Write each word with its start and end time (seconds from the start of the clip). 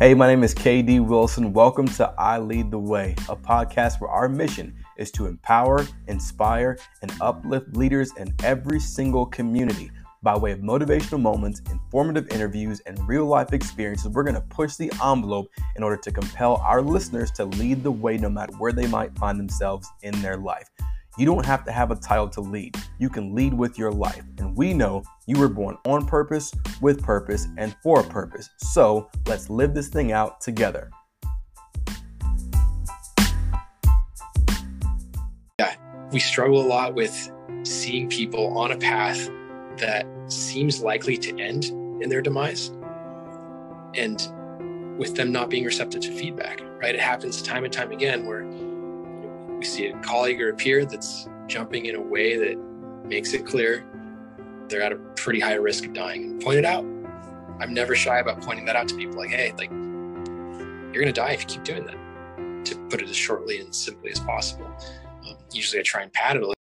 Hey, 0.00 0.12
my 0.12 0.26
name 0.26 0.42
is 0.42 0.56
KD 0.56 1.06
Wilson. 1.06 1.52
Welcome 1.52 1.86
to 1.86 2.12
I 2.18 2.38
Lead 2.38 2.72
the 2.72 2.78
Way, 2.80 3.14
a 3.28 3.36
podcast 3.36 4.00
where 4.00 4.10
our 4.10 4.28
mission 4.28 4.74
is 4.96 5.12
to 5.12 5.26
empower, 5.26 5.86
inspire, 6.08 6.78
and 7.02 7.12
uplift 7.20 7.76
leaders 7.76 8.10
in 8.16 8.34
every 8.42 8.80
single 8.80 9.24
community. 9.24 9.92
By 10.20 10.36
way 10.36 10.50
of 10.50 10.58
motivational 10.58 11.20
moments, 11.20 11.62
informative 11.70 12.28
interviews, 12.32 12.80
and 12.86 12.98
real 13.06 13.26
life 13.26 13.52
experiences, 13.52 14.08
we're 14.08 14.24
going 14.24 14.34
to 14.34 14.40
push 14.40 14.74
the 14.74 14.90
envelope 15.00 15.46
in 15.76 15.84
order 15.84 15.96
to 15.98 16.10
compel 16.10 16.56
our 16.56 16.82
listeners 16.82 17.30
to 17.30 17.44
lead 17.44 17.84
the 17.84 17.92
way 17.92 18.16
no 18.16 18.28
matter 18.28 18.52
where 18.54 18.72
they 18.72 18.88
might 18.88 19.16
find 19.16 19.38
themselves 19.38 19.88
in 20.02 20.20
their 20.22 20.36
life. 20.36 20.68
You 21.16 21.26
don't 21.26 21.46
have 21.46 21.64
to 21.66 21.70
have 21.70 21.92
a 21.92 21.94
title 21.94 22.28
to 22.30 22.40
lead. 22.40 22.76
You 22.98 23.08
can 23.08 23.36
lead 23.36 23.54
with 23.54 23.78
your 23.78 23.92
life. 23.92 24.24
And 24.38 24.56
we 24.56 24.74
know 24.74 25.04
you 25.26 25.38
were 25.38 25.48
born 25.48 25.78
on 25.86 26.06
purpose, 26.06 26.52
with 26.80 27.04
purpose, 27.04 27.46
and 27.56 27.76
for 27.84 28.00
a 28.00 28.04
purpose. 28.04 28.50
So 28.58 29.08
let's 29.26 29.48
live 29.48 29.74
this 29.74 29.88
thing 29.88 30.10
out 30.10 30.40
together. 30.40 30.90
Yeah, 35.60 35.76
we 36.10 36.18
struggle 36.18 36.60
a 36.60 36.66
lot 36.66 36.94
with 36.94 37.30
seeing 37.62 38.08
people 38.08 38.58
on 38.58 38.72
a 38.72 38.76
path 38.76 39.30
that 39.76 40.06
seems 40.26 40.82
likely 40.82 41.16
to 41.16 41.40
end 41.40 41.66
in 42.02 42.08
their 42.08 42.22
demise 42.22 42.72
and 43.94 44.32
with 44.98 45.14
them 45.14 45.30
not 45.30 45.48
being 45.48 45.64
receptive 45.64 46.00
to 46.02 46.12
feedback, 46.12 46.60
right? 46.80 46.94
It 46.94 47.00
happens 47.00 47.40
time 47.40 47.62
and 47.62 47.72
time 47.72 47.92
again 47.92 48.26
where 48.26 48.42
see 49.64 49.86
a 49.86 49.98
colleague 50.00 50.40
or 50.40 50.50
a 50.50 50.54
peer 50.54 50.84
that's 50.84 51.28
jumping 51.46 51.86
in 51.86 51.96
a 51.96 52.00
way 52.00 52.36
that 52.36 52.58
makes 53.04 53.32
it 53.34 53.44
clear 53.44 53.84
they're 54.68 54.82
at 54.82 54.92
a 54.92 54.96
pretty 55.16 55.40
high 55.40 55.54
risk 55.54 55.84
of 55.84 55.92
dying. 55.92 56.40
Point 56.40 56.58
it 56.58 56.64
out. 56.64 56.84
I'm 57.60 57.72
never 57.72 57.94
shy 57.94 58.18
about 58.18 58.40
pointing 58.42 58.64
that 58.66 58.76
out 58.76 58.88
to 58.88 58.96
people 58.96 59.16
like, 59.16 59.30
hey, 59.30 59.52
like 59.56 59.70
you're 59.70 61.02
gonna 61.02 61.12
die 61.12 61.32
if 61.32 61.42
you 61.42 61.46
keep 61.46 61.64
doing 61.64 61.84
that. 61.84 62.64
To 62.66 62.76
put 62.88 63.02
it 63.02 63.08
as 63.08 63.16
shortly 63.16 63.60
and 63.60 63.74
simply 63.74 64.10
as 64.10 64.20
possible. 64.20 64.66
Um, 65.28 65.36
usually 65.52 65.80
I 65.80 65.82
try 65.82 66.02
and 66.02 66.12
pad 66.12 66.36
it 66.36 66.42
a 66.42 66.46
little 66.46 66.54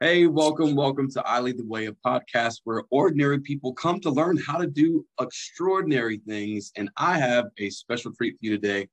Hey, 0.00 0.28
welcome, 0.28 0.76
welcome 0.76 1.10
to 1.10 1.26
I 1.26 1.40
Lead 1.40 1.58
the 1.58 1.66
Way, 1.66 1.86
a 1.86 1.92
podcast 1.92 2.60
where 2.62 2.84
ordinary 2.90 3.40
people 3.40 3.72
come 3.72 3.98
to 4.02 4.10
learn 4.10 4.36
how 4.36 4.56
to 4.56 4.68
do 4.68 5.04
extraordinary 5.20 6.18
things. 6.18 6.70
And 6.76 6.88
I 6.96 7.18
have 7.18 7.46
a 7.58 7.68
special 7.70 8.12
treat 8.14 8.34
for 8.34 8.38
you 8.42 8.52
today. 8.52 8.86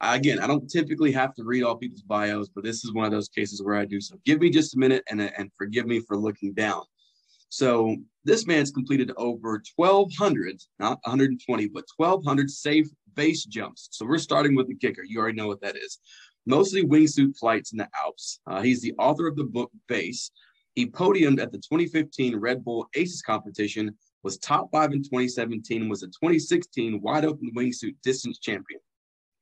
Again, 0.00 0.40
I 0.40 0.48
don't 0.48 0.68
typically 0.68 1.12
have 1.12 1.32
to 1.34 1.44
read 1.44 1.62
all 1.62 1.76
people's 1.76 2.02
bios, 2.02 2.48
but 2.48 2.64
this 2.64 2.82
is 2.82 2.92
one 2.92 3.04
of 3.06 3.12
those 3.12 3.28
cases 3.28 3.62
where 3.62 3.76
I 3.76 3.84
do. 3.84 4.00
So 4.00 4.16
give 4.26 4.40
me 4.40 4.50
just 4.50 4.74
a 4.74 4.80
minute 4.80 5.04
and, 5.08 5.20
and 5.20 5.48
forgive 5.56 5.86
me 5.86 6.00
for 6.00 6.16
looking 6.16 6.54
down. 6.54 6.82
So 7.48 7.94
this 8.24 8.44
man's 8.44 8.72
completed 8.72 9.12
over 9.16 9.62
1,200, 9.76 10.60
not 10.80 10.98
120, 11.04 11.68
but 11.68 11.84
1,200 11.98 12.50
safe 12.50 12.88
base 13.14 13.44
jumps. 13.44 13.90
So 13.92 14.04
we're 14.04 14.18
starting 14.18 14.56
with 14.56 14.66
the 14.66 14.74
kicker. 14.74 15.04
You 15.04 15.20
already 15.20 15.36
know 15.36 15.46
what 15.46 15.60
that 15.60 15.76
is 15.76 16.00
mostly 16.46 16.84
wingsuit 16.84 17.36
flights 17.38 17.72
in 17.72 17.78
the 17.78 17.88
Alps. 18.02 18.40
Uh, 18.46 18.62
he's 18.62 18.80
the 18.80 18.94
author 18.98 19.26
of 19.26 19.36
the 19.36 19.44
book 19.44 19.70
Base. 19.88 20.30
He 20.74 20.86
podiumed 20.86 21.40
at 21.40 21.52
the 21.52 21.58
2015 21.58 22.36
Red 22.36 22.64
Bull 22.64 22.86
Aces 22.94 23.22
competition, 23.22 23.96
was 24.22 24.38
top 24.38 24.70
five 24.72 24.92
in 24.92 25.02
2017, 25.02 25.88
was 25.88 26.02
a 26.02 26.06
2016 26.06 27.00
wide 27.02 27.24
open 27.24 27.50
wingsuit 27.56 27.94
distance 28.02 28.38
champion. 28.38 28.80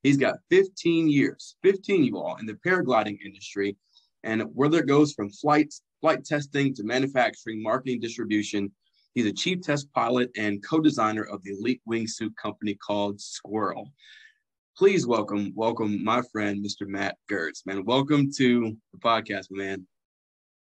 He's 0.03 0.17
got 0.17 0.37
15 0.51 1.09
years, 1.09 1.57
15 1.63 2.05
you 2.05 2.19
all, 2.19 2.37
in 2.37 2.47
the 2.47 2.55
paragliding 2.55 3.19
industry, 3.25 3.77
and 4.25 4.43
whether 4.55 4.79
it 4.79 4.89
goes 4.89 5.13
from 5.13 5.31
flights, 5.31 5.83
flight 6.01 6.25
testing 6.25 6.75
to 6.75 6.85
manufacturing, 6.85 7.63
marketing, 7.63 8.01
distribution, 8.01 8.73
he's 9.15 9.27
a 9.27 9.33
chief 9.33 9.61
test 9.61 9.93
pilot 9.93 10.31
and 10.37 10.65
co-designer 10.67 11.25
of 11.25 11.43
the 11.45 11.53
elite 11.53 11.83
wingsuit 11.89 12.35
company 12.37 12.75
called 12.75 13.21
Squirrel 13.21 13.93
please 14.77 15.07
welcome, 15.07 15.53
welcome 15.55 16.03
my 16.03 16.23
friend, 16.33 16.65
Mr. 16.65 16.87
Matt 16.87 17.17
Gerdes. 17.31 17.65
Man, 17.67 17.85
welcome 17.85 18.31
to 18.37 18.77
the 18.93 18.99
podcast, 18.99 19.47
man. 19.51 19.87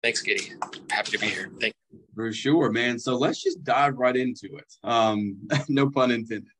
Thanks, 0.03 0.23
KD. 0.23 0.51
Happy 0.91 1.11
to 1.11 1.19
be 1.19 1.27
here. 1.27 1.51
Thank 1.59 1.73
you. 1.91 1.99
For 2.15 2.31
sure, 2.33 2.71
man. 2.71 2.97
So 2.99 3.15
let's 3.15 3.41
just 3.41 3.63
dive 3.63 3.97
right 3.97 4.15
into 4.15 4.57
it. 4.57 4.73
Um, 4.83 5.37
no 5.69 5.89
pun 5.89 6.11
intended. 6.11 6.51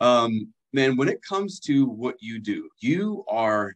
Um, 0.00 0.52
man, 0.72 0.96
when 0.96 1.08
it 1.08 1.22
comes 1.22 1.60
to 1.60 1.86
what 1.86 2.16
you 2.20 2.38
do, 2.40 2.68
you 2.80 3.24
are 3.28 3.74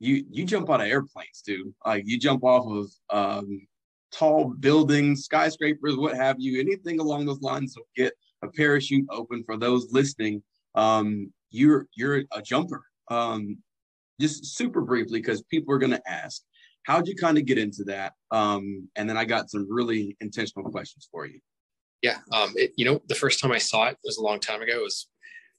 you 0.00 0.24
you 0.30 0.44
jump 0.44 0.70
out 0.70 0.80
of 0.80 0.86
airplanes, 0.86 1.42
dude. 1.44 1.74
Like 1.84 2.04
you 2.06 2.18
jump 2.18 2.44
off 2.44 2.66
of 2.66 2.90
um, 3.10 3.66
tall 4.12 4.54
buildings, 4.60 5.24
skyscrapers, 5.24 5.96
what 5.96 6.16
have 6.16 6.36
you, 6.38 6.60
anything 6.60 7.00
along 7.00 7.26
those 7.26 7.42
lines. 7.42 7.74
So 7.74 7.82
get 7.96 8.12
a 8.42 8.48
parachute 8.48 9.06
open 9.10 9.42
for 9.44 9.56
those 9.56 9.92
listening. 9.92 10.42
Um, 10.74 11.32
you're 11.50 11.86
you're 11.94 12.22
a 12.32 12.42
jumper. 12.42 12.84
Um, 13.10 13.58
just 14.20 14.56
super 14.56 14.80
briefly, 14.80 15.20
because 15.20 15.42
people 15.42 15.72
are 15.72 15.78
going 15.78 15.92
to 15.92 16.10
ask, 16.10 16.42
how'd 16.82 17.06
you 17.06 17.14
kind 17.14 17.38
of 17.38 17.44
get 17.44 17.58
into 17.58 17.84
that? 17.84 18.14
Um, 18.30 18.88
and 18.96 19.08
then 19.08 19.16
I 19.16 19.24
got 19.24 19.50
some 19.50 19.66
really 19.70 20.16
intentional 20.20 20.68
questions 20.70 21.08
for 21.10 21.26
you. 21.26 21.38
Yeah, 22.02 22.18
um, 22.32 22.52
it, 22.56 22.72
you 22.76 22.84
know, 22.84 23.00
the 23.08 23.14
first 23.14 23.40
time 23.40 23.52
I 23.52 23.58
saw 23.58 23.86
it 23.86 23.98
was 24.04 24.18
a 24.18 24.22
long 24.22 24.40
time 24.40 24.62
ago. 24.62 24.78
It 24.78 24.82
was 24.82 25.08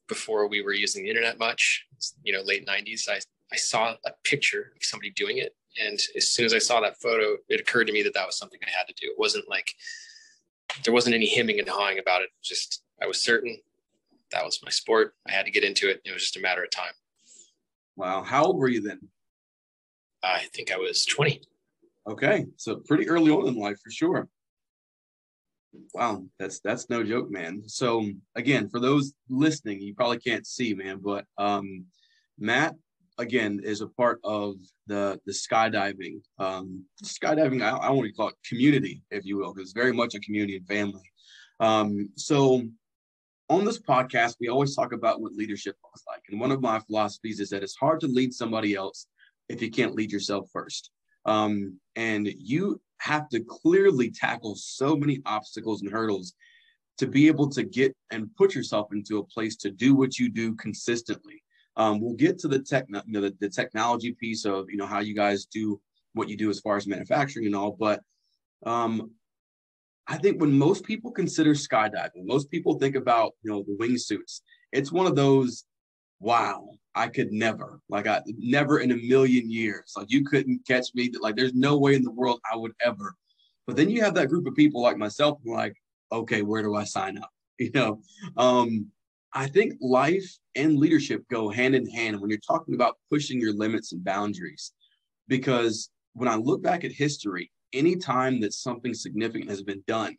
before 0.07 0.47
we 0.47 0.61
were 0.61 0.73
using 0.73 1.03
the 1.03 1.09
internet 1.09 1.37
much. 1.39 1.85
You 2.23 2.33
know, 2.33 2.41
late 2.41 2.67
'90s. 2.67 3.09
I 3.09 3.19
I 3.51 3.57
saw 3.57 3.95
a 4.05 4.11
picture 4.23 4.73
of 4.75 4.83
somebody 4.83 5.11
doing 5.11 5.37
it, 5.37 5.55
and 5.81 5.99
as 6.15 6.29
soon 6.29 6.45
as 6.45 6.53
I 6.53 6.59
saw 6.59 6.81
that 6.81 6.99
photo, 7.01 7.37
it 7.49 7.59
occurred 7.59 7.87
to 7.87 7.93
me 7.93 8.03
that 8.03 8.13
that 8.13 8.25
was 8.25 8.37
something 8.37 8.59
I 8.65 8.77
had 8.77 8.87
to 8.87 8.93
do. 8.93 9.11
It 9.11 9.19
wasn't 9.19 9.49
like 9.49 9.71
there 10.83 10.93
wasn't 10.93 11.15
any 11.15 11.33
hemming 11.33 11.59
and 11.59 11.67
hawing 11.67 11.99
about 11.99 12.21
it. 12.21 12.29
Just 12.41 12.83
I 13.01 13.05
was 13.05 13.23
certain 13.23 13.59
that 14.31 14.45
was 14.45 14.59
my 14.63 14.69
sport. 14.69 15.13
I 15.27 15.31
had 15.31 15.45
to 15.45 15.51
get 15.51 15.63
into 15.63 15.89
it. 15.89 16.01
It 16.05 16.11
was 16.11 16.21
just 16.21 16.37
a 16.37 16.41
matter 16.41 16.63
of 16.63 16.69
time. 16.69 16.93
Wow. 17.95 18.23
How 18.23 18.45
old 18.45 18.57
were 18.57 18.69
you 18.69 18.81
then? 18.81 18.99
I 20.23 20.45
think 20.53 20.71
I 20.71 20.77
was 20.77 21.05
20. 21.05 21.41
Okay. 22.07 22.45
So 22.57 22.77
pretty 22.87 23.07
early 23.09 23.31
on 23.31 23.47
in 23.47 23.55
life 23.55 23.77
for 23.83 23.91
sure. 23.91 24.29
Wow, 25.93 26.23
that's 26.39 26.59
that's 26.61 26.89
no 26.89 27.03
joke, 27.03 27.29
man. 27.29 27.61
So 27.67 28.03
again, 28.35 28.69
for 28.69 28.79
those 28.79 29.13
listening, 29.29 29.81
you 29.81 29.93
probably 29.93 30.17
can't 30.17 30.47
see, 30.47 30.73
man, 30.73 30.99
but 31.03 31.25
um, 31.37 31.85
Matt 32.39 32.75
again 33.17 33.59
is 33.63 33.81
a 33.81 33.87
part 33.87 34.19
of 34.23 34.55
the 34.87 35.19
the 35.25 35.31
skydiving. 35.31 36.21
Um, 36.39 36.85
skydiving, 37.03 37.61
I, 37.61 37.69
I 37.69 37.89
want 37.91 38.07
to 38.07 38.13
call 38.13 38.29
it 38.29 38.35
community, 38.47 39.03
if 39.11 39.25
you 39.25 39.37
will, 39.37 39.53
because 39.53 39.69
it's 39.69 39.79
very 39.79 39.93
much 39.93 40.15
a 40.15 40.19
community 40.19 40.57
and 40.57 40.67
family. 40.67 41.11
Um, 41.59 42.09
so 42.15 42.63
on 43.49 43.65
this 43.65 43.79
podcast, 43.79 44.35
we 44.39 44.47
always 44.47 44.75
talk 44.75 44.93
about 44.93 45.21
what 45.21 45.33
leadership 45.33 45.75
looks 45.83 46.03
like. 46.07 46.21
And 46.29 46.39
one 46.39 46.51
of 46.51 46.61
my 46.61 46.79
philosophies 46.79 47.39
is 47.39 47.49
that 47.49 47.63
it's 47.63 47.75
hard 47.75 47.99
to 48.01 48.07
lead 48.07 48.33
somebody 48.33 48.75
else 48.75 49.07
if 49.49 49.61
you 49.61 49.71
can't 49.71 49.95
lead 49.95 50.11
yourself 50.11 50.47
first. 50.53 50.91
Um, 51.25 51.79
and 51.95 52.27
you 52.27 52.79
have 52.99 53.27
to 53.29 53.39
clearly 53.39 54.11
tackle 54.11 54.55
so 54.55 54.95
many 54.95 55.21
obstacles 55.25 55.81
and 55.81 55.91
hurdles 55.91 56.33
to 56.99 57.07
be 57.07 57.27
able 57.27 57.49
to 57.49 57.63
get 57.63 57.95
and 58.11 58.33
put 58.35 58.53
yourself 58.53 58.89
into 58.91 59.17
a 59.17 59.23
place 59.23 59.55
to 59.57 59.71
do 59.71 59.95
what 59.95 60.19
you 60.19 60.29
do 60.29 60.53
consistently. 60.55 61.41
Um, 61.75 62.01
we'll 62.01 62.15
get 62.15 62.37
to 62.39 62.47
the 62.47 62.59
tech, 62.59 62.85
you 62.89 63.01
know, 63.07 63.21
the, 63.21 63.35
the 63.39 63.49
technology 63.49 64.11
piece 64.11 64.45
of 64.45 64.69
you 64.69 64.75
know 64.75 64.85
how 64.85 64.99
you 64.99 65.15
guys 65.15 65.45
do 65.45 65.79
what 66.13 66.27
you 66.27 66.35
do 66.35 66.49
as 66.49 66.59
far 66.59 66.75
as 66.75 66.87
manufacturing 66.87 67.45
and 67.45 67.55
all, 67.55 67.71
but 67.79 68.01
um, 68.65 69.11
I 70.09 70.17
think 70.17 70.41
when 70.41 70.57
most 70.57 70.83
people 70.83 71.11
consider 71.11 71.51
skydiving, 71.51 72.25
most 72.25 72.49
people 72.49 72.79
think 72.79 72.95
about, 72.95 73.33
you 73.43 73.51
know, 73.51 73.63
the 73.63 73.77
wingsuits. 73.77 74.41
It's 74.71 74.91
one 74.91 75.05
of 75.05 75.15
those, 75.15 75.65
wow, 76.19 76.67
I 76.95 77.09
could 77.09 77.31
never, 77.31 77.79
like 77.89 78.07
I 78.07 78.23
never 78.39 78.79
in 78.79 78.91
a 78.91 78.97
million 78.97 79.51
years. 79.51 79.93
Like 79.95 80.09
you 80.09 80.25
couldn't 80.25 80.65
catch 80.67 80.87
me. 80.95 81.11
Like 81.21 81.35
there's 81.35 81.53
no 81.53 81.77
way 81.77 81.93
in 81.93 82.01
the 82.01 82.11
world 82.11 82.41
I 82.51 82.57
would 82.57 82.73
ever. 82.83 83.13
But 83.67 83.75
then 83.75 83.91
you 83.91 84.01
have 84.01 84.15
that 84.15 84.29
group 84.29 84.47
of 84.47 84.55
people 84.55 84.81
like 84.81 84.97
myself, 84.97 85.37
like, 85.45 85.75
okay, 86.11 86.41
where 86.41 86.63
do 86.63 86.75
I 86.75 86.83
sign 86.83 87.17
up? 87.17 87.29
You 87.59 87.71
know, 87.73 88.01
um, 88.37 88.85
I 89.33 89.47
think 89.47 89.73
life 89.81 90.37
and 90.55 90.77
leadership 90.77 91.25
go 91.29 91.49
hand 91.49 91.75
in 91.75 91.85
hand 91.89 92.17
when 92.17 92.29
you're 92.29 92.39
talking 92.39 92.73
about 92.73 92.95
pushing 93.11 93.37
your 93.37 93.53
limits 93.53 93.91
and 93.91 94.01
boundaries. 94.01 94.71
Because 95.27 95.89
when 96.13 96.29
I 96.29 96.35
look 96.35 96.63
back 96.63 96.85
at 96.85 96.93
history, 96.93 97.51
anytime 97.73 98.39
that 98.41 98.53
something 98.53 98.93
significant 98.93 99.49
has 99.49 99.63
been 99.63 99.83
done, 99.87 100.15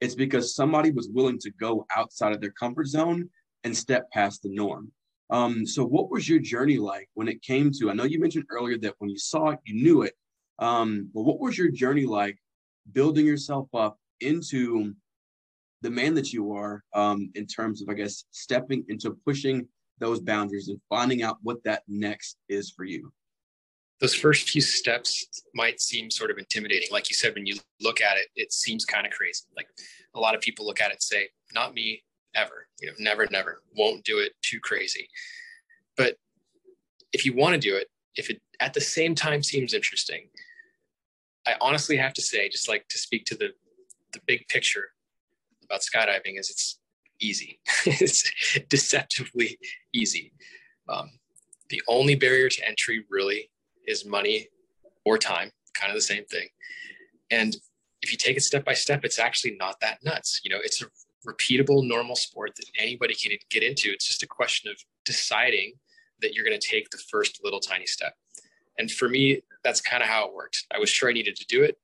it's 0.00 0.14
because 0.14 0.54
somebody 0.54 0.90
was 0.90 1.08
willing 1.12 1.38
to 1.40 1.50
go 1.52 1.86
outside 1.94 2.32
of 2.32 2.40
their 2.40 2.50
comfort 2.50 2.86
zone 2.86 3.28
and 3.64 3.76
step 3.76 4.10
past 4.10 4.42
the 4.42 4.50
norm. 4.50 4.92
Um, 5.30 5.66
so, 5.66 5.84
what 5.84 6.10
was 6.10 6.28
your 6.28 6.38
journey 6.38 6.78
like 6.78 7.08
when 7.14 7.28
it 7.28 7.42
came 7.42 7.70
to? 7.78 7.90
I 7.90 7.94
know 7.94 8.04
you 8.04 8.20
mentioned 8.20 8.44
earlier 8.50 8.78
that 8.78 8.94
when 8.98 9.10
you 9.10 9.18
saw 9.18 9.50
it, 9.50 9.58
you 9.64 9.82
knew 9.82 10.02
it. 10.02 10.14
Um, 10.58 11.10
but 11.12 11.22
what 11.22 11.40
was 11.40 11.58
your 11.58 11.70
journey 11.70 12.06
like 12.06 12.38
building 12.92 13.26
yourself 13.26 13.68
up 13.74 13.98
into 14.20 14.94
the 15.82 15.90
man 15.90 16.14
that 16.14 16.32
you 16.32 16.52
are 16.52 16.82
um, 16.94 17.30
in 17.34 17.46
terms 17.46 17.82
of, 17.82 17.88
I 17.88 17.94
guess, 17.94 18.24
stepping 18.30 18.84
into 18.88 19.16
pushing 19.26 19.66
those 19.98 20.20
boundaries 20.20 20.68
and 20.68 20.80
finding 20.88 21.22
out 21.22 21.38
what 21.42 21.62
that 21.64 21.82
next 21.88 22.38
is 22.48 22.70
for 22.70 22.84
you? 22.84 23.12
Those 24.00 24.14
first 24.14 24.50
few 24.50 24.60
steps 24.60 25.42
might 25.54 25.80
seem 25.80 26.10
sort 26.10 26.30
of 26.30 26.38
intimidating. 26.38 26.88
Like 26.90 27.08
you 27.08 27.14
said, 27.14 27.34
when 27.34 27.46
you 27.46 27.56
look 27.80 28.00
at 28.00 28.18
it, 28.18 28.26
it 28.36 28.52
seems 28.52 28.84
kind 28.84 29.06
of 29.06 29.12
crazy. 29.12 29.44
Like 29.56 29.68
a 30.14 30.20
lot 30.20 30.34
of 30.34 30.40
people 30.40 30.66
look 30.66 30.80
at 30.80 30.92
it 30.92 31.02
say, 31.02 31.28
not 31.54 31.74
me 31.74 32.02
ever, 32.34 32.66
you 32.80 32.88
know, 32.88 32.94
never, 32.98 33.26
never, 33.30 33.62
won't 33.74 34.04
do 34.04 34.18
it 34.18 34.32
too 34.42 34.60
crazy. 34.60 35.08
But 35.96 36.16
if 37.12 37.24
you 37.24 37.34
want 37.34 37.54
to 37.54 37.60
do 37.60 37.74
it, 37.76 37.88
if 38.16 38.28
it 38.28 38.40
at 38.60 38.74
the 38.74 38.80
same 38.80 39.14
time 39.14 39.42
seems 39.42 39.72
interesting, 39.72 40.28
I 41.46 41.54
honestly 41.60 41.96
have 41.96 42.12
to 42.14 42.22
say, 42.22 42.48
just 42.48 42.68
like 42.68 42.86
to 42.88 42.98
speak 42.98 43.24
to 43.26 43.34
the 43.34 43.50
the 44.12 44.20
big 44.26 44.46
picture 44.48 44.88
about 45.64 45.80
skydiving 45.80 46.38
is 46.38 46.50
it's 46.50 46.78
easy. 47.20 47.60
it's 47.86 48.30
deceptively 48.68 49.58
easy. 49.92 50.32
Um, 50.88 51.10
the 51.68 51.82
only 51.88 52.14
barrier 52.14 52.48
to 52.48 52.66
entry 52.66 53.04
really 53.10 53.50
is 53.86 54.04
money 54.04 54.48
or 55.04 55.18
time, 55.18 55.50
kind 55.74 55.90
of 55.90 55.96
the 55.96 56.02
same 56.02 56.24
thing. 56.26 56.48
And 57.30 57.56
if 58.02 58.12
you 58.12 58.18
take 58.18 58.36
it 58.36 58.42
step 58.42 58.64
by 58.64 58.74
step, 58.74 59.04
it's 59.04 59.18
actually 59.18 59.56
not 59.56 59.80
that 59.80 59.98
nuts. 60.04 60.40
You 60.44 60.50
know, 60.50 60.60
it's 60.62 60.82
a 60.82 60.86
repeatable, 61.26 61.86
normal 61.86 62.16
sport 62.16 62.52
that 62.56 62.66
anybody 62.78 63.14
can 63.14 63.32
get 63.50 63.62
into. 63.62 63.90
It's 63.90 64.06
just 64.06 64.22
a 64.22 64.26
question 64.26 64.70
of 64.70 64.76
deciding 65.04 65.72
that 66.20 66.34
you're 66.34 66.44
going 66.44 66.58
to 66.58 66.68
take 66.68 66.90
the 66.90 67.02
first 67.10 67.40
little 67.42 67.60
tiny 67.60 67.86
step. 67.86 68.14
And 68.78 68.90
for 68.90 69.08
me, 69.08 69.42
that's 69.64 69.80
kind 69.80 70.02
of 70.02 70.08
how 70.08 70.26
it 70.26 70.34
worked. 70.34 70.66
I 70.72 70.78
was 70.78 70.90
sure 70.90 71.08
I 71.08 71.12
needed 71.12 71.36
to 71.36 71.46
do 71.46 71.62
it. 71.62 71.76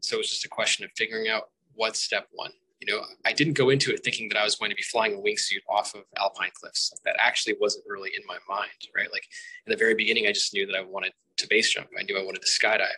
So 0.00 0.16
it 0.16 0.18
was 0.18 0.30
just 0.30 0.44
a 0.44 0.48
question 0.48 0.84
of 0.84 0.90
figuring 0.96 1.28
out 1.28 1.50
what 1.74 1.96
step 1.96 2.28
one. 2.32 2.52
You 2.80 2.92
know, 2.92 3.02
I 3.26 3.32
didn't 3.32 3.54
go 3.54 3.68
into 3.68 3.92
it 3.92 4.02
thinking 4.02 4.28
that 4.30 4.38
I 4.38 4.44
was 4.44 4.56
going 4.56 4.70
to 4.70 4.76
be 4.76 4.82
flying 4.82 5.14
a 5.14 5.18
wingsuit 5.18 5.60
off 5.68 5.94
of 5.94 6.04
alpine 6.18 6.50
cliffs. 6.54 6.92
That 7.04 7.16
actually 7.18 7.56
wasn't 7.60 7.84
really 7.86 8.10
in 8.16 8.22
my 8.26 8.38
mind, 8.48 8.70
right? 8.96 9.12
Like 9.12 9.24
in 9.66 9.70
the 9.70 9.76
very 9.76 9.94
beginning, 9.94 10.26
I 10.26 10.32
just 10.32 10.54
knew 10.54 10.66
that 10.66 10.76
I 10.76 10.82
wanted 10.82 11.12
to 11.36 11.46
base 11.48 11.72
jump. 11.72 11.88
I 11.98 12.02
knew 12.04 12.18
I 12.18 12.24
wanted 12.24 12.42
to 12.42 12.48
skydive. 12.48 12.88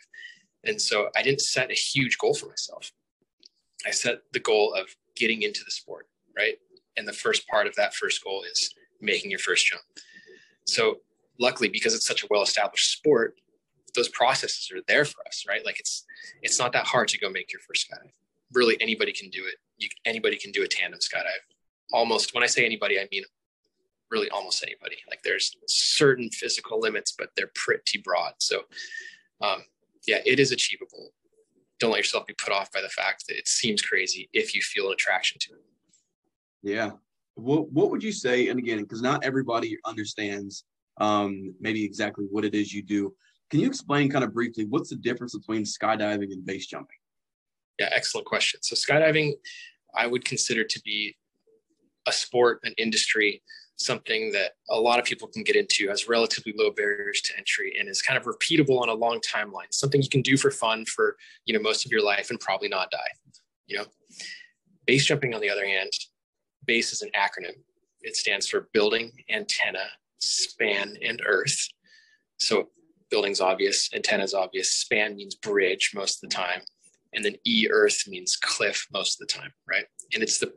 And 0.65 0.81
so 0.81 1.09
I 1.17 1.23
didn't 1.23 1.41
set 1.41 1.71
a 1.71 1.75
huge 1.75 2.19
goal 2.19 2.35
for 2.35 2.47
myself. 2.47 2.93
I 3.85 3.91
set 3.91 4.19
the 4.33 4.41
goal 4.41 4.75
of 4.75 4.87
getting 5.17 5.43
into 5.43 5.61
the 5.65 5.73
sport, 5.73 6.07
right? 6.37 6.55
And 6.97 7.07
the 7.07 7.13
first 7.13 7.49
part 7.49 7.67
of 7.67 7.75
that 7.77 7.95
first 7.95 8.23
goal 8.23 8.45
is 8.51 8.75
making 9.01 9.31
your 9.31 9.41
first 9.41 9.67
jump. 9.67 9.83
So 10.67 10.99
luckily, 11.41 11.69
because 11.69 11.95
it's 11.95 12.07
such 12.07 12.23
a 12.23 12.29
well-established 12.31 12.93
sport, 12.93 13.35
those 13.95 14.09
processes 14.09 14.71
are 14.73 14.81
there 14.89 15.05
for 15.05 15.27
us, 15.27 15.45
right? 15.49 15.65
Like 15.65 15.79
it's 15.79 16.05
it's 16.43 16.59
not 16.59 16.73
that 16.73 16.87
hard 16.87 17.09
to 17.09 17.19
go 17.19 17.29
make 17.29 17.53
your 17.53 17.61
first 17.61 17.91
skydive. 17.91 18.11
Really, 18.53 18.77
anybody 18.81 19.13
can 19.13 19.29
do 19.31 19.45
it. 19.47 19.57
You, 19.83 19.89
anybody 20.05 20.37
can 20.37 20.53
do 20.53 20.63
a 20.63 20.69
tandem 20.69 21.01
skydive. 21.01 21.43
Almost, 21.93 22.35
when 22.35 22.43
I 22.43 22.47
say 22.47 22.65
anybody, 22.65 22.99
I 22.99 23.07
mean 23.11 23.25
really 24.13 24.29
almost 24.31 24.63
anybody. 24.63 24.97
Like 25.11 25.23
there's 25.23 25.57
certain 25.67 26.31
physical 26.31 26.79
limits, 26.79 27.15
but 27.19 27.31
they're 27.37 27.51
pretty 27.55 27.99
broad. 28.05 28.35
So, 28.39 28.61
um, 29.41 29.65
yeah, 30.07 30.19
it 30.25 30.39
is 30.39 30.53
achievable. 30.53 31.11
Don't 31.81 31.91
let 31.91 31.99
yourself 31.99 32.27
be 32.27 32.35
put 32.35 32.53
off 32.53 32.71
by 32.71 32.83
the 32.83 32.89
fact 32.89 33.25
that 33.27 33.37
it 33.37 33.49
seems 33.49 33.83
crazy 33.83 34.29
if 34.33 34.55
you 34.55 34.61
feel 34.61 34.89
an 34.89 34.93
attraction 34.93 35.39
to 35.41 35.55
it. 35.55 35.65
Yeah. 36.63 36.91
What 37.35 37.73
What 37.73 37.91
would 37.91 38.03
you 38.03 38.13
say? 38.13 38.49
And 38.49 38.59
again, 38.59 38.83
because 38.83 39.03
not 39.03 39.25
everybody 39.25 39.79
understands 39.85 40.65
um, 40.99 41.55
maybe 41.61 41.83
exactly 41.85 42.27
what 42.31 42.45
it 42.45 42.55
is 42.55 42.73
you 42.73 42.83
do. 42.83 43.15
Can 43.51 43.61
you 43.61 43.67
explain 43.67 44.11
kind 44.11 44.25
of 44.25 44.33
briefly 44.33 44.67
what's 44.67 44.91
the 44.91 44.97
difference 44.97 45.37
between 45.37 45.63
skydiving 45.63 46.33
and 46.33 46.45
base 46.45 46.67
jumping? 46.67 46.97
Yeah, 47.79 47.89
excellent 47.93 48.27
question. 48.27 48.61
So 48.63 48.75
skydiving, 48.75 49.33
I 49.95 50.07
would 50.07 50.25
consider 50.25 50.65
to 50.65 50.81
be 50.83 51.17
a 52.07 52.13
sport, 52.13 52.61
an 52.65 52.75
industry 52.79 53.43
something 53.77 54.31
that 54.31 54.53
a 54.71 54.79
lot 54.79 55.01
of 55.01 55.05
people 55.05 55.27
can 55.27 55.43
get 55.43 55.57
into 55.57 55.89
has 55.89 56.07
relatively 56.07 56.55
low 56.57 56.71
barriers 56.71 57.21
to 57.23 57.37
entry 57.37 57.75
and 57.79 57.89
is 57.89 58.01
kind 58.01 58.17
of 58.17 58.25
repeatable 58.25 58.81
on 58.81 58.89
a 58.89 58.95
long 58.95 59.19
timeline 59.21 59.67
something 59.73 60.01
you 60.01 60.09
can 60.09 60.23
do 60.23 60.37
for 60.37 60.53
fun 60.53 60.85
for 60.85 61.17
you 61.47 61.55
know 61.55 61.61
most 61.61 61.85
of 61.85 61.91
your 61.91 62.05
life 62.05 62.31
and 62.31 62.39
probably 62.39 62.69
not 62.69 62.91
die 62.93 62.99
you 63.73 63.79
know. 63.79 63.85
Base 64.87 65.07
jumping 65.07 65.35
on 65.35 65.41
the 65.41 65.51
other 65.51 65.67
hand 65.67 65.91
base 66.65 66.93
is 66.93 67.03
an 67.03 67.11
acronym. 67.17 67.57
It 68.03 68.17
stands 68.17 68.47
for 68.47 68.69
building 68.73 69.11
antenna 69.31 69.87
span 70.19 70.97
and 71.03 71.21
earth. 71.27 71.69
So 72.39 72.69
building's 73.11 73.41
obvious 73.41 73.89
antenna's 73.95 74.35
obvious 74.35 74.71
span 74.71 75.17
means 75.17 75.35
bridge 75.35 75.93
most 75.95 76.23
of 76.23 76.31
the 76.31 76.35
time 76.35 76.63
and 77.15 77.25
then 77.25 77.35
e 77.47 77.69
earth 77.71 78.05
means 78.09 78.37
cliff 78.37 78.87
most 78.93 79.21
of 79.21 79.27
the 79.27 79.33
time 79.33 79.53
right 79.69 79.87
and 80.15 80.23
it's 80.23 80.39
the 80.39 80.53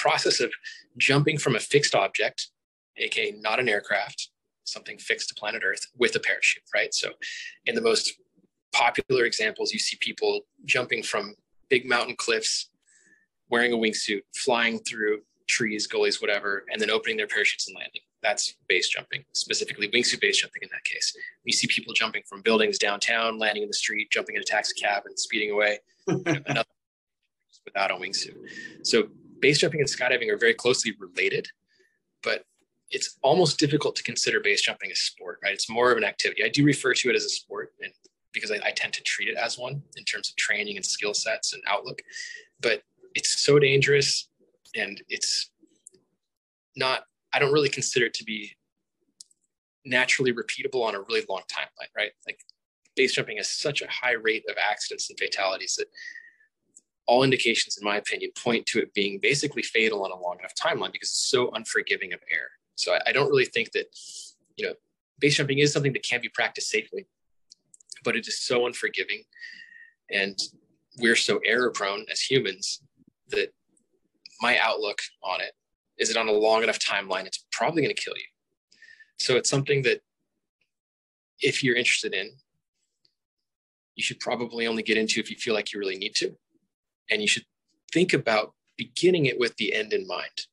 process 0.00 0.40
of 0.40 0.50
jumping 0.96 1.38
from 1.38 1.56
a 1.56 1.60
fixed 1.60 1.94
object, 1.94 2.48
aka 2.96 3.32
not 3.40 3.60
an 3.60 3.68
aircraft, 3.68 4.30
something 4.64 4.98
fixed 4.98 5.28
to 5.28 5.34
planet 5.34 5.62
Earth 5.64 5.86
with 5.96 6.16
a 6.16 6.20
parachute, 6.20 6.62
right? 6.74 6.92
So, 6.94 7.10
in 7.66 7.74
the 7.74 7.82
most 7.82 8.14
popular 8.72 9.24
examples, 9.24 9.72
you 9.72 9.78
see 9.78 9.96
people 10.00 10.40
jumping 10.64 11.02
from 11.02 11.34
big 11.68 11.86
mountain 11.86 12.16
cliffs, 12.16 12.70
wearing 13.50 13.72
a 13.72 13.76
wingsuit, 13.76 14.22
flying 14.34 14.78
through 14.80 15.20
trees, 15.48 15.86
gullies, 15.86 16.20
whatever, 16.20 16.64
and 16.72 16.80
then 16.80 16.90
opening 16.90 17.16
their 17.16 17.26
parachutes 17.26 17.68
and 17.68 17.76
landing. 17.76 18.02
That's 18.22 18.54
base 18.68 18.88
jumping, 18.88 19.24
specifically 19.32 19.88
wingsuit 19.88 20.20
base 20.20 20.40
jumping 20.40 20.62
in 20.62 20.68
that 20.72 20.84
case. 20.84 21.16
You 21.44 21.52
see 21.52 21.66
people 21.68 21.94
jumping 21.94 22.22
from 22.28 22.42
buildings 22.42 22.78
downtown, 22.78 23.38
landing 23.38 23.62
in 23.62 23.68
the 23.68 23.74
street, 23.74 24.10
jumping 24.10 24.36
in 24.36 24.42
a 24.42 24.44
taxi 24.44 24.74
cab, 24.80 25.04
and 25.06 25.18
speeding 25.18 25.50
away. 25.50 25.78
another 26.06 26.64
without 27.64 27.90
a 27.90 27.94
wingsuit. 27.94 28.36
So 28.82 29.08
base 29.40 29.58
jumping 29.58 29.80
and 29.80 29.88
skydiving 29.88 30.30
are 30.30 30.36
very 30.36 30.54
closely 30.54 30.94
related, 30.98 31.48
but 32.22 32.44
it's 32.90 33.18
almost 33.22 33.58
difficult 33.58 33.96
to 33.96 34.02
consider 34.02 34.40
base 34.40 34.62
jumping 34.62 34.90
a 34.90 34.96
sport, 34.96 35.38
right? 35.42 35.54
It's 35.54 35.70
more 35.70 35.92
of 35.92 35.98
an 35.98 36.04
activity. 36.04 36.44
I 36.44 36.48
do 36.48 36.64
refer 36.64 36.94
to 36.94 37.10
it 37.10 37.16
as 37.16 37.24
a 37.24 37.28
sport 37.28 37.72
and 37.80 37.92
because 38.32 38.50
I, 38.50 38.58
I 38.64 38.70
tend 38.72 38.92
to 38.94 39.02
treat 39.02 39.28
it 39.28 39.36
as 39.36 39.58
one 39.58 39.82
in 39.96 40.04
terms 40.04 40.28
of 40.28 40.36
training 40.36 40.76
and 40.76 40.84
skill 40.84 41.14
sets 41.14 41.52
and 41.52 41.62
outlook, 41.66 42.00
but 42.60 42.82
it's 43.14 43.40
so 43.40 43.58
dangerous 43.58 44.28
and 44.76 45.02
it's 45.08 45.50
not, 46.76 47.04
I 47.32 47.38
don't 47.38 47.52
really 47.52 47.68
consider 47.68 48.06
it 48.06 48.14
to 48.14 48.24
be 48.24 48.52
naturally 49.84 50.32
repeatable 50.32 50.84
on 50.86 50.94
a 50.94 51.00
really 51.00 51.24
long 51.28 51.42
timeline, 51.50 51.88
right? 51.96 52.10
Like 52.26 52.40
base 52.96 53.12
jumping 53.12 53.38
has 53.38 53.48
such 53.48 53.82
a 53.82 53.88
high 53.88 54.12
rate 54.12 54.44
of 54.48 54.56
accidents 54.58 55.08
and 55.10 55.18
fatalities 55.18 55.76
that 55.76 55.86
all 57.06 57.22
indications, 57.22 57.78
in 57.78 57.84
my 57.84 57.96
opinion, 57.96 58.30
point 58.36 58.66
to 58.66 58.78
it 58.78 58.92
being 58.94 59.18
basically 59.20 59.62
fatal 59.62 60.04
on 60.04 60.12
a 60.12 60.16
long 60.16 60.38
enough 60.38 60.54
timeline 60.54 60.92
because 60.92 61.08
it's 61.08 61.30
so 61.30 61.50
unforgiving 61.52 62.12
of 62.12 62.20
error. 62.30 62.50
So 62.76 62.94
I, 62.94 63.00
I 63.06 63.12
don't 63.12 63.28
really 63.28 63.46
think 63.46 63.72
that, 63.72 63.86
you 64.56 64.66
know, 64.66 64.74
base 65.18 65.36
jumping 65.36 65.58
is 65.58 65.72
something 65.72 65.92
that 65.92 66.02
can 66.02 66.20
be 66.20 66.28
practiced 66.28 66.68
safely, 66.68 67.06
but 68.04 68.16
it 68.16 68.28
is 68.28 68.40
so 68.40 68.66
unforgiving. 68.66 69.22
And 70.10 70.38
we're 70.98 71.16
so 71.16 71.40
error 71.44 71.70
prone 71.70 72.04
as 72.10 72.20
humans 72.20 72.80
that 73.28 73.52
my 74.40 74.58
outlook 74.58 74.98
on 75.22 75.40
it 75.40 75.52
is 76.00 76.10
it 76.10 76.16
on 76.16 76.28
a 76.28 76.32
long 76.32 76.62
enough 76.62 76.78
timeline, 76.78 77.26
it's 77.26 77.44
probably 77.52 77.82
going 77.82 77.94
to 77.94 78.02
kill 78.02 78.16
you. 78.16 78.24
So 79.18 79.36
it's 79.36 79.50
something 79.50 79.82
that 79.82 80.00
if 81.40 81.62
you're 81.62 81.76
interested 81.76 82.14
in, 82.14 82.30
you 83.94 84.02
should 84.02 84.18
probably 84.18 84.66
only 84.66 84.82
get 84.82 84.96
into 84.96 85.20
if 85.20 85.30
you 85.30 85.36
feel 85.36 85.54
like 85.54 85.72
you 85.72 85.78
really 85.78 85.98
need 85.98 86.14
to. 86.16 86.34
And 87.10 87.20
you 87.20 87.28
should 87.28 87.44
think 87.92 88.12
about 88.12 88.54
beginning 88.76 89.26
it 89.26 89.38
with 89.38 89.56
the 89.56 89.74
end 89.74 89.92
in 89.92 90.06
mind 90.06 90.46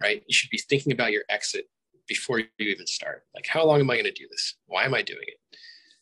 right? 0.00 0.22
You 0.26 0.34
should 0.34 0.50
be 0.50 0.58
thinking 0.58 0.92
about 0.92 1.12
your 1.12 1.22
exit 1.28 1.66
before 2.06 2.38
you 2.38 2.46
even 2.58 2.86
start. 2.86 3.24
Like 3.34 3.46
how 3.46 3.64
long 3.64 3.80
am 3.80 3.90
i 3.90 3.94
going 3.94 4.04
to 4.04 4.12
do 4.12 4.26
this? 4.30 4.54
Why 4.66 4.84
am 4.84 4.94
i 4.94 5.02
doing 5.02 5.26
it? 5.26 5.58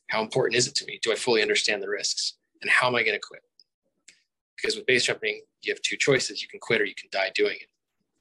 How 0.09 0.21
important 0.21 0.57
is 0.57 0.67
it 0.67 0.75
to 0.77 0.87
me? 0.87 0.99
Do 1.03 1.13
i 1.13 1.15
fully 1.15 1.43
understand 1.43 1.83
the 1.83 1.89
risks? 1.89 2.35
And 2.61 2.71
how 2.71 2.89
am 2.89 2.97
i 2.97 3.03
going 3.03 3.17
to 3.17 3.27
quit? 3.27 3.43
Because 4.57 4.77
with 4.77 4.87
base 4.87 5.05
jumping 5.05 5.43
you 5.63 5.73
have 5.73 5.81
two 5.83 5.97
choices. 5.97 6.43
You 6.43 6.49
can 6.49 6.61
quit 6.61 6.81
or 6.81 6.85
you 6.85 6.95
can 6.95 7.09
die 7.13 7.31
doing 7.35 7.57
it 7.61 7.69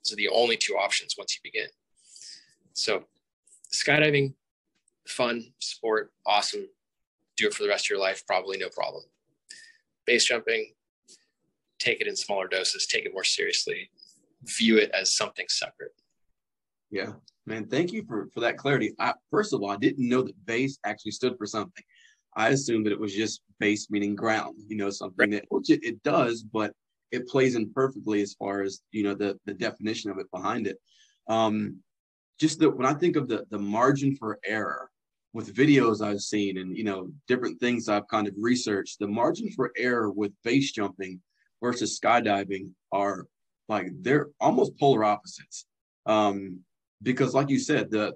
so 0.01 0.15
the 0.15 0.29
only 0.29 0.57
two 0.57 0.73
options 0.73 1.15
once 1.17 1.35
you 1.35 1.41
begin 1.43 1.67
so 2.73 3.03
skydiving 3.73 4.33
fun 5.07 5.43
sport 5.59 6.11
awesome 6.25 6.67
do 7.37 7.47
it 7.47 7.53
for 7.53 7.63
the 7.63 7.69
rest 7.69 7.85
of 7.85 7.89
your 7.89 7.99
life 7.99 8.25
probably 8.25 8.57
no 8.57 8.69
problem 8.69 9.03
base 10.05 10.25
jumping 10.25 10.73
take 11.81 11.99
it 11.99 12.07
in 12.07 12.15
smaller 12.15 12.47
doses, 12.47 12.85
take 12.85 13.05
it 13.05 13.13
more 13.13 13.23
seriously, 13.23 13.89
view 14.43 14.77
it 14.77 14.91
as 14.91 15.13
something 15.13 15.45
separate. 15.49 15.93
Yeah, 16.91 17.13
man. 17.45 17.67
Thank 17.67 17.91
you 17.91 18.03
for 18.05 18.27
for 18.33 18.41
that 18.41 18.57
clarity. 18.57 18.93
I, 18.99 19.13
first 19.31 19.53
of 19.53 19.61
all, 19.61 19.71
I 19.71 19.77
didn't 19.77 20.07
know 20.07 20.21
that 20.21 20.45
base 20.45 20.77
actually 20.85 21.11
stood 21.11 21.37
for 21.37 21.45
something. 21.45 21.83
I 22.35 22.49
assumed 22.49 22.85
that 22.85 22.93
it 22.93 22.99
was 22.99 23.15
just 23.15 23.41
base 23.59 23.89
meaning 23.89 24.15
ground. 24.15 24.57
You 24.67 24.77
know, 24.77 24.89
something 24.89 25.15
right. 25.17 25.31
that 25.31 25.45
which 25.49 25.69
it, 25.69 25.83
it 25.83 26.03
does, 26.03 26.43
but 26.43 26.73
it 27.11 27.27
plays 27.27 27.55
in 27.55 27.71
perfectly 27.73 28.21
as 28.21 28.33
far 28.33 28.61
as 28.61 28.81
you 28.91 29.03
know 29.03 29.15
the 29.15 29.39
the 29.45 29.53
definition 29.53 30.11
of 30.11 30.17
it 30.19 30.31
behind 30.31 30.67
it. 30.67 30.77
Um, 31.27 31.77
just 32.39 32.59
that 32.59 32.75
when 32.75 32.85
I 32.85 32.93
think 32.93 33.15
of 33.15 33.27
the 33.27 33.45
the 33.49 33.59
margin 33.59 34.15
for 34.15 34.39
error 34.45 34.89
with 35.33 35.55
videos 35.55 36.01
I've 36.05 36.21
seen 36.21 36.57
and 36.57 36.75
you 36.77 36.83
know 36.83 37.09
different 37.27 37.59
things 37.59 37.87
I've 37.87 38.07
kind 38.07 38.27
of 38.27 38.33
researched, 38.37 38.99
the 38.99 39.07
margin 39.07 39.49
for 39.51 39.71
error 39.77 40.11
with 40.11 40.31
base 40.43 40.71
jumping 40.71 41.21
versus 41.61 41.99
skydiving 41.99 42.71
are 42.91 43.27
like 43.69 43.87
they're 44.01 44.29
almost 44.39 44.77
polar 44.79 45.03
opposites. 45.03 45.65
Um, 46.05 46.59
because 47.03 47.33
like 47.33 47.49
you 47.49 47.59
said, 47.59 47.91
the 47.91 48.13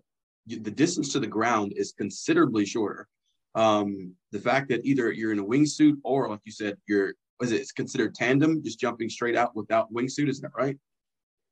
the 0.47 0.71
distance 0.71 1.11
to 1.13 1.19
the 1.19 1.27
ground 1.27 1.73
is 1.75 1.93
considerably 1.97 2.65
shorter. 2.65 3.07
um, 3.55 4.13
the 4.31 4.39
fact 4.39 4.69
that 4.69 4.85
either 4.85 5.11
you're 5.11 5.31
in 5.31 5.39
a 5.39 5.43
wingsuit 5.45 5.95
or, 6.03 6.29
like 6.29 6.41
you 6.43 6.51
said, 6.51 6.77
you're 6.87 7.13
was 7.39 7.51
it 7.51 7.61
it's 7.61 7.71
considered 7.71 8.15
tandem, 8.15 8.63
just 8.63 8.79
jumping 8.79 9.09
straight 9.09 9.35
out 9.35 9.55
without 9.55 9.93
wingsuit, 9.93 10.29
Isn't 10.29 10.43
that 10.43 10.51
right? 10.57 10.77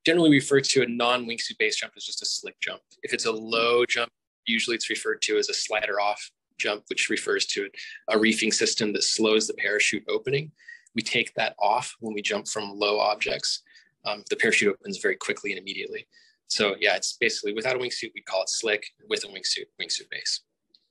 Generally 0.06 0.32
referred 0.32 0.63
to 0.66 0.84
a 0.84 0.88
non-wingsuit 0.88 1.58
base 1.58 1.78
jump 1.78 1.94
as 1.96 2.06
just 2.06 2.22
a 2.22 2.25
slick 2.25 2.60
jump. 2.62 2.82
If 3.04 3.13
it's 3.13 3.25
a 3.25 3.32
low 3.32 3.86
jump, 3.86 4.12
usually 4.46 4.75
it's 4.75 4.90
referred 4.90 5.22
to 5.24 5.38
as 5.38 5.50
a 5.50 5.54
slider 5.54 6.00
off 6.02 6.32
jump, 6.58 6.84
which 6.88 7.10
refers 7.10 7.46
to 7.48 7.70
a 8.10 8.18
reefing 8.18 8.52
system 8.52 8.94
that 8.94 9.04
slows 9.04 9.48
the 9.48 9.54
parachute 9.54 10.04
opening. 10.10 10.52
We 10.96 11.02
take 11.02 11.34
that 11.36 11.56
off 11.60 11.96
when 12.00 12.13
we 12.13 12.22
jump 12.22 12.48
from 12.48 12.78
low 12.78 13.00
objects. 13.00 13.63
Um, 14.06 14.24
the 14.30 14.36
parachute 14.36 14.74
opens 14.74 14.98
very 14.98 15.16
quickly 15.16 15.52
and 15.52 15.60
immediately. 15.60 16.08
So 16.48 16.75
yeah, 16.80 16.96
it's 16.96 17.18
basically 17.20 17.54
without 17.54 17.75
a 17.75 17.80
wingsuit, 17.80 18.12
we 18.13 18.22
call 18.22 18.44
it 18.44 18.50
slick. 18.50 18.86
With 19.10 19.24
a 19.24 19.28
wingsuit, 19.28 19.66
wingsuit 19.82 20.10
base. 20.12 20.42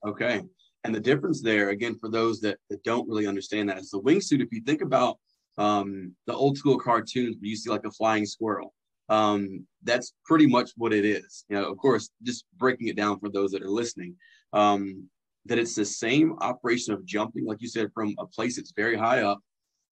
Okay. 0.06 0.42
And 0.84 0.94
the 0.94 1.00
difference 1.00 1.40
there, 1.42 1.70
again, 1.70 1.96
for 2.00 2.10
those 2.10 2.40
that, 2.40 2.58
that 2.68 2.82
don't 2.82 3.08
really 3.08 3.26
understand 3.26 3.68
that, 3.68 3.78
is 3.78 3.90
the 3.90 4.00
wingsuit. 4.00 4.42
If 4.42 4.52
you 4.52 4.62
think 4.62 4.82
about 4.82 5.18
um, 5.58 6.14
the 6.26 6.34
old 6.34 6.58
school 6.58 6.78
cartoons 6.78 7.36
where 7.38 7.48
you 7.48 7.56
see 7.56 7.70
like 7.70 7.84
a 7.84 7.90
flying 7.90 8.26
squirrel, 8.26 8.74
um, 9.08 9.66
that's 9.84 10.14
pretty 10.24 10.46
much 10.46 10.70
what 10.76 10.92
it 10.92 11.04
is. 11.04 11.44
You 11.48 11.56
know, 11.56 11.70
of 11.70 11.76
course, 11.78 12.10
just 12.22 12.44
breaking 12.56 12.88
it 12.88 12.96
down 12.96 13.20
for 13.20 13.28
those 13.28 13.52
that 13.52 13.62
are 13.62 13.70
listening, 13.70 14.16
um, 14.52 15.08
that 15.46 15.58
it's 15.58 15.74
the 15.74 15.84
same 15.84 16.36
operation 16.40 16.94
of 16.94 17.04
jumping, 17.04 17.44
like 17.46 17.60
you 17.60 17.68
said, 17.68 17.90
from 17.94 18.14
a 18.18 18.26
place 18.26 18.56
that's 18.56 18.72
very 18.74 18.96
high 18.96 19.22
up, 19.22 19.40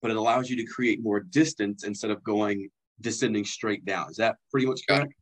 but 0.01 0.11
it 0.11 0.17
allows 0.17 0.49
you 0.49 0.57
to 0.57 0.65
create 0.65 1.03
more 1.03 1.19
distance 1.19 1.83
instead 1.83 2.11
of 2.11 2.23
going 2.23 2.69
descending 3.01 3.45
straight 3.45 3.85
down. 3.85 4.09
Is 4.09 4.17
that 4.17 4.35
pretty 4.49 4.65
much 4.65 4.81
correct? 4.87 5.13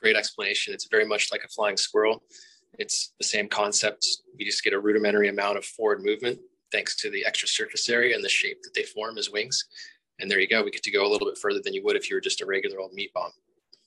Great 0.00 0.16
explanation. 0.16 0.74
It's 0.74 0.88
very 0.90 1.06
much 1.06 1.28
like 1.32 1.42
a 1.44 1.48
flying 1.48 1.76
squirrel. 1.76 2.22
It's 2.78 3.12
the 3.18 3.24
same 3.24 3.48
concept. 3.48 4.06
We 4.38 4.44
just 4.44 4.64
get 4.64 4.72
a 4.72 4.80
rudimentary 4.80 5.28
amount 5.28 5.58
of 5.58 5.64
forward 5.64 6.02
movement 6.02 6.38
thanks 6.72 6.96
to 6.96 7.10
the 7.10 7.24
extra 7.24 7.46
surface 7.46 7.88
area 7.88 8.14
and 8.14 8.24
the 8.24 8.28
shape 8.28 8.62
that 8.62 8.74
they 8.74 8.82
form 8.82 9.16
as 9.16 9.30
wings. 9.30 9.64
And 10.20 10.30
there 10.30 10.40
you 10.40 10.48
go. 10.48 10.62
We 10.62 10.70
get 10.70 10.82
to 10.82 10.90
go 10.90 11.06
a 11.06 11.10
little 11.10 11.28
bit 11.28 11.38
further 11.38 11.60
than 11.62 11.74
you 11.74 11.82
would 11.84 11.96
if 11.96 12.10
you 12.10 12.16
were 12.16 12.20
just 12.20 12.40
a 12.40 12.46
regular 12.46 12.80
old 12.80 12.92
meat 12.92 13.12
bomb. 13.14 13.30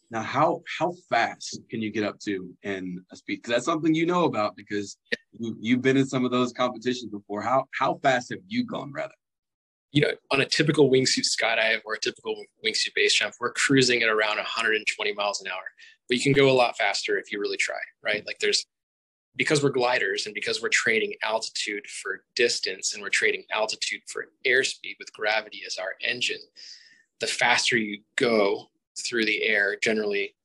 Now, 0.09 0.21
how 0.21 0.61
how 0.79 0.93
fast 1.09 1.59
can 1.69 1.81
you 1.81 1.91
get 1.91 2.05
up 2.05 2.17
to 2.21 2.49
in 2.63 3.03
a 3.11 3.15
speed? 3.15 3.37
Because 3.37 3.51
that's 3.51 3.65
something 3.65 3.93
you 3.93 4.05
know 4.05 4.23
about 4.23 4.55
because 4.55 4.97
you, 5.33 5.57
you've 5.59 5.81
been 5.81 5.97
in 5.97 6.07
some 6.07 6.23
of 6.23 6.31
those 6.31 6.53
competitions 6.53 7.11
before. 7.11 7.41
How 7.41 7.65
how 7.77 7.99
fast 8.01 8.29
have 8.29 8.39
you 8.47 8.65
gone, 8.65 8.93
rather? 8.93 9.13
You 9.91 10.01
know, 10.01 10.11
on 10.31 10.41
a 10.41 10.45
typical 10.45 10.89
wingsuit 10.89 11.25
skydive 11.25 11.81
or 11.85 11.95
a 11.95 11.99
typical 11.99 12.41
wingsuit 12.65 12.93
base 12.95 13.15
jump, 13.15 13.33
we're 13.39 13.51
cruising 13.53 14.01
at 14.01 14.09
around 14.09 14.37
120 14.37 15.13
miles 15.13 15.41
an 15.41 15.47
hour. 15.47 15.63
But 16.07 16.17
you 16.17 16.23
can 16.23 16.33
go 16.33 16.49
a 16.49 16.53
lot 16.53 16.77
faster 16.77 17.17
if 17.17 17.31
you 17.31 17.39
really 17.39 17.57
try, 17.57 17.79
right? 18.01 18.25
Like 18.25 18.37
there's 18.39 18.65
because 19.37 19.63
we're 19.63 19.69
gliders 19.69 20.25
and 20.25 20.33
because 20.33 20.61
we're 20.61 20.69
trading 20.69 21.13
altitude 21.21 21.87
for 21.87 22.23
distance 22.35 22.93
and 22.93 23.03
we're 23.03 23.09
trading 23.09 23.43
altitude 23.51 24.01
for 24.07 24.25
airspeed 24.45 24.95
with 24.99 25.13
gravity 25.13 25.61
as 25.65 25.77
our 25.77 25.93
engine, 26.01 26.41
the 27.19 27.27
faster 27.27 27.77
you 27.77 28.01
go 28.15 28.69
through 28.99 29.25
the 29.25 29.43
air, 29.43 29.77
generally, 29.81 30.35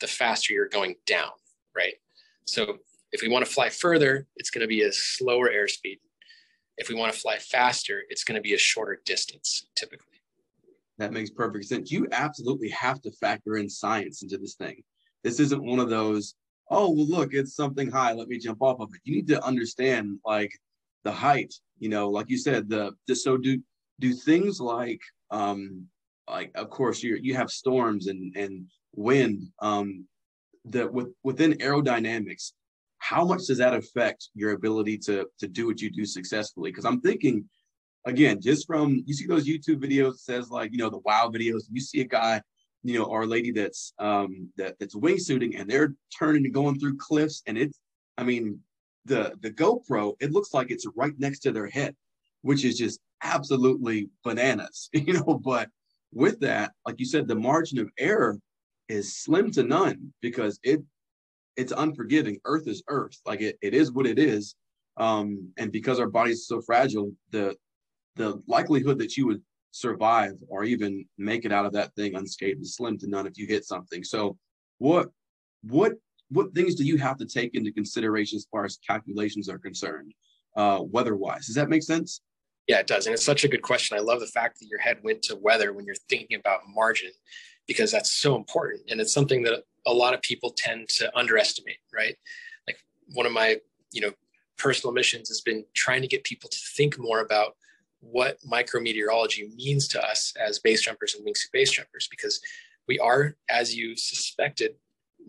the 0.00 0.06
faster 0.06 0.52
you're 0.52 0.68
going 0.68 0.94
down, 1.04 1.30
right? 1.76 1.94
So 2.46 2.78
if 3.10 3.22
we 3.22 3.28
want 3.28 3.44
to 3.44 3.50
fly 3.50 3.68
further, 3.68 4.26
it's 4.36 4.50
going 4.50 4.62
to 4.62 4.68
be 4.68 4.82
a 4.82 4.92
slower 4.92 5.50
airspeed. 5.50 5.98
If 6.78 6.88
we 6.88 6.94
want 6.94 7.12
to 7.12 7.18
fly 7.18 7.38
faster, 7.38 8.02
it's 8.08 8.24
going 8.24 8.36
to 8.36 8.42
be 8.42 8.54
a 8.54 8.58
shorter 8.58 9.00
distance 9.04 9.66
typically. 9.76 10.06
That 10.98 11.12
makes 11.12 11.30
perfect 11.30 11.64
sense. 11.64 11.90
You 11.90 12.06
absolutely 12.12 12.68
have 12.68 13.00
to 13.02 13.10
factor 13.10 13.56
in 13.56 13.68
science 13.68 14.22
into 14.22 14.38
this 14.38 14.54
thing. 14.54 14.82
This 15.24 15.40
isn't 15.40 15.64
one 15.64 15.80
of 15.80 15.90
those 15.90 16.34
oh 16.72 16.90
well 16.90 17.06
look 17.06 17.34
it's 17.34 17.54
something 17.54 17.90
high 17.90 18.12
let 18.12 18.28
me 18.28 18.38
jump 18.38 18.60
off 18.62 18.80
of 18.80 18.88
it. 18.94 19.00
You 19.04 19.14
need 19.14 19.28
to 19.28 19.44
understand 19.44 20.18
like 20.24 20.52
the 21.04 21.12
height 21.12 21.54
you 21.78 21.88
know 21.88 22.08
like 22.08 22.28
you 22.28 22.38
said 22.38 22.68
the, 22.68 22.92
the 23.06 23.14
so 23.14 23.36
do 23.36 23.60
do 24.00 24.12
things 24.12 24.60
like 24.60 25.00
um 25.30 25.86
like 26.28 26.50
of 26.54 26.70
course 26.70 27.02
you 27.02 27.18
you 27.20 27.34
have 27.34 27.50
storms 27.50 28.06
and 28.06 28.34
and 28.36 28.66
wind 28.94 29.48
um 29.60 30.06
that 30.64 30.92
with 30.92 31.08
within 31.22 31.52
aerodynamics 31.54 32.52
how 32.98 33.24
much 33.24 33.46
does 33.46 33.58
that 33.58 33.74
affect 33.74 34.28
your 34.34 34.52
ability 34.52 34.96
to 34.96 35.26
to 35.38 35.48
do 35.48 35.66
what 35.66 35.80
you 35.80 35.90
do 35.90 36.04
successfully? 36.04 36.70
Because 36.70 36.84
i'm 36.84 37.00
thinking 37.00 37.44
again 38.06 38.40
just 38.40 38.66
from 38.66 39.02
you 39.06 39.14
see 39.14 39.26
those 39.26 39.46
youtube 39.46 39.82
videos 39.82 40.18
says 40.18 40.50
like 40.50 40.72
you 40.72 40.78
know 40.78 40.90
the 40.90 40.98
wow 40.98 41.30
videos 41.32 41.62
you 41.70 41.80
see 41.80 42.00
a 42.00 42.04
guy 42.04 42.40
you 42.82 42.98
know, 42.98 43.10
our 43.10 43.26
lady 43.26 43.52
that's 43.52 43.92
um 43.98 44.48
that 44.56 44.78
that's 44.78 44.94
wingsuiting 44.94 45.58
and 45.58 45.70
they're 45.70 45.94
turning 46.16 46.44
and 46.44 46.54
going 46.54 46.78
through 46.78 46.96
cliffs 46.96 47.42
and 47.46 47.56
it's 47.56 47.78
I 48.18 48.24
mean 48.24 48.60
the 49.04 49.34
the 49.40 49.50
GoPro 49.50 50.14
it 50.20 50.32
looks 50.32 50.54
like 50.54 50.70
it's 50.70 50.86
right 50.96 51.14
next 51.18 51.40
to 51.40 51.52
their 51.52 51.68
head, 51.68 51.94
which 52.42 52.64
is 52.64 52.78
just 52.78 53.00
absolutely 53.22 54.08
bananas, 54.24 54.88
you 54.92 55.14
know. 55.14 55.40
But 55.42 55.68
with 56.12 56.40
that, 56.40 56.72
like 56.86 56.98
you 56.98 57.06
said, 57.06 57.28
the 57.28 57.34
margin 57.34 57.78
of 57.78 57.90
error 57.98 58.38
is 58.88 59.16
slim 59.16 59.50
to 59.52 59.62
none 59.62 60.12
because 60.20 60.58
it 60.62 60.82
it's 61.56 61.72
unforgiving. 61.72 62.38
Earth 62.44 62.66
is 62.66 62.82
Earth, 62.88 63.18
like 63.26 63.40
it, 63.40 63.58
it 63.62 63.74
is 63.74 63.92
what 63.92 64.06
it 64.06 64.18
is. 64.18 64.54
Um, 64.96 65.52
and 65.58 65.72
because 65.72 65.98
our 65.98 66.08
bodies 66.08 66.40
are 66.42 66.56
so 66.56 66.60
fragile, 66.60 67.12
the 67.30 67.56
the 68.16 68.42
likelihood 68.46 68.98
that 68.98 69.16
you 69.16 69.26
would 69.26 69.42
survive 69.72 70.34
or 70.48 70.64
even 70.64 71.04
make 71.18 71.44
it 71.44 71.52
out 71.52 71.66
of 71.66 71.72
that 71.72 71.94
thing 71.94 72.14
unscathed 72.14 72.60
is 72.60 72.76
slim 72.76 72.96
to 72.98 73.08
none 73.08 73.26
if 73.26 73.36
you 73.36 73.46
hit 73.46 73.64
something. 73.64 74.04
So 74.04 74.38
what 74.78 75.08
what 75.62 75.94
what 76.28 76.54
things 76.54 76.74
do 76.74 76.84
you 76.84 76.96
have 76.98 77.18
to 77.18 77.26
take 77.26 77.54
into 77.54 77.72
consideration 77.72 78.36
as 78.36 78.46
far 78.50 78.64
as 78.64 78.78
calculations 78.86 79.48
are 79.48 79.58
concerned, 79.58 80.14
uh, 80.56 80.80
weather-wise? 80.82 81.46
Does 81.46 81.56
that 81.56 81.68
make 81.68 81.82
sense? 81.82 82.22
Yeah, 82.68 82.78
it 82.78 82.86
does. 82.86 83.06
And 83.06 83.12
it's 83.12 83.24
such 83.24 83.44
a 83.44 83.48
good 83.48 83.60
question. 83.60 83.98
I 83.98 84.00
love 84.00 84.20
the 84.20 84.26
fact 84.26 84.60
that 84.60 84.68
your 84.68 84.78
head 84.78 84.98
went 85.02 85.20
to 85.24 85.36
weather 85.36 85.72
when 85.72 85.84
you're 85.84 85.94
thinking 86.08 86.38
about 86.38 86.60
margin, 86.68 87.10
because 87.66 87.90
that's 87.90 88.12
so 88.12 88.36
important. 88.36 88.90
And 88.90 89.00
it's 89.00 89.12
something 89.12 89.42
that 89.42 89.64
a 89.86 89.92
lot 89.92 90.14
of 90.14 90.22
people 90.22 90.54
tend 90.56 90.88
to 90.96 91.10
underestimate, 91.16 91.78
right? 91.92 92.16
Like 92.66 92.78
one 93.14 93.26
of 93.26 93.32
my, 93.32 93.58
you 93.92 94.00
know, 94.00 94.12
personal 94.56 94.94
missions 94.94 95.28
has 95.28 95.40
been 95.40 95.64
trying 95.74 96.02
to 96.02 96.08
get 96.08 96.24
people 96.24 96.48
to 96.48 96.58
think 96.76 96.98
more 96.98 97.20
about 97.20 97.56
what 98.02 98.38
micrometeorology 98.42 99.54
means 99.54 99.88
to 99.88 100.04
us 100.04 100.34
as 100.40 100.58
base 100.58 100.82
jumpers 100.82 101.14
and 101.14 101.24
wingsuit 101.24 101.52
base 101.52 101.70
jumpers 101.70 102.08
because 102.10 102.40
we 102.88 102.98
are, 102.98 103.36
as 103.48 103.74
you 103.74 103.96
suspected, 103.96 104.74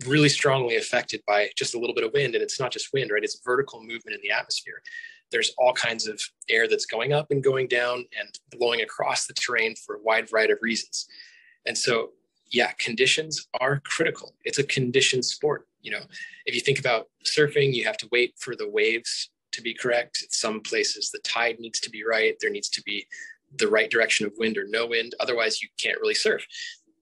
really 0.08 0.30
strongly 0.30 0.76
affected 0.76 1.22
by 1.28 1.50
just 1.56 1.76
a 1.76 1.80
little 1.80 1.94
bit 1.94 2.04
of 2.04 2.12
wind. 2.14 2.34
And 2.34 2.44
it's 2.44 2.60
not 2.60 2.72
just 2.72 2.92
wind, 2.92 3.12
right? 3.12 3.24
It's 3.24 3.42
vertical 3.46 3.80
movement 3.80 4.16
in 4.16 4.22
the 4.24 4.32
atmosphere. 4.32 4.82
There's 5.32 5.54
all 5.58 5.74
kinds 5.74 6.08
of 6.08 6.20
air 6.50 6.68
that's 6.68 6.88
going 6.88 7.14
up 7.14 7.30
and 7.30 7.44
going 7.44 7.68
down 7.68 8.06
and 8.20 8.40
blowing 8.52 8.82
across 8.82 9.28
the 9.28 9.34
terrain 9.34 9.76
for 9.76 9.96
a 9.96 10.02
wide 10.02 10.30
variety 10.30 10.54
of 10.54 10.60
reasons. 10.62 11.08
And 11.66 11.78
so, 11.78 12.10
yeah, 12.52 12.72
conditions 12.80 13.48
are 13.62 13.82
critical. 13.86 14.36
It's 14.46 14.60
a 14.60 14.64
conditioned 14.64 15.26
sport. 15.26 15.68
You 15.82 15.92
know, 15.92 16.02
if 16.46 16.56
you 16.56 16.62
think 16.62 16.80
about 16.80 17.08
surfing, 17.26 17.74
you 17.74 17.86
have 17.86 17.98
to 17.98 18.10
wait 18.12 18.34
for 18.38 18.56
the 18.56 18.70
waves 18.70 19.30
to 19.54 19.62
be 19.62 19.74
correct. 19.74 20.26
Some 20.30 20.62
places 20.62 21.10
the 21.10 21.20
tide 21.20 21.60
needs 21.60 21.80
to 21.82 21.90
be 21.90 22.04
right. 22.04 22.36
There 22.40 22.50
needs 22.50 22.70
to 22.70 22.84
be 22.84 23.08
the 23.58 23.68
right 23.68 23.90
direction 23.90 24.26
of 24.26 24.34
wind 24.38 24.58
or 24.58 24.66
no 24.68 24.88
wind. 24.88 25.16
Otherwise, 25.20 25.62
you 25.62 25.70
can't 25.78 26.00
really 26.02 26.16
surf. 26.16 26.46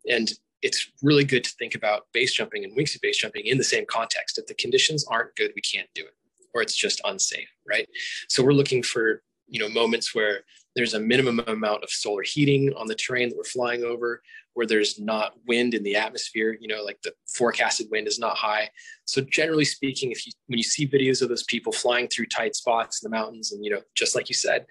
And 0.10 0.32
it's 0.62 0.92
really 1.02 1.24
good 1.24 1.44
to 1.44 1.52
think 1.58 1.76
about 1.76 2.08
base 2.14 2.34
jumping 2.34 2.64
and 2.64 2.78
wingsuit 2.78 3.02
base 3.02 3.18
jumping 3.18 3.46
in 3.46 3.58
the 3.58 3.64
same 3.64 3.86
context. 3.88 4.38
If 4.38 4.48
the 4.48 4.54
conditions 4.54 5.06
aren't 5.08 5.36
good, 5.36 5.52
we 5.56 5.62
can't 5.62 5.90
do 5.96 6.04
it, 6.04 6.14
or 6.54 6.62
it's 6.62 6.76
just 6.76 7.02
unsafe, 7.04 7.50
right? 7.68 7.88
So 8.28 8.44
we're 8.44 8.54
looking 8.54 8.84
for 8.84 9.24
you 9.48 9.60
know 9.60 9.70
moments 9.70 10.14
where 10.14 10.42
there's 10.76 10.94
a 10.94 11.00
minimum 11.00 11.42
amount 11.48 11.84
of 11.84 11.90
solar 11.90 12.24
heating 12.24 12.74
on 12.76 12.88
the 12.88 12.96
terrain 12.96 13.30
that 13.30 13.38
we're 13.38 13.44
flying 13.44 13.84
over 13.84 14.22
where 14.54 14.68
there's 14.68 15.00
not 15.00 15.34
wind 15.48 15.74
in 15.74 15.84
the 15.84 15.96
atmosphere 15.96 16.58
you 16.60 16.68
know 16.68 16.84
like 16.84 17.02
the 17.04 17.14
forecasted 17.36 17.88
wind 17.92 18.08
is 18.08 18.20
not 18.20 18.38
high. 18.38 18.70
So 19.06 19.22
generally 19.22 19.66
speaking 19.66 20.12
if 20.12 20.26
you 20.26 20.34
when 20.48 20.58
you 20.58 20.64
see 20.64 20.88
videos 20.88 21.22
of 21.22 21.30
those 21.30 21.44
people 21.44 21.72
flying 21.72 22.08
through 22.08 22.28
tight 22.28 22.56
spots 22.56 23.04
in 23.04 23.10
the 23.10 23.16
mountains 23.16 23.52
and 23.52 23.64
you 23.64 23.72
know 23.72 23.82
just 23.96 24.16
like 24.16 24.30
you 24.30 24.36
said 24.36 24.66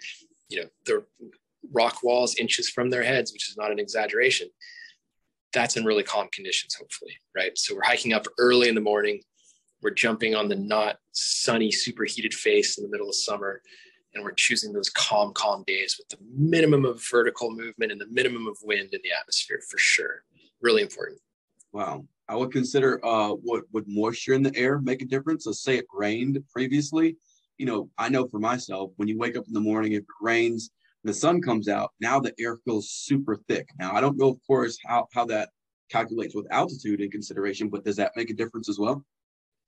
you 0.48 0.60
know 0.60 0.68
the 0.86 1.04
rock 1.72 2.02
walls 2.02 2.36
inches 2.36 2.70
from 2.70 2.90
their 2.90 3.02
heads 3.02 3.32
which 3.32 3.48
is 3.48 3.56
not 3.56 3.70
an 3.70 3.78
exaggeration 3.78 4.48
that's 5.52 5.76
in 5.76 5.84
really 5.84 6.02
calm 6.02 6.28
conditions 6.32 6.74
hopefully 6.74 7.12
right? 7.36 7.56
So 7.56 7.74
we're 7.74 7.82
hiking 7.82 8.12
up 8.12 8.26
early 8.38 8.68
in 8.68 8.74
the 8.74 8.80
morning. 8.80 9.20
We're 9.82 9.90
jumping 9.90 10.34
on 10.34 10.48
the 10.48 10.56
not 10.56 10.96
sunny 11.12 11.70
superheated 11.70 12.34
face 12.34 12.78
in 12.78 12.84
the 12.84 12.90
middle 12.90 13.08
of 13.08 13.14
summer 13.14 13.62
and 14.14 14.24
we're 14.24 14.32
choosing 14.32 14.72
those 14.72 14.88
calm, 14.90 15.32
calm 15.32 15.64
days 15.66 15.96
with 15.98 16.08
the 16.08 16.18
minimum 16.36 16.84
of 16.84 17.02
vertical 17.10 17.50
movement 17.50 17.92
and 17.92 18.00
the 18.00 18.06
minimum 18.06 18.46
of 18.46 18.56
wind 18.62 18.92
in 18.92 19.00
the 19.02 19.12
atmosphere 19.18 19.60
for 19.68 19.78
sure. 19.78 20.24
Really 20.60 20.82
important. 20.82 21.20
Wow. 21.72 22.06
I 22.28 22.36
would 22.36 22.52
consider 22.52 23.04
uh, 23.04 23.30
what 23.30 23.64
would 23.72 23.86
moisture 23.88 24.34
in 24.34 24.42
the 24.42 24.56
air 24.56 24.80
make 24.80 25.02
a 25.02 25.06
difference? 25.06 25.46
Let's 25.46 25.62
say 25.62 25.78
it 25.78 25.86
rained 25.92 26.42
previously. 26.52 27.16
You 27.58 27.66
know, 27.66 27.90
I 27.98 28.08
know 28.08 28.28
for 28.28 28.38
myself, 28.38 28.92
when 28.96 29.08
you 29.08 29.18
wake 29.18 29.36
up 29.36 29.46
in 29.46 29.52
the 29.52 29.60
morning, 29.60 29.92
if 29.92 30.02
it 30.02 30.06
rains, 30.20 30.70
the 31.04 31.14
sun 31.14 31.40
comes 31.40 31.68
out, 31.68 31.90
now 32.00 32.20
the 32.20 32.34
air 32.38 32.56
feels 32.64 32.90
super 32.90 33.36
thick. 33.48 33.68
Now, 33.78 33.94
I 33.94 34.00
don't 34.00 34.18
know, 34.18 34.28
of 34.28 34.38
course, 34.46 34.78
how, 34.84 35.08
how 35.12 35.24
that 35.26 35.50
calculates 35.90 36.34
with 36.34 36.46
altitude 36.50 37.00
in 37.00 37.10
consideration, 37.10 37.68
but 37.68 37.84
does 37.84 37.96
that 37.96 38.12
make 38.16 38.30
a 38.30 38.34
difference 38.34 38.68
as 38.68 38.78
well? 38.78 39.04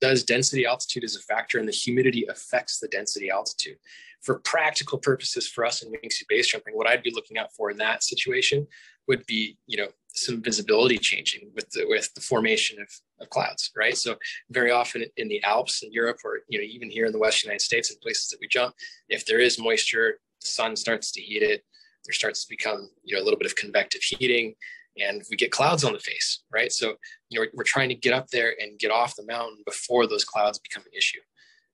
Does 0.03 0.25
density 0.25 0.65
altitude 0.65 1.05
is 1.05 1.15
a 1.15 1.21
factor 1.21 1.59
and 1.59 1.65
the 1.65 1.71
humidity 1.71 2.25
affects 2.29 2.77
the 2.77 2.89
density 2.89 3.29
altitude. 3.29 3.77
For 4.21 4.39
practical 4.39 4.97
purposes 4.97 5.47
for 5.47 5.63
us 5.65 5.81
in 5.81 5.93
wingsuit 5.93 6.27
base 6.27 6.47
jumping 6.51 6.75
what 6.75 6.87
i'd 6.89 7.03
be 7.03 7.11
looking 7.13 7.37
out 7.37 7.53
for 7.53 7.71
in 7.71 7.77
that 7.77 8.03
situation 8.03 8.67
would 9.07 9.25
be 9.25 9.57
you 9.65 9.77
know 9.77 9.87
some 10.13 10.41
visibility 10.41 10.97
changing 10.97 11.51
with 11.55 11.69
the 11.71 11.85
with 11.87 12.13
the 12.15 12.21
formation 12.21 12.81
of, 12.81 12.89
of 13.21 13.29
clouds 13.29 13.71
right? 13.77 13.97
So 13.97 14.15
very 14.49 14.71
often 14.71 15.05
in 15.15 15.27
the 15.29 15.41
alps 15.43 15.83
in 15.83 15.91
europe 15.93 16.19
or 16.25 16.41
you 16.49 16.59
know 16.59 16.65
even 16.65 16.89
here 16.89 17.05
in 17.05 17.13
the 17.13 17.23
west 17.25 17.43
united 17.43 17.61
states 17.61 17.89
in 17.89 17.97
places 18.03 18.27
that 18.27 18.39
we 18.41 18.47
jump 18.47 18.75
if 19.07 19.25
there 19.25 19.39
is 19.39 19.57
moisture 19.57 20.19
the 20.41 20.47
sun 20.47 20.75
starts 20.75 21.11
to 21.13 21.21
heat 21.21 21.43
it 21.43 21.63
there 22.05 22.13
starts 22.13 22.43
to 22.43 22.49
become 22.49 22.89
you 23.03 23.15
know 23.15 23.21
a 23.21 23.25
little 23.25 23.39
bit 23.39 23.49
of 23.49 23.55
convective 23.55 24.01
heating 24.01 24.53
and 24.97 25.23
we 25.29 25.35
get 25.35 25.51
clouds 25.51 25.83
on 25.83 25.93
the 25.93 25.99
face 25.99 26.43
right 26.51 26.71
so 26.71 26.95
you 27.29 27.39
know 27.39 27.45
we're 27.53 27.63
trying 27.63 27.89
to 27.89 27.95
get 27.95 28.13
up 28.13 28.27
there 28.29 28.55
and 28.61 28.79
get 28.79 28.91
off 28.91 29.15
the 29.15 29.25
mountain 29.25 29.57
before 29.65 30.07
those 30.07 30.23
clouds 30.23 30.59
become 30.59 30.83
an 30.83 30.97
issue 30.97 31.19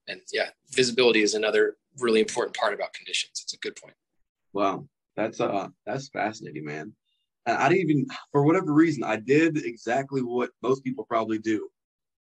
and 0.08 0.22
yeah 0.32 0.50
visibility 0.72 1.22
is 1.22 1.34
another 1.34 1.78
really 2.00 2.20
important 2.20 2.56
part 2.56 2.74
about 2.74 2.94
conditions 2.94 3.42
it's 3.44 3.54
a 3.54 3.58
good 3.58 3.76
point 3.76 3.96
wow 4.54 4.86
that's 5.16 5.42
uh 5.42 5.68
that's 5.86 6.10
fascinating 6.10 6.66
man 6.66 6.94
and 7.50 7.58
I 7.58 7.70
didn't 7.70 7.90
even, 7.90 8.06
for 8.32 8.44
whatever 8.44 8.74
reason, 8.74 9.04
I 9.04 9.16
did 9.16 9.58
exactly 9.66 10.22
what 10.22 10.52
most 10.62 10.84
people 10.84 11.06
probably 11.06 11.40
do. 11.40 11.70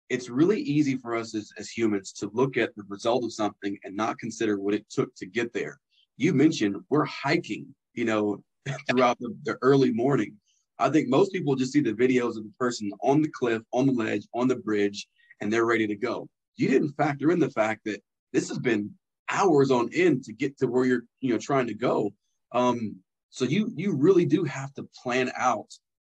It's 0.08 0.28
really 0.28 0.60
easy 0.60 0.96
for 0.96 1.14
us 1.14 1.34
as, 1.34 1.50
as 1.58 1.68
humans 1.68 2.12
to 2.14 2.30
look 2.32 2.56
at 2.56 2.74
the 2.76 2.84
result 2.88 3.24
of 3.24 3.32
something 3.32 3.78
and 3.84 3.96
not 3.96 4.18
consider 4.18 4.58
what 4.58 4.74
it 4.74 4.88
took 4.88 5.14
to 5.16 5.26
get 5.26 5.52
there. 5.52 5.78
You 6.16 6.32
mentioned 6.32 6.76
we're 6.88 7.04
hiking, 7.04 7.74
you 7.94 8.04
know, 8.04 8.42
throughout 8.90 9.18
the, 9.18 9.34
the 9.44 9.58
early 9.62 9.92
morning. 9.92 10.36
I 10.78 10.88
think 10.90 11.08
most 11.08 11.32
people 11.32 11.54
just 11.54 11.72
see 11.72 11.80
the 11.80 11.92
videos 11.92 12.36
of 12.36 12.44
the 12.44 12.52
person 12.58 12.90
on 13.02 13.22
the 13.22 13.30
cliff, 13.30 13.62
on 13.72 13.86
the 13.86 13.92
ledge, 13.92 14.26
on 14.34 14.48
the 14.48 14.56
bridge, 14.56 15.06
and 15.40 15.52
they're 15.52 15.66
ready 15.66 15.86
to 15.86 15.96
go. 15.96 16.28
You 16.56 16.68
didn't 16.68 16.92
factor 16.92 17.30
in 17.30 17.38
the 17.38 17.50
fact 17.50 17.82
that 17.84 18.02
this 18.32 18.48
has 18.48 18.58
been 18.58 18.90
hours 19.30 19.70
on 19.70 19.90
end 19.94 20.24
to 20.24 20.32
get 20.32 20.58
to 20.58 20.66
where 20.66 20.84
you're, 20.84 21.04
you 21.20 21.32
know, 21.32 21.38
trying 21.38 21.66
to 21.66 21.74
go. 21.74 22.10
Um, 22.52 22.96
so 23.30 23.44
you 23.44 23.72
you 23.76 23.94
really 23.94 24.26
do 24.26 24.44
have 24.44 24.74
to 24.74 24.88
plan 25.02 25.30
out 25.36 25.72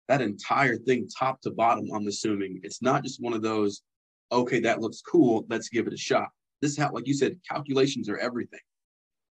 that 0.07 0.21
entire 0.21 0.77
thing 0.77 1.07
top 1.07 1.41
to 1.41 1.51
bottom. 1.51 1.89
I'm 1.93 2.07
assuming 2.07 2.59
it's 2.63 2.81
not 2.81 3.03
just 3.03 3.21
one 3.21 3.33
of 3.33 3.41
those, 3.41 3.81
okay, 4.31 4.59
that 4.61 4.81
looks 4.81 5.01
cool, 5.01 5.45
let's 5.49 5.69
give 5.69 5.87
it 5.87 5.93
a 5.93 5.97
shot. 5.97 6.29
This 6.61 6.71
is 6.71 6.77
how, 6.77 6.91
like 6.91 7.07
you 7.07 7.13
said, 7.13 7.37
calculations 7.49 8.09
are 8.09 8.17
everything. 8.17 8.59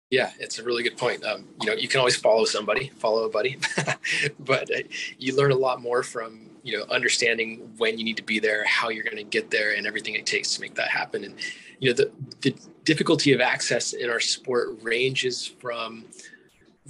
Yeah, 0.10 0.32
it's 0.40 0.58
a 0.58 0.64
really 0.64 0.82
good 0.82 0.98
point. 0.98 1.24
Um, 1.24 1.46
you 1.62 1.68
know, 1.68 1.74
you 1.74 1.88
can 1.88 2.00
always 2.00 2.16
follow 2.16 2.46
somebody, 2.46 2.90
follow 2.98 3.26
a 3.26 3.30
buddy, 3.30 3.58
but 4.40 4.70
uh, 4.72 4.80
you 5.20 5.36
learn 5.36 5.52
a 5.52 5.56
lot 5.56 5.82
more 5.82 6.02
from 6.02 6.50
you 6.64 6.78
know 6.78 6.86
understanding 6.90 7.72
when 7.78 8.00
you 8.00 8.06
need 8.06 8.18
to 8.18 8.24
be 8.24 8.40
there, 8.40 8.66
how 8.66 8.90
you're 8.90 9.04
going 9.04 9.18
to 9.18 9.24
get 9.24 9.52
there, 9.52 9.76
and 9.76 9.86
everything 9.86 10.16
it 10.16 10.26
takes 10.26 10.56
to 10.56 10.62
make 10.62 10.74
that 10.76 10.90
happen. 10.90 11.24
And 11.24 11.36
you 11.80 11.90
know, 11.90 11.94
the 11.94 12.12
the 12.42 12.56
difficulty 12.86 13.34
of 13.34 13.42
access 13.42 13.94
in 13.94 14.10
our 14.10 14.20
sport 14.20 14.80
ranges 14.82 15.46
from 15.46 16.06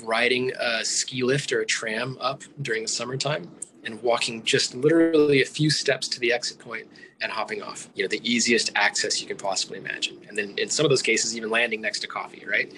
riding 0.04 0.54
a 0.58 0.86
ski 0.86 1.24
lift 1.24 1.52
or 1.52 1.60
a 1.60 1.66
tram 1.66 2.18
up 2.22 2.44
during 2.62 2.84
the 2.84 2.88
summertime 2.88 3.52
and 3.84 4.02
walking 4.02 4.44
just 4.44 4.76
literally 4.76 5.42
a 5.42 5.46
few 5.46 5.70
steps 5.70 6.08
to 6.08 6.20
the 6.20 6.32
exit 6.32 6.60
point 6.60 6.88
and 7.22 7.32
hopping 7.32 7.62
off 7.62 7.90
you 7.96 8.04
know 8.04 8.08
the 8.08 8.22
easiest 8.24 8.72
access 8.76 9.22
you 9.22 9.28
can 9.28 9.36
possibly 9.36 9.78
imagine 9.78 10.18
and 10.30 10.38
then 10.38 10.54
in 10.58 10.70
some 10.70 10.86
of 10.86 10.90
those 10.90 11.02
cases 11.02 11.36
even 11.36 11.50
landing 11.50 11.82
next 11.82 12.00
to 12.00 12.08
coffee 12.08 12.46
right 12.48 12.74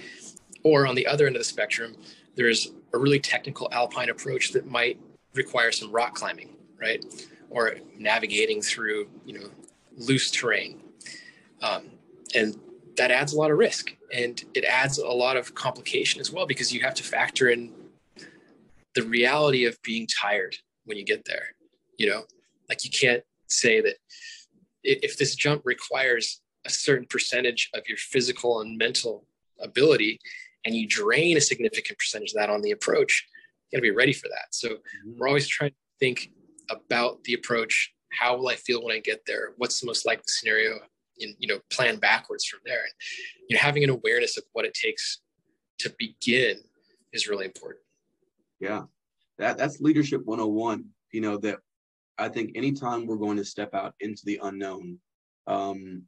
or 0.64 0.88
on 0.88 0.96
the 0.96 1.08
other 1.08 1.28
end 1.28 1.36
of 1.36 1.40
the 1.40 1.46
spectrum 1.46 1.96
there's 2.36 2.72
a 2.94 2.98
really 2.98 3.20
technical 3.20 3.70
alpine 3.72 4.10
approach 4.10 4.52
that 4.52 4.66
might 4.66 5.00
require 5.34 5.72
some 5.72 5.92
rock 5.92 6.16
climbing 6.16 6.56
right? 6.82 7.06
Or 7.50 7.76
navigating 7.98 8.62
through 8.62 9.08
you 9.26 9.40
know 9.40 9.50
loose 9.98 10.32
terrain. 10.32 10.82
Um, 11.62 11.84
and 12.34 12.60
that 12.98 13.12
adds 13.12 13.34
a 13.34 13.38
lot 13.38 13.52
of 13.52 13.58
risk 13.58 13.96
and 14.14 14.44
it 14.54 14.66
adds 14.66 14.98
a 14.98 15.08
lot 15.08 15.38
of 15.38 15.54
complication 15.54 16.20
as 16.20 16.32
well 16.32 16.46
because 16.46 16.74
you 16.74 16.82
have 16.82 16.96
to 16.96 17.04
factor 17.04 17.50
in 17.50 17.72
the 18.96 19.04
reality 19.04 19.66
of 19.66 19.82
being 19.84 20.08
tired 20.08 20.58
when 20.86 20.98
you 20.98 21.06
get 21.06 21.24
there 21.26 21.56
you 21.98 22.10
know? 22.10 22.24
Like 22.68 22.84
you 22.84 22.90
can't 22.90 23.24
say 23.48 23.80
that 23.82 23.96
if 24.84 25.18
this 25.18 25.36
jump 25.36 25.62
requires 25.66 26.42
a 26.66 26.70
certain 26.70 27.06
percentage 27.06 27.70
of 27.76 27.88
your 27.88 27.98
physical 27.98 28.62
and 28.62 28.78
mental 28.78 29.26
ability 29.60 30.20
and 30.66 30.76
you 30.76 30.88
drain 30.88 31.38
a 31.38 31.42
significant 31.42 31.98
percentage 31.98 32.32
of 32.32 32.36
that 32.36 32.50
on 32.50 32.62
the 32.62 32.72
approach 32.72 33.28
you 33.72 33.78
got 33.78 33.80
to 33.80 33.90
be 33.90 33.96
ready 33.96 34.14
for 34.14 34.28
that. 34.28 34.48
So 34.52 34.70
mm-hmm. 34.70 35.18
we're 35.18 35.28
always 35.28 35.48
trying 35.48 35.72
to 35.72 35.76
think 36.00 36.32
about 36.70 37.24
the 37.24 37.34
approach. 37.34 37.94
How 38.12 38.36
will 38.36 38.50
i 38.50 38.56
feel 38.56 38.84
when 38.84 38.96
i 38.96 39.00
get 39.00 39.22
there? 39.26 39.54
What's 39.58 39.80
the 39.80 39.88
most 39.88 40.06
likely 40.06 40.24
scenario? 40.28 40.80
And 41.20 41.36
you 41.40 41.48
know 41.48 41.60
plan 41.72 41.98
backwards 41.98 42.46
from 42.46 42.60
there. 42.66 42.80
And 42.82 42.94
you 43.48 43.56
know 43.56 43.62
having 43.62 43.84
an 43.84 43.90
awareness 43.90 44.38
of 44.38 44.44
what 44.54 44.66
it 44.66 44.74
takes 44.74 45.20
to 45.80 45.94
begin 45.98 46.58
is 47.14 47.28
really 47.28 47.46
important. 47.46 47.84
Yeah. 48.60 48.84
That 49.38 49.58
that's 49.58 49.80
leadership 49.80 50.26
101 50.26 50.86
you 51.12 51.22
know 51.22 51.38
that 51.38 51.60
i 52.18 52.28
think 52.28 52.52
anytime 52.56 53.06
we're 53.06 53.18
going 53.18 53.38
to 53.38 53.46
step 53.46 53.74
out 53.74 53.94
into 54.00 54.22
the 54.26 54.40
unknown 54.44 54.98
um 55.48 56.04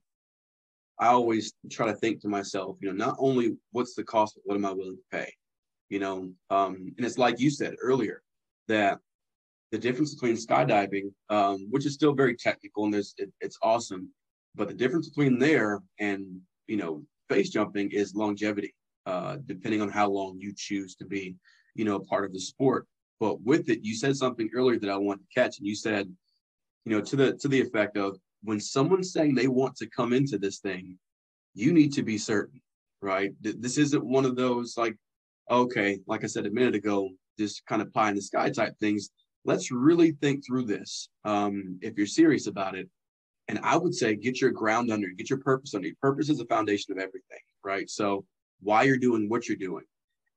i 0.99 1.08
always 1.08 1.53
try 1.71 1.88
to 1.88 1.95
think 1.95 2.21
to 2.21 2.27
myself 2.27 2.77
you 2.82 2.88
know 2.91 3.06
not 3.06 3.15
only 3.19 3.56
what's 3.71 3.95
the 3.95 4.03
cost 4.03 4.36
but 4.36 4.43
what 4.45 4.56
am 4.56 4.65
i 4.65 4.71
willing 4.71 4.97
to 4.97 5.17
pay 5.17 5.32
you 5.89 5.99
know 5.99 6.32
um 6.49 6.93
and 6.97 7.06
it's 7.06 7.17
like 7.17 7.39
you 7.39 7.49
said 7.49 7.75
earlier 7.82 8.21
that 8.67 8.99
the 9.71 9.77
difference 9.77 10.13
between 10.13 10.36
skydiving 10.36 11.12
um 11.29 11.67
which 11.71 11.86
is 11.86 11.93
still 11.93 12.13
very 12.13 12.36
technical 12.36 12.86
and 12.86 12.93
there's 12.93 13.13
it, 13.17 13.32
it's 13.41 13.58
awesome 13.62 14.10
but 14.56 14.67
the 14.67 14.73
difference 14.73 15.10
between 15.10 15.39
there 15.39 15.82
and 15.99 16.25
you 16.67 16.77
know 16.77 17.03
base 17.29 17.49
jumping 17.49 17.91
is 17.91 18.15
longevity, 18.15 18.73
uh, 19.06 19.38
depending 19.45 19.82
on 19.82 19.89
how 19.89 20.10
long 20.10 20.38
you 20.39 20.53
choose 20.56 20.95
to 20.95 21.06
be, 21.06 21.36
you 21.75 21.86
know, 21.86 21.95
a 21.95 22.06
part 22.06 22.25
of 22.25 22.34
the 22.34 22.39
sport. 22.39 22.88
But 23.19 23.41
with 23.41 23.69
it, 23.69 23.79
you 23.84 23.95
said 23.95 24.15
something 24.15 24.49
earlier 24.56 24.79
that 24.79 24.89
I 24.89 24.97
want 24.97 25.21
to 25.21 25.41
catch, 25.41 25.58
and 25.58 25.67
you 25.67 25.75
said, 25.75 26.13
you 26.86 26.91
know, 26.91 27.01
to 27.01 27.15
the 27.15 27.34
to 27.38 27.47
the 27.47 27.62
effect 27.62 27.97
of 27.97 28.17
when 28.43 28.60
someone's 28.60 29.13
saying 29.13 29.36
they 29.36 29.47
want 29.47 29.75
to 29.77 29.89
come 29.89 30.13
into 30.13 30.38
this 30.38 30.60
thing, 30.60 30.97
you 31.53 31.73
need 31.73 31.93
to 31.93 32.03
be 32.03 32.17
certain, 32.17 32.62
right? 33.01 33.32
This 33.41 33.77
isn't 33.77 34.06
one 34.06 34.25
of 34.25 34.36
those 34.36 34.75
like, 34.77 34.95
okay, 35.49 35.99
like 36.08 36.23
I 36.23 36.27
said 36.27 36.45
a 36.45 36.51
minute 36.51 36.75
ago, 36.75 37.10
just 37.39 37.65
kind 37.65 37.82
of 37.82 37.93
pie 37.93 38.10
in 38.10 38.15
the 38.15 38.21
sky 38.21 38.49
type 38.49 38.73
things. 38.79 39.10
Let's 39.45 39.71
really 39.71 40.12
think 40.12 40.45
through 40.45 40.65
this. 40.65 41.10
Um, 41.25 41.77
if 41.82 41.97
you're 41.97 42.08
serious 42.08 42.47
about 42.47 42.75
it, 42.75 42.89
and 43.49 43.60
I 43.62 43.75
would 43.77 43.93
say 43.93 44.15
get 44.15 44.39
your 44.39 44.51
ground 44.51 44.89
under, 44.91 45.10
get 45.10 45.29
your 45.29 45.39
purpose 45.39 45.73
under. 45.73 45.89
Purpose 46.01 46.29
is 46.29 46.38
the 46.38 46.45
foundation 46.45 46.93
of 46.93 46.97
everything, 46.97 47.39
right? 47.63 47.89
So 47.89 48.25
why 48.62 48.84
you're 48.84 48.97
doing 48.97 49.27
what 49.27 49.47
you're 49.47 49.58
doing. 49.58 49.84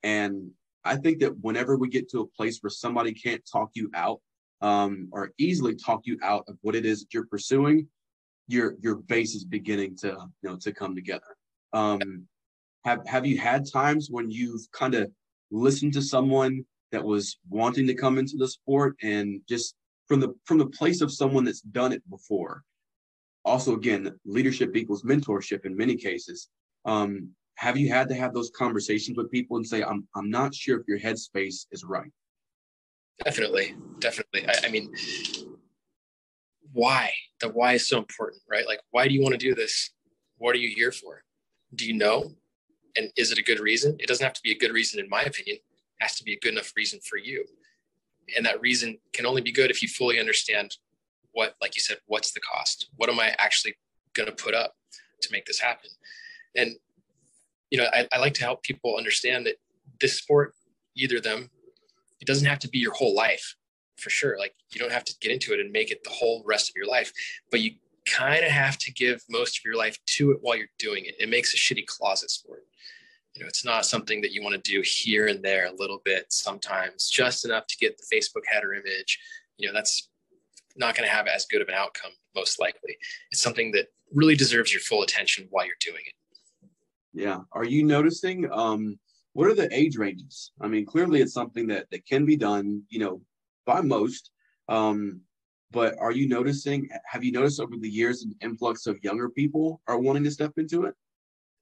And 0.02 0.50
I 0.84 0.96
think 0.96 1.20
that 1.20 1.38
whenever 1.40 1.76
we 1.76 1.88
get 1.88 2.08
to 2.10 2.20
a 2.20 2.26
place 2.26 2.58
where 2.60 2.70
somebody 2.70 3.12
can't 3.12 3.42
talk 3.50 3.70
you 3.74 3.90
out 3.94 4.20
um, 4.60 5.08
or 5.12 5.32
easily 5.38 5.76
talk 5.76 6.02
you 6.04 6.18
out 6.22 6.44
of 6.48 6.56
what 6.62 6.74
it 6.74 6.84
is 6.84 7.00
that 7.00 7.14
you're 7.14 7.26
pursuing, 7.26 7.88
your 8.48 8.76
your 8.80 8.96
base 8.96 9.34
is 9.34 9.44
beginning 9.44 9.96
to 9.96 10.08
you 10.42 10.48
know 10.48 10.56
to 10.56 10.72
come 10.72 10.94
together. 10.94 11.36
Um, 11.72 12.26
have 12.84 13.06
have 13.06 13.26
you 13.26 13.38
had 13.38 13.70
times 13.70 14.08
when 14.10 14.30
you've 14.30 14.70
kind 14.72 14.94
of 14.94 15.10
listened 15.50 15.92
to 15.94 16.02
someone 16.02 16.64
that 16.92 17.04
was 17.04 17.38
wanting 17.48 17.86
to 17.86 17.94
come 17.94 18.18
into 18.18 18.36
the 18.36 18.48
sport 18.48 18.96
and 19.02 19.40
just 19.48 19.74
from 20.06 20.20
the 20.20 20.34
from 20.44 20.58
the 20.58 20.66
place 20.66 21.00
of 21.00 21.12
someone 21.12 21.44
that's 21.44 21.60
done 21.60 21.92
it 21.92 22.08
before? 22.08 22.62
Also 23.44 23.74
again 23.74 24.12
leadership 24.24 24.76
equals 24.76 25.02
mentorship 25.02 25.64
in 25.66 25.76
many 25.76 25.96
cases. 25.96 26.48
Um, 26.84 27.30
have 27.56 27.78
you 27.78 27.88
had 27.88 28.08
to 28.08 28.14
have 28.14 28.34
those 28.34 28.50
conversations 28.56 29.16
with 29.16 29.30
people 29.30 29.56
and 29.56 29.66
say 29.66 29.82
i'm, 29.82 30.06
I'm 30.14 30.30
not 30.30 30.54
sure 30.54 30.78
if 30.78 30.86
your 30.86 31.00
headspace 31.00 31.64
is 31.72 31.84
right 31.84 32.12
definitely. 33.24 33.74
Definitely. 33.98 34.46
I, 34.46 34.66
I 34.66 34.70
mean 34.70 34.92
why? 36.76 37.10
The 37.40 37.48
why 37.48 37.72
is 37.72 37.88
so 37.88 37.96
important 37.96 38.42
right? 38.48 38.66
Like 38.66 38.80
why 38.90 39.08
do 39.08 39.14
you 39.14 39.22
want 39.22 39.32
to 39.32 39.38
do 39.38 39.54
this? 39.54 39.90
What 40.36 40.54
are 40.54 40.58
you 40.58 40.68
here 40.68 40.92
for? 40.92 41.22
Do 41.74 41.86
you 41.86 41.94
know? 41.94 42.32
And 42.96 43.10
is 43.16 43.32
it 43.32 43.38
a 43.38 43.42
good 43.42 43.60
reason? 43.60 43.96
It 43.98 44.08
doesn't 44.08 44.24
have 44.24 44.34
to 44.34 44.42
be 44.42 44.52
a 44.52 44.58
good 44.58 44.72
reason 44.72 45.00
in 45.00 45.08
my 45.08 45.22
opinion. 45.22 45.56
It 45.56 45.62
has 46.00 46.16
to 46.16 46.24
be 46.24 46.34
a 46.34 46.38
good 46.38 46.52
enough 46.52 46.72
reason 46.76 47.00
for 47.00 47.16
you. 47.16 47.46
And 48.36 48.44
that 48.44 48.60
reason 48.60 48.98
can 49.14 49.24
only 49.24 49.40
be 49.40 49.52
good 49.52 49.70
if 49.70 49.82
you 49.82 49.88
fully 49.88 50.20
understand 50.20 50.76
what, 51.32 51.54
like 51.62 51.76
you 51.76 51.80
said, 51.80 51.98
what's 52.06 52.32
the 52.32 52.40
cost? 52.40 52.90
What 52.96 53.08
am 53.08 53.20
I 53.20 53.34
actually 53.38 53.74
going 54.14 54.28
to 54.28 54.34
put 54.34 54.54
up 54.54 54.74
to 55.22 55.28
make 55.32 55.46
this 55.46 55.60
happen? 55.60 55.90
And, 56.56 56.76
you 57.70 57.78
know, 57.78 57.86
I, 57.92 58.06
I 58.12 58.18
like 58.18 58.34
to 58.34 58.44
help 58.44 58.62
people 58.62 58.96
understand 58.96 59.46
that 59.46 59.56
this 59.98 60.18
sport, 60.18 60.54
either 60.94 61.20
them, 61.20 61.50
it 62.20 62.26
doesn't 62.26 62.46
have 62.46 62.58
to 62.60 62.68
be 62.68 62.78
your 62.78 62.92
whole 62.92 63.14
life 63.14 63.55
for 63.96 64.10
sure. 64.10 64.38
Like 64.38 64.54
you 64.72 64.80
don't 64.80 64.92
have 64.92 65.04
to 65.04 65.14
get 65.20 65.32
into 65.32 65.52
it 65.52 65.60
and 65.60 65.70
make 65.72 65.90
it 65.90 66.04
the 66.04 66.10
whole 66.10 66.42
rest 66.46 66.70
of 66.70 66.76
your 66.76 66.86
life, 66.86 67.12
but 67.50 67.60
you 67.60 67.72
kind 68.06 68.44
of 68.44 68.50
have 68.50 68.78
to 68.78 68.92
give 68.92 69.22
most 69.28 69.58
of 69.58 69.64
your 69.64 69.76
life 69.76 69.98
to 70.06 70.30
it 70.30 70.38
while 70.40 70.56
you're 70.56 70.68
doing 70.78 71.04
it. 71.06 71.16
It 71.18 71.28
makes 71.28 71.52
a 71.54 71.56
shitty 71.56 71.86
closet 71.86 72.30
sport. 72.30 72.64
You 73.34 73.42
know, 73.42 73.48
it's 73.48 73.64
not 73.64 73.84
something 73.84 74.22
that 74.22 74.32
you 74.32 74.42
want 74.42 74.54
to 74.54 74.70
do 74.70 74.82
here 74.82 75.26
and 75.26 75.42
there 75.44 75.66
a 75.66 75.74
little 75.76 76.00
bit 76.04 76.26
sometimes, 76.30 77.10
just 77.10 77.44
enough 77.44 77.66
to 77.66 77.76
get 77.78 77.98
the 77.98 78.16
Facebook 78.16 78.42
header 78.50 78.72
image. 78.72 79.18
You 79.58 79.68
know, 79.68 79.74
that's 79.74 80.08
not 80.76 80.94
going 80.94 81.08
to 81.08 81.14
have 81.14 81.26
as 81.26 81.46
good 81.46 81.60
of 81.60 81.68
an 81.68 81.74
outcome 81.74 82.12
most 82.34 82.60
likely. 82.60 82.96
It's 83.30 83.42
something 83.42 83.72
that 83.72 83.88
really 84.12 84.36
deserves 84.36 84.72
your 84.72 84.80
full 84.80 85.02
attention 85.02 85.48
while 85.50 85.66
you're 85.66 85.74
doing 85.80 86.02
it. 86.06 86.14
Yeah. 87.12 87.40
Are 87.52 87.64
you 87.64 87.82
noticing 87.82 88.50
um 88.52 88.98
what 89.32 89.48
are 89.48 89.54
the 89.54 89.68
age 89.70 89.96
ranges? 89.98 90.52
I 90.60 90.68
mean, 90.68 90.86
clearly 90.86 91.20
it's 91.20 91.34
something 91.34 91.66
that 91.68 91.90
that 91.90 92.06
can 92.06 92.24
be 92.24 92.36
done, 92.36 92.82
you 92.88 93.00
know, 93.00 93.20
by 93.66 93.80
most. 93.80 94.30
Um, 94.68 95.20
but 95.72 95.98
are 95.98 96.12
you 96.12 96.28
noticing 96.28 96.88
have 97.04 97.24
you 97.24 97.32
noticed 97.32 97.60
over 97.60 97.76
the 97.76 97.88
years 97.88 98.22
an 98.22 98.34
influx 98.40 98.86
of 98.86 99.02
younger 99.02 99.28
people 99.28 99.80
are 99.86 99.98
wanting 99.98 100.24
to 100.24 100.30
step 100.30 100.52
into 100.56 100.84
it? 100.84 100.94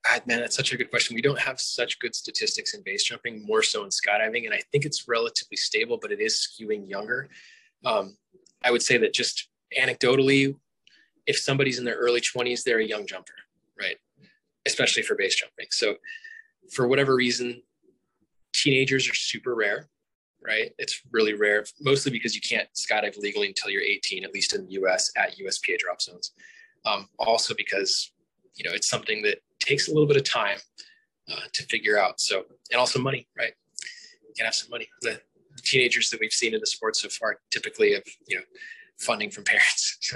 God, 0.05 0.27
man, 0.27 0.41
that's 0.41 0.55
such 0.55 0.73
a 0.73 0.77
good 0.77 0.91
question. 0.91 1.15
We 1.15 1.23
don't 1.23 1.39
have 1.39 1.59
such 1.59 1.99
good 1.99 2.15
statistics 2.15 2.75
in 2.75 2.83
base 2.83 3.05
jumping, 3.05 3.45
more 3.47 3.63
so 3.63 3.85
in 3.85 3.89
skydiving, 3.89 4.45
and 4.45 4.53
I 4.53 4.61
think 4.71 4.85
it's 4.85 5.09
relatively 5.09 5.57
stable, 5.57 5.99
but 6.01 6.13
it 6.13 6.21
is 6.21 6.47
skewing 6.47 6.89
younger. 6.89 7.31
Um, 7.87 8.19
I 8.63 8.71
would 8.71 8.83
say 8.83 8.99
that 8.99 9.15
just 9.15 9.49
anecdotally, 9.79 10.55
if 11.27 11.39
somebody's 11.39 11.79
in 11.79 11.87
their 11.87 11.97
early 11.97 12.21
20s, 12.21 12.65
they're 12.65 12.81
a 12.81 12.87
young 12.87 13.07
jumper, 13.07 13.35
right? 13.81 13.97
Especially 14.67 15.03
for 15.03 15.15
base 15.15 15.37
jumping. 15.37 15.67
So, 15.71 15.97
for 16.71 16.87
whatever 16.87 17.15
reason, 17.15 17.63
teenagers 18.53 19.09
are 19.09 19.15
super 19.15 19.55
rare, 19.55 19.89
right? 20.45 20.73
It's 20.79 21.03
really 21.11 21.35
rare, 21.35 21.65
mostly 21.81 22.13
because 22.13 22.35
you 22.35 22.41
can't 22.41 22.69
skydive 22.75 23.17
legally 23.17 23.49
until 23.49 23.71
you're 23.71 23.83
18, 23.83 24.25
at 24.25 24.33
least 24.33 24.55
in 24.55 24.67
the 24.67 24.73
US 24.73 25.11
at 25.17 25.39
USPA 25.39 25.79
drop 25.79 26.01
zones. 26.01 26.33
Um, 26.85 27.09
also 27.19 27.55
because, 27.57 28.13
you 28.57 28.69
know, 28.69 28.75
it's 28.75 28.89
something 28.89 29.23
that 29.23 29.39
takes 29.61 29.89
a 29.89 29.91
little 29.91 30.07
bit 30.07 30.17
of 30.17 30.25
time 30.25 30.59
uh, 31.31 31.47
to 31.53 31.63
figure 31.65 31.99
out. 31.99 32.21
So, 32.21 32.45
and 32.71 32.79
also 32.79 32.99
money, 32.99 33.27
right? 33.37 33.53
You 34.23 34.35
can 34.37 34.45
have 34.45 34.55
some 34.55 34.71
money. 34.71 34.89
The 35.01 35.21
teenagers 35.63 36.11
that 36.11 36.21
we've 36.21 36.33
seen 36.33 36.55
in 36.55 36.61
the 36.61 36.67
sport 36.67 36.97
so 36.97 37.09
far 37.09 37.39
typically 37.51 37.95
have, 37.95 38.03
you 38.29 38.37
know, 38.37 38.43
funding 38.99 39.31
from 39.31 39.45
parents. 39.53 40.15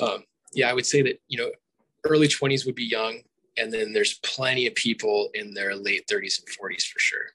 um, 0.00 0.24
yeah, 0.52 0.70
I 0.70 0.74
would 0.74 0.86
say 0.86 1.02
that, 1.02 1.20
you 1.28 1.38
know, 1.38 1.50
early 2.04 2.28
20s 2.28 2.66
would 2.66 2.74
be 2.74 2.84
young. 2.84 3.20
And 3.56 3.72
then 3.72 3.92
there's 3.92 4.18
plenty 4.22 4.66
of 4.66 4.74
people 4.76 5.30
in 5.34 5.52
their 5.52 5.74
late 5.74 6.06
30s 6.06 6.38
and 6.38 6.48
40s 6.48 6.84
for 6.86 7.00
sure. 7.00 7.26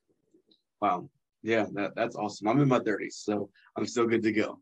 Wow. 0.80 1.10
Yeah, 1.44 1.66
that, 1.74 1.94
that's 1.96 2.16
awesome. 2.16 2.48
I'm 2.48 2.62
in 2.62 2.70
my 2.70 2.80
30s, 2.80 3.24
so 3.24 3.50
I'm 3.78 3.86
still 3.86 4.08
good 4.08 4.24
to 4.24 4.32
go. 4.32 4.60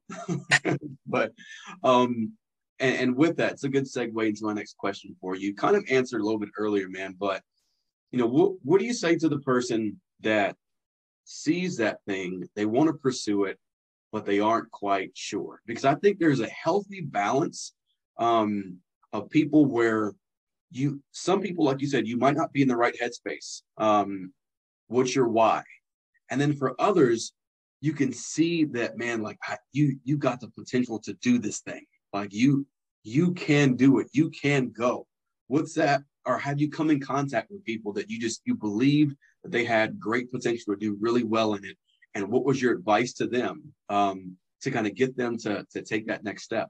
but 1.06 1.32
um 1.84 2.34
and, 2.80 2.96
and 2.96 3.15
with 3.15 3.38
that, 3.38 3.54
it's 3.54 3.63
a 3.63 3.70
good 3.70 3.84
segue 3.86 4.28
into 4.28 4.44
my 4.46 4.54
next 4.54 4.76
question 4.78 5.15
for 5.22 5.36
you. 5.36 5.54
Kind 5.54 5.76
of 5.76 5.86
answered 5.89 6.22
a 6.22 6.24
little 6.24 6.39
bit 6.39 6.50
earlier, 6.58 6.89
man, 6.89 7.15
but 7.20 7.44
you 8.12 8.17
know, 8.20 8.26
what 8.28 8.54
what 8.63 8.80
do 8.80 8.86
you 8.86 8.94
say 8.94 9.15
to 9.17 9.30
the 9.30 9.39
person 9.39 10.02
that 10.22 10.56
sees 11.26 11.78
that 11.78 12.00
thing, 12.08 12.48
they 12.56 12.65
want 12.65 12.88
to 12.88 12.94
pursue 12.94 13.46
it, 13.46 13.60
but 14.12 14.26
they 14.26 14.39
aren't 14.39 14.72
quite 14.72 15.12
sure? 15.13 15.62
Because 15.67 15.86
I 15.86 15.96
think 15.96 16.20
there's 16.20 16.39
a 16.41 16.48
healthy 16.50 17.02
balance 17.02 17.74
um, 18.17 18.78
of 19.13 19.30
people 19.30 19.65
where 19.65 20.13
you, 20.72 21.02
some 21.12 21.41
people, 21.41 21.65
like 21.65 21.82
you 21.82 21.88
said, 21.88 22.08
you 22.08 22.17
might 22.17 22.36
not 22.36 22.52
be 22.54 22.62
in 22.62 22.67
the 22.67 22.76
right 22.78 22.96
headspace. 23.02 23.62
Um, 23.78 24.34
what's 24.88 25.15
your 25.15 25.28
why? 25.28 25.63
And 26.32 26.41
then 26.41 26.56
for 26.56 26.76
others, 26.80 27.34
you 27.82 27.94
can 27.94 28.12
see 28.13 28.63
that 28.65 28.98
man, 28.98 29.22
like 29.22 29.38
you, 29.74 29.98
you 30.04 30.17
got 30.17 30.39
the 30.39 30.50
potential 30.50 30.98
to 31.00 31.13
do 31.15 31.38
this 31.38 31.60
thing. 31.60 31.86
Like 32.13 32.34
you, 32.34 32.65
you 33.04 33.34
can 33.34 33.76
do 33.76 34.00
it. 34.00 34.08
You 34.13 34.30
can 34.30 34.70
go. 34.70 35.06
What's 35.48 35.74
that? 35.76 36.02
Or 36.26 36.38
have 36.38 36.60
you 36.62 36.70
come 36.70 36.89
in 36.89 37.00
contact 37.00 37.52
with 37.52 37.65
people 37.65 37.94
that 37.94 38.10
you 38.10 38.20
just 38.20 38.41
you 38.46 38.56
believe 38.56 39.13
that 39.44 39.52
they 39.52 39.65
had 39.65 40.00
great 40.00 40.32
potential 40.32 40.74
to 40.74 40.80
do 40.80 40.98
really 41.02 41.24
well 41.24 41.56
in 41.56 41.65
it? 41.65 41.78
And 42.13 42.30
what 42.30 42.46
was 42.46 42.62
your 42.62 42.74
advice 42.74 43.13
to 43.13 43.28
them 43.28 43.74
um, 43.89 44.38
to 44.62 44.72
kind 44.72 44.86
of 44.86 44.96
get 44.96 45.17
them 45.17 45.38
to 45.39 45.65
to 45.72 45.82
take 45.82 46.08
that 46.08 46.24
next 46.24 46.44
step? 46.44 46.70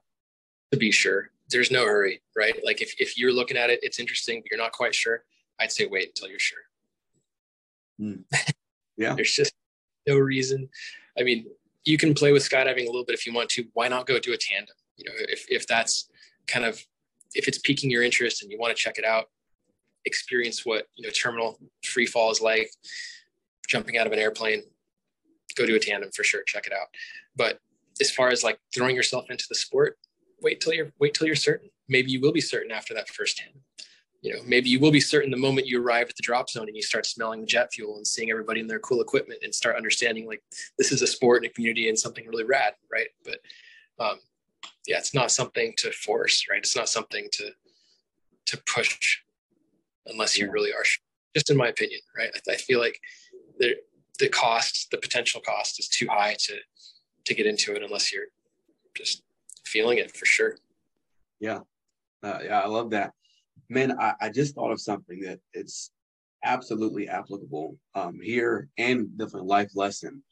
To 0.72 0.78
be 0.78 0.90
sure, 0.90 1.30
there's 1.50 1.70
no 1.70 1.84
hurry, 1.84 2.22
right? 2.34 2.58
Like 2.64 2.80
if 2.80 2.94
if 2.98 3.18
you're 3.18 3.32
looking 3.32 3.58
at 3.58 3.68
it, 3.68 3.80
it's 3.82 4.00
interesting, 4.00 4.40
but 4.40 4.50
you're 4.50 4.62
not 4.62 4.72
quite 4.72 4.94
sure. 4.94 5.24
I'd 5.60 5.70
say 5.70 5.86
wait 5.86 6.08
until 6.08 6.30
you're 6.30 6.38
sure. 6.38 6.58
Mm. 8.00 8.24
Yeah, 9.02 9.14
there's 9.14 9.34
just 9.34 9.52
no 10.06 10.16
reason. 10.16 10.68
I 11.18 11.22
mean, 11.22 11.46
you 11.84 11.98
can 11.98 12.14
play 12.14 12.32
with 12.32 12.48
skydiving 12.48 12.84
a 12.84 12.90
little 12.90 13.04
bit 13.04 13.14
if 13.14 13.26
you 13.26 13.32
want 13.32 13.50
to. 13.50 13.64
Why 13.74 13.88
not 13.88 14.06
go 14.06 14.18
do 14.18 14.32
a 14.32 14.36
tandem? 14.36 14.74
You 14.96 15.04
know, 15.06 15.16
if 15.28 15.46
if 15.48 15.66
that's 15.66 16.08
kind 16.46 16.64
of 16.64 16.84
if 17.34 17.48
it's 17.48 17.58
piquing 17.58 17.90
your 17.90 18.02
interest 18.02 18.42
and 18.42 18.50
you 18.50 18.58
want 18.58 18.76
to 18.76 18.80
check 18.80 18.98
it 18.98 19.04
out, 19.04 19.26
experience 20.04 20.64
what 20.64 20.86
you 20.94 21.06
know 21.06 21.10
terminal 21.10 21.58
free 21.84 22.06
fall 22.06 22.30
is 22.30 22.40
like, 22.40 22.70
jumping 23.68 23.98
out 23.98 24.06
of 24.06 24.12
an 24.12 24.18
airplane, 24.18 24.62
go 25.56 25.66
do 25.66 25.74
a 25.74 25.80
tandem 25.80 26.10
for 26.14 26.24
sure. 26.24 26.42
Check 26.46 26.66
it 26.66 26.72
out. 26.72 26.88
But 27.36 27.58
as 28.00 28.10
far 28.10 28.28
as 28.28 28.42
like 28.42 28.58
throwing 28.74 28.96
yourself 28.96 29.30
into 29.30 29.44
the 29.48 29.54
sport, 29.54 29.98
wait 30.40 30.60
till 30.60 30.72
you're 30.72 30.92
wait 30.98 31.14
till 31.14 31.26
you're 31.26 31.36
certain. 31.36 31.70
Maybe 31.88 32.10
you 32.10 32.20
will 32.20 32.32
be 32.32 32.40
certain 32.40 32.70
after 32.70 32.94
that 32.94 33.08
first 33.08 33.38
tandem. 33.38 33.62
You 34.22 34.34
know, 34.34 34.42
maybe 34.46 34.68
you 34.68 34.78
will 34.78 34.92
be 34.92 35.00
certain 35.00 35.32
the 35.32 35.36
moment 35.36 35.66
you 35.66 35.82
arrive 35.82 36.08
at 36.08 36.16
the 36.16 36.22
drop 36.22 36.48
zone 36.48 36.68
and 36.68 36.76
you 36.76 36.82
start 36.82 37.06
smelling 37.06 37.40
the 37.40 37.46
jet 37.46 37.72
fuel 37.72 37.96
and 37.96 38.06
seeing 38.06 38.30
everybody 38.30 38.60
in 38.60 38.68
their 38.68 38.78
cool 38.78 39.00
equipment 39.00 39.40
and 39.42 39.52
start 39.52 39.76
understanding 39.76 40.26
like 40.26 40.42
this 40.78 40.92
is 40.92 41.02
a 41.02 41.08
sport 41.08 41.42
and 41.42 41.50
a 41.50 41.54
community 41.54 41.88
and 41.88 41.98
something 41.98 42.24
really 42.28 42.44
rad, 42.44 42.74
right? 42.90 43.08
But 43.24 43.38
um, 43.98 44.20
yeah, 44.86 44.98
it's 44.98 45.12
not 45.12 45.32
something 45.32 45.74
to 45.78 45.90
force, 45.90 46.46
right? 46.48 46.58
It's 46.58 46.76
not 46.76 46.88
something 46.88 47.28
to 47.32 47.50
to 48.46 48.62
push 48.66 49.18
unless 50.06 50.36
you 50.38 50.50
really 50.50 50.72
are. 50.72 50.84
Just 51.34 51.50
in 51.50 51.56
my 51.56 51.68
opinion, 51.68 52.00
right? 52.16 52.30
I, 52.34 52.52
I 52.52 52.56
feel 52.56 52.78
like 52.78 53.00
the 53.58 53.76
the 54.18 54.28
cost, 54.28 54.90
the 54.90 54.98
potential 54.98 55.40
cost, 55.40 55.80
is 55.80 55.88
too 55.88 56.06
high 56.08 56.36
to 56.38 56.54
to 57.24 57.34
get 57.34 57.46
into 57.46 57.74
it 57.74 57.82
unless 57.82 58.12
you're 58.12 58.26
just 58.94 59.22
feeling 59.64 59.98
it 59.98 60.16
for 60.16 60.26
sure. 60.26 60.56
Yeah, 61.40 61.60
uh, 62.22 62.38
yeah, 62.44 62.60
I 62.60 62.66
love 62.66 62.90
that, 62.90 63.12
man. 63.68 63.98
I, 63.98 64.14
I 64.20 64.28
just 64.30 64.54
thought 64.54 64.72
of 64.72 64.80
something 64.80 65.20
that 65.20 65.40
it's 65.52 65.90
absolutely 66.44 67.08
applicable 67.08 67.76
um, 67.94 68.18
here 68.20 68.68
and 68.78 69.16
definitely 69.16 69.48
life 69.48 69.70
lesson. 69.74 70.22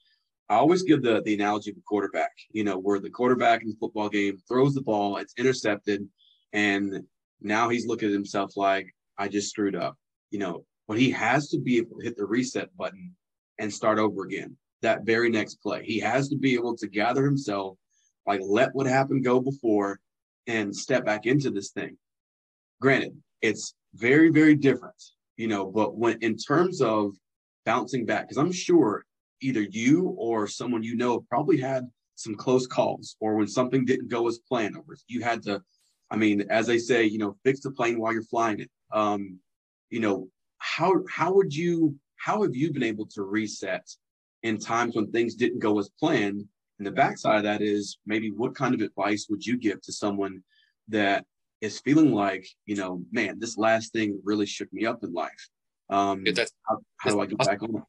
I 0.48 0.56
always 0.56 0.82
give 0.82 1.02
the 1.02 1.22
the 1.22 1.34
analogy 1.34 1.70
of 1.70 1.76
a 1.76 1.82
quarterback, 1.82 2.32
you 2.50 2.64
know, 2.64 2.76
where 2.76 2.98
the 2.98 3.10
quarterback 3.10 3.62
in 3.62 3.68
the 3.68 3.76
football 3.78 4.08
game 4.08 4.36
throws 4.48 4.74
the 4.74 4.82
ball, 4.82 5.16
it's 5.18 5.34
intercepted, 5.38 6.08
and 6.52 7.04
now 7.40 7.68
he's 7.68 7.86
looking 7.86 8.08
at 8.08 8.14
himself 8.14 8.56
like, 8.56 8.92
I 9.16 9.28
just 9.28 9.50
screwed 9.50 9.76
up, 9.76 9.96
you 10.30 10.38
know, 10.38 10.64
but 10.88 10.98
he 10.98 11.10
has 11.12 11.48
to 11.50 11.58
be 11.58 11.76
able 11.78 11.98
to 11.98 12.04
hit 12.04 12.16
the 12.16 12.26
reset 12.26 12.76
button 12.76 13.14
and 13.58 13.72
start 13.72 13.98
over 13.98 14.24
again 14.24 14.56
that 14.82 15.04
very 15.04 15.30
next 15.30 15.56
play. 15.56 15.84
He 15.84 16.00
has 16.00 16.28
to 16.30 16.36
be 16.36 16.54
able 16.54 16.76
to 16.78 16.88
gather 16.88 17.24
himself, 17.24 17.76
like 18.26 18.40
let 18.42 18.74
what 18.74 18.86
happened 18.86 19.24
go 19.24 19.40
before 19.40 20.00
and 20.46 20.74
step 20.74 21.04
back 21.04 21.26
into 21.26 21.50
this 21.50 21.70
thing. 21.70 21.96
Granted, 22.80 23.16
it's 23.42 23.74
very, 23.94 24.30
very 24.30 24.54
different, 24.54 25.02
you 25.36 25.48
know, 25.48 25.66
but 25.66 25.96
when 25.96 26.18
in 26.22 26.36
terms 26.36 26.80
of 26.80 27.12
bouncing 27.64 28.06
back, 28.06 28.22
because 28.22 28.38
I'm 28.38 28.52
sure 28.52 29.04
either 29.40 29.62
you 29.62 30.14
or 30.18 30.46
someone 30.46 30.82
you 30.82 30.96
know 30.96 31.20
probably 31.28 31.58
had 31.58 31.88
some 32.14 32.34
close 32.34 32.66
calls 32.66 33.16
or 33.20 33.34
when 33.36 33.48
something 33.48 33.84
didn't 33.84 34.08
go 34.08 34.28
as 34.28 34.38
planned 34.38 34.76
or 34.76 34.82
you 35.08 35.22
had 35.22 35.42
to 35.42 35.62
i 36.10 36.16
mean 36.16 36.42
as 36.50 36.66
they 36.66 36.78
say 36.78 37.04
you 37.04 37.18
know 37.18 37.36
fix 37.44 37.60
the 37.60 37.70
plane 37.70 37.98
while 37.98 38.12
you're 38.12 38.22
flying 38.24 38.60
it. 38.60 38.70
Um 38.92 39.38
you 39.88 40.00
know 40.00 40.28
how 40.58 40.92
how 41.08 41.32
would 41.32 41.54
you 41.54 41.94
how 42.16 42.42
have 42.42 42.54
you 42.54 42.72
been 42.72 42.82
able 42.82 43.06
to 43.06 43.22
reset 43.22 43.86
in 44.42 44.58
times 44.58 44.94
when 44.94 45.10
things 45.10 45.34
didn't 45.34 45.58
go 45.58 45.78
as 45.78 45.90
planned? 45.98 46.44
And 46.78 46.86
the 46.86 46.90
backside 46.90 47.38
of 47.38 47.42
that 47.44 47.62
is 47.62 47.98
maybe 48.06 48.30
what 48.30 48.54
kind 48.54 48.74
of 48.74 48.80
advice 48.80 49.26
would 49.30 49.44
you 49.44 49.56
give 49.58 49.80
to 49.82 49.92
someone 49.92 50.42
that 50.88 51.24
is 51.60 51.80
feeling 51.80 52.12
like 52.12 52.46
you 52.66 52.76
know 52.76 53.02
man 53.12 53.38
this 53.38 53.56
last 53.58 53.92
thing 53.92 54.20
really 54.24 54.46
shook 54.46 54.72
me 54.72 54.86
up 54.86 55.02
in 55.02 55.12
life 55.12 55.48
um 55.90 56.24
that's, 56.34 56.52
how, 56.68 56.78
how 56.98 57.10
do 57.10 57.20
i 57.20 57.26
get 57.26 57.38
back 57.38 57.62
on 57.62 57.84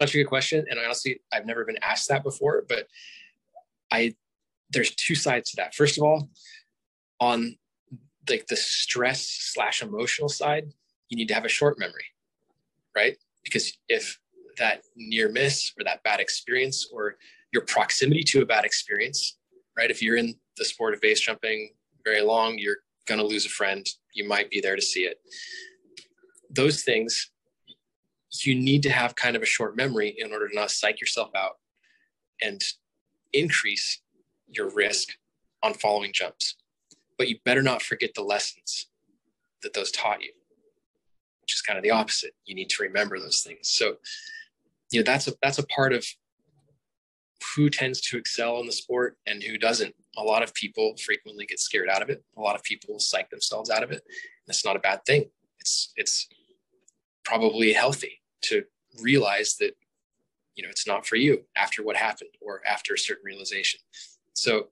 such 0.00 0.14
a 0.14 0.18
good 0.18 0.28
question. 0.28 0.64
And 0.70 0.78
honestly, 0.78 1.20
I've 1.32 1.46
never 1.46 1.64
been 1.64 1.78
asked 1.82 2.08
that 2.08 2.22
before, 2.22 2.64
but 2.68 2.86
I 3.90 4.14
there's 4.70 4.94
two 4.94 5.14
sides 5.14 5.50
to 5.50 5.56
that. 5.56 5.74
First 5.74 5.96
of 5.96 6.04
all, 6.04 6.28
on 7.20 7.56
like 8.28 8.46
the 8.46 8.56
stress 8.56 9.26
slash 9.26 9.82
emotional 9.82 10.28
side, 10.28 10.72
you 11.08 11.16
need 11.16 11.28
to 11.28 11.34
have 11.34 11.46
a 11.46 11.48
short 11.48 11.78
memory, 11.78 12.04
right? 12.94 13.16
Because 13.42 13.72
if 13.88 14.20
that 14.58 14.82
near 14.94 15.30
miss 15.30 15.72
or 15.78 15.84
that 15.84 16.02
bad 16.02 16.20
experience 16.20 16.88
or 16.92 17.16
your 17.52 17.62
proximity 17.62 18.22
to 18.22 18.42
a 18.42 18.46
bad 18.46 18.64
experience, 18.64 19.38
right? 19.76 19.90
If 19.90 20.02
you're 20.02 20.16
in 20.16 20.34
the 20.58 20.64
sport 20.64 20.92
of 20.92 21.00
base 21.00 21.20
jumping 21.20 21.70
very 22.04 22.20
long, 22.20 22.58
you're 22.58 22.78
going 23.08 23.20
to 23.20 23.26
lose 23.26 23.46
a 23.46 23.50
friend. 23.50 23.84
You 24.14 24.28
might 24.28 24.50
be 24.50 24.60
there 24.60 24.76
to 24.76 24.82
see 24.82 25.00
it. 25.00 25.18
Those 26.50 26.82
things 26.82 27.30
you 28.44 28.54
need 28.54 28.82
to 28.82 28.90
have 28.90 29.16
kind 29.16 29.36
of 29.36 29.42
a 29.42 29.46
short 29.46 29.76
memory 29.76 30.14
in 30.18 30.32
order 30.32 30.48
to 30.48 30.54
not 30.54 30.70
psych 30.70 31.00
yourself 31.00 31.30
out 31.34 31.56
and 32.42 32.60
increase 33.32 34.00
your 34.46 34.70
risk 34.70 35.08
on 35.62 35.74
following 35.74 36.12
jumps. 36.12 36.54
But 37.16 37.28
you 37.28 37.38
better 37.44 37.62
not 37.62 37.82
forget 37.82 38.10
the 38.14 38.22
lessons 38.22 38.86
that 39.62 39.74
those 39.74 39.90
taught 39.90 40.22
you, 40.22 40.32
which 41.40 41.54
is 41.54 41.62
kind 41.62 41.78
of 41.78 41.82
the 41.82 41.90
opposite. 41.90 42.32
You 42.44 42.54
need 42.54 42.68
to 42.70 42.82
remember 42.82 43.18
those 43.18 43.42
things. 43.44 43.68
So, 43.70 43.96
you 44.92 45.00
know, 45.00 45.04
that's 45.04 45.26
a 45.26 45.32
that's 45.42 45.58
a 45.58 45.66
part 45.66 45.92
of 45.92 46.06
who 47.54 47.70
tends 47.70 48.00
to 48.00 48.18
excel 48.18 48.60
in 48.60 48.66
the 48.66 48.72
sport 48.72 49.16
and 49.26 49.42
who 49.42 49.58
doesn't. 49.58 49.94
A 50.16 50.22
lot 50.22 50.42
of 50.42 50.54
people 50.54 50.94
frequently 51.04 51.46
get 51.46 51.60
scared 51.60 51.88
out 51.88 52.02
of 52.02 52.10
it. 52.10 52.24
A 52.36 52.40
lot 52.40 52.56
of 52.56 52.62
people 52.62 52.98
psych 52.98 53.30
themselves 53.30 53.70
out 53.70 53.82
of 53.82 53.90
it. 53.90 54.02
That's 54.46 54.64
not 54.64 54.76
a 54.76 54.80
bad 54.80 55.04
thing. 55.04 55.30
It's 55.60 55.92
it's 55.96 56.28
probably 57.24 57.72
healthy 57.72 58.22
to 58.42 58.64
realize 59.02 59.56
that 59.60 59.76
you 60.54 60.62
know 60.64 60.70
it's 60.70 60.86
not 60.86 61.06
for 61.06 61.16
you 61.16 61.44
after 61.56 61.82
what 61.82 61.96
happened 61.96 62.30
or 62.40 62.60
after 62.66 62.94
a 62.94 62.98
certain 62.98 63.24
realization. 63.24 63.80
So 64.34 64.68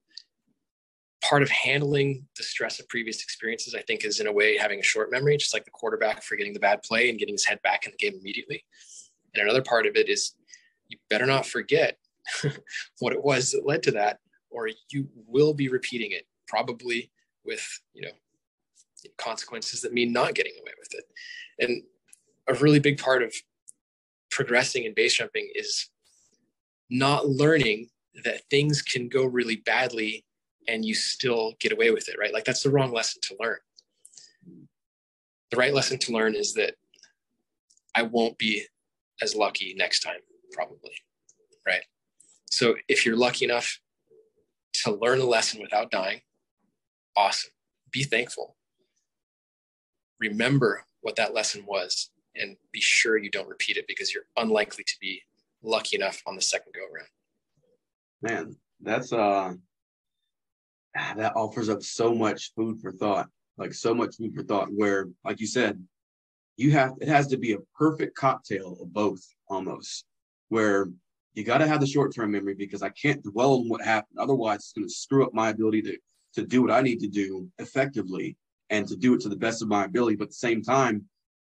part 1.22 1.42
of 1.42 1.50
handling 1.50 2.26
the 2.36 2.42
stress 2.42 2.78
of 2.78 2.88
previous 2.88 3.22
experiences, 3.22 3.74
I 3.74 3.82
think, 3.82 4.04
is 4.04 4.20
in 4.20 4.26
a 4.26 4.32
way 4.32 4.56
having 4.56 4.80
a 4.80 4.84
short 4.84 5.10
memory, 5.10 5.36
just 5.36 5.54
like 5.54 5.64
the 5.64 5.70
quarterback 5.70 6.22
forgetting 6.22 6.52
the 6.52 6.60
bad 6.60 6.82
play 6.82 7.10
and 7.10 7.18
getting 7.18 7.34
his 7.34 7.44
head 7.44 7.60
back 7.62 7.84
in 7.84 7.92
the 7.92 7.96
game 7.96 8.18
immediately. 8.18 8.64
And 9.34 9.42
another 9.42 9.62
part 9.62 9.86
of 9.86 9.96
it 9.96 10.08
is 10.08 10.32
you 10.88 10.98
better 11.10 11.26
not 11.26 11.46
forget 11.46 11.98
what 12.98 13.12
it 13.12 13.22
was 13.22 13.52
that 13.52 13.66
led 13.66 13.82
to 13.84 13.92
that, 13.92 14.18
or 14.50 14.68
you 14.90 15.08
will 15.26 15.54
be 15.54 15.68
repeating 15.68 16.12
it, 16.12 16.26
probably 16.48 17.10
with 17.44 17.66
you 17.94 18.02
know 18.02 18.12
consequences 19.18 19.80
that 19.80 19.92
mean 19.92 20.12
not 20.12 20.34
getting 20.34 20.52
away 20.60 20.72
with 20.78 20.94
it. 20.94 21.04
And 21.58 21.82
a 22.48 22.54
really 22.54 22.80
big 22.80 22.98
part 22.98 23.22
of 23.22 23.34
progressing 24.30 24.84
in 24.84 24.94
base 24.94 25.14
jumping 25.14 25.48
is 25.54 25.88
not 26.90 27.28
learning 27.28 27.88
that 28.24 28.42
things 28.50 28.82
can 28.82 29.08
go 29.08 29.24
really 29.24 29.56
badly 29.56 30.24
and 30.68 30.84
you 30.84 30.94
still 30.94 31.54
get 31.60 31.72
away 31.72 31.90
with 31.90 32.08
it, 32.08 32.16
right? 32.18 32.32
Like 32.32 32.44
that's 32.44 32.62
the 32.62 32.70
wrong 32.70 32.92
lesson 32.92 33.20
to 33.22 33.36
learn. 33.40 33.58
The 35.50 35.56
right 35.56 35.74
lesson 35.74 35.98
to 35.98 36.12
learn 36.12 36.34
is 36.34 36.54
that 36.54 36.74
I 37.94 38.02
won't 38.02 38.36
be 38.38 38.66
as 39.22 39.34
lucky 39.34 39.74
next 39.76 40.00
time, 40.00 40.20
probably, 40.52 40.92
right? 41.66 41.82
So 42.50 42.76
if 42.88 43.04
you're 43.04 43.16
lucky 43.16 43.44
enough 43.44 43.80
to 44.84 44.92
learn 44.92 45.20
a 45.20 45.24
lesson 45.24 45.60
without 45.60 45.90
dying, 45.90 46.20
awesome. 47.16 47.50
Be 47.90 48.04
thankful. 48.04 48.56
Remember 50.20 50.84
what 51.00 51.16
that 51.16 51.34
lesson 51.34 51.64
was 51.66 52.10
and 52.34 52.56
be 52.72 52.80
sure 52.80 53.16
you 53.16 53.30
don't 53.30 53.48
repeat 53.48 53.76
it 53.76 53.86
because 53.86 54.12
you're 54.12 54.26
unlikely 54.36 54.84
to 54.84 54.94
be 55.00 55.22
lucky 55.62 55.96
enough 55.96 56.22
on 56.26 56.36
the 56.36 56.42
second 56.42 56.72
go 56.74 56.82
around. 56.82 57.08
Man, 58.22 58.56
that's 58.80 59.12
uh 59.12 59.54
that 60.94 61.36
offers 61.36 61.68
up 61.68 61.82
so 61.82 62.14
much 62.14 62.52
food 62.54 62.80
for 62.80 62.92
thought, 62.92 63.28
like 63.58 63.74
so 63.74 63.94
much 63.94 64.16
food 64.16 64.34
for 64.34 64.42
thought. 64.42 64.68
Where, 64.72 65.08
like 65.24 65.40
you 65.40 65.46
said, 65.46 65.82
you 66.56 66.72
have 66.72 66.92
it 67.00 67.08
has 67.08 67.26
to 67.28 67.36
be 67.36 67.52
a 67.52 67.58
perfect 67.76 68.16
cocktail 68.16 68.78
of 68.80 68.92
both 68.92 69.20
almost. 69.48 70.04
Where 70.48 70.88
you 71.36 71.44
got 71.44 71.58
to 71.58 71.68
have 71.68 71.80
the 71.80 71.86
short 71.86 72.14
term 72.14 72.32
memory 72.32 72.54
because 72.54 72.82
I 72.82 72.88
can't 72.88 73.22
dwell 73.22 73.54
on 73.54 73.68
what 73.68 73.82
happened. 73.82 74.18
Otherwise, 74.18 74.56
it's 74.56 74.72
going 74.72 74.88
to 74.88 74.92
screw 74.92 75.24
up 75.24 75.34
my 75.34 75.50
ability 75.50 75.82
to 75.82 75.98
to 76.34 76.44
do 76.44 76.62
what 76.62 76.70
I 76.70 76.80
need 76.80 77.00
to 77.00 77.08
do 77.08 77.48
effectively 77.58 78.36
and 78.68 78.88
to 78.88 78.96
do 78.96 79.14
it 79.14 79.20
to 79.20 79.28
the 79.28 79.36
best 79.36 79.62
of 79.62 79.68
my 79.68 79.84
ability. 79.84 80.16
But 80.16 80.24
at 80.24 80.30
the 80.30 80.34
same 80.34 80.62
time, 80.62 81.04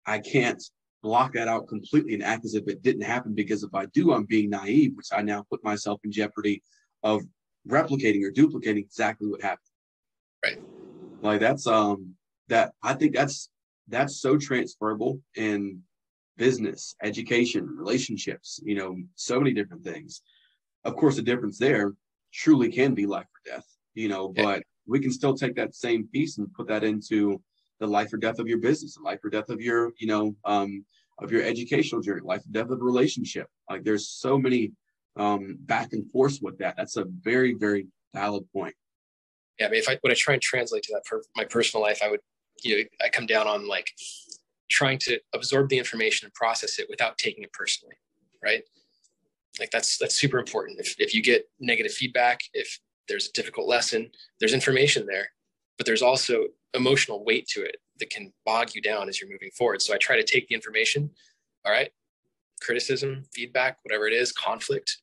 I 0.05 0.19
can't 0.19 0.61
block 1.01 1.33
that 1.33 1.47
out 1.47 1.67
completely 1.67 2.13
and 2.13 2.23
act 2.23 2.45
as 2.45 2.55
if 2.55 2.67
it 2.67 2.81
didn't 2.81 3.01
happen 3.01 3.33
because 3.33 3.63
if 3.63 3.73
I 3.73 3.85
do, 3.87 4.13
I'm 4.13 4.25
being 4.25 4.49
naive, 4.49 4.91
which 4.95 5.07
I 5.13 5.21
now 5.21 5.45
put 5.49 5.63
myself 5.63 5.99
in 6.03 6.11
jeopardy 6.11 6.61
of 7.03 7.23
replicating 7.67 8.23
or 8.25 8.31
duplicating 8.31 8.83
exactly 8.83 9.27
what 9.27 9.41
happened. 9.41 9.59
Right. 10.43 10.61
Like 11.21 11.39
that's 11.39 11.67
um 11.67 12.15
that 12.49 12.73
I 12.83 12.93
think 12.93 13.15
that's 13.15 13.49
that's 13.87 14.21
so 14.21 14.37
transferable 14.37 15.19
in 15.35 15.83
business, 16.39 16.95
education, 17.03 17.67
relationships, 17.67 18.59
you 18.63 18.73
know, 18.73 18.95
so 19.15 19.39
many 19.39 19.53
different 19.53 19.83
things. 19.83 20.21
Of 20.85 20.95
course, 20.95 21.17
the 21.17 21.21
difference 21.21 21.59
there 21.59 21.93
truly 22.33 22.71
can 22.71 22.95
be 22.95 23.05
life 23.05 23.25
or 23.25 23.51
death, 23.51 23.67
you 23.93 24.07
know, 24.07 24.29
but 24.29 24.63
we 24.87 24.99
can 24.99 25.11
still 25.11 25.35
take 25.35 25.55
that 25.57 25.75
same 25.75 26.07
piece 26.07 26.37
and 26.37 26.51
put 26.53 26.67
that 26.69 26.83
into 26.83 27.41
the 27.79 27.87
life 27.87 28.11
or 28.13 28.17
death 28.17 28.39
of 28.39 28.47
your 28.47 28.57
business, 28.59 28.95
the 28.95 29.03
life 29.03 29.19
or 29.23 29.29
death 29.29 29.49
of 29.49 29.61
your, 29.61 29.91
you 29.99 30.07
know, 30.07 30.35
um, 30.45 30.85
of 31.19 31.31
your 31.31 31.43
educational 31.43 32.01
journey, 32.01 32.21
life 32.23 32.41
or 32.41 32.51
death 32.51 32.71
of 32.71 32.79
a 32.79 32.83
relationship. 32.83 33.47
Like 33.69 33.83
there's 33.83 34.07
so 34.07 34.39
many 34.39 34.71
um, 35.17 35.57
back 35.59 35.91
and 35.91 36.09
forth 36.09 36.39
with 36.41 36.57
that. 36.59 36.75
That's 36.77 36.95
a 36.95 37.05
very, 37.21 37.53
very 37.53 37.87
valid 38.13 38.45
point. 38.53 38.75
Yeah, 39.59 39.67
I 39.67 39.69
mean, 39.71 39.79
if 39.79 39.89
I 39.89 39.97
when 40.01 40.11
I 40.11 40.15
try 40.17 40.35
and 40.35 40.41
translate 40.41 40.83
to 40.83 40.93
that 40.93 41.05
for 41.05 41.21
my 41.35 41.43
personal 41.43 41.83
life, 41.83 41.99
I 42.01 42.09
would, 42.09 42.21
you 42.63 42.77
know, 42.77 42.83
I 43.03 43.09
come 43.09 43.25
down 43.25 43.45
on 43.45 43.67
like 43.67 43.87
trying 44.69 44.97
to 44.99 45.19
absorb 45.33 45.69
the 45.69 45.77
information 45.77 46.25
and 46.25 46.33
process 46.33 46.79
it 46.79 46.87
without 46.89 47.17
taking 47.17 47.43
it 47.43 47.53
personally, 47.53 47.95
right? 48.43 48.63
Like 49.59 49.71
that's 49.71 49.97
that's 49.97 50.19
super 50.19 50.39
important. 50.39 50.79
If 50.79 50.95
if 50.99 51.13
you 51.13 51.21
get 51.21 51.49
negative 51.59 51.91
feedback, 51.91 52.39
if 52.53 52.79
there's 53.07 53.27
a 53.27 53.31
difficult 53.33 53.67
lesson, 53.67 54.11
there's 54.39 54.53
information 54.53 55.05
there, 55.07 55.29
but 55.77 55.85
there's 55.85 56.01
also 56.01 56.45
emotional 56.73 57.25
weight 57.25 57.47
to 57.47 57.63
it 57.63 57.77
that 57.99 58.09
can 58.09 58.31
bog 58.45 58.75
you 58.75 58.81
down 58.81 59.09
as 59.09 59.19
you're 59.19 59.29
moving 59.29 59.49
forward. 59.57 59.81
So 59.81 59.93
I 59.93 59.97
try 59.97 60.15
to 60.15 60.23
take 60.23 60.47
the 60.47 60.55
information, 60.55 61.09
all 61.65 61.71
right, 61.71 61.91
criticism, 62.61 63.25
feedback, 63.33 63.77
whatever 63.83 64.07
it 64.07 64.13
is, 64.13 64.31
conflict, 64.31 64.99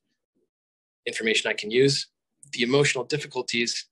information 1.07 1.51
I 1.51 1.55
can 1.55 1.71
use. 1.71 2.09
The 2.53 2.63
emotional 2.63 3.05
difficulties, 3.05 3.87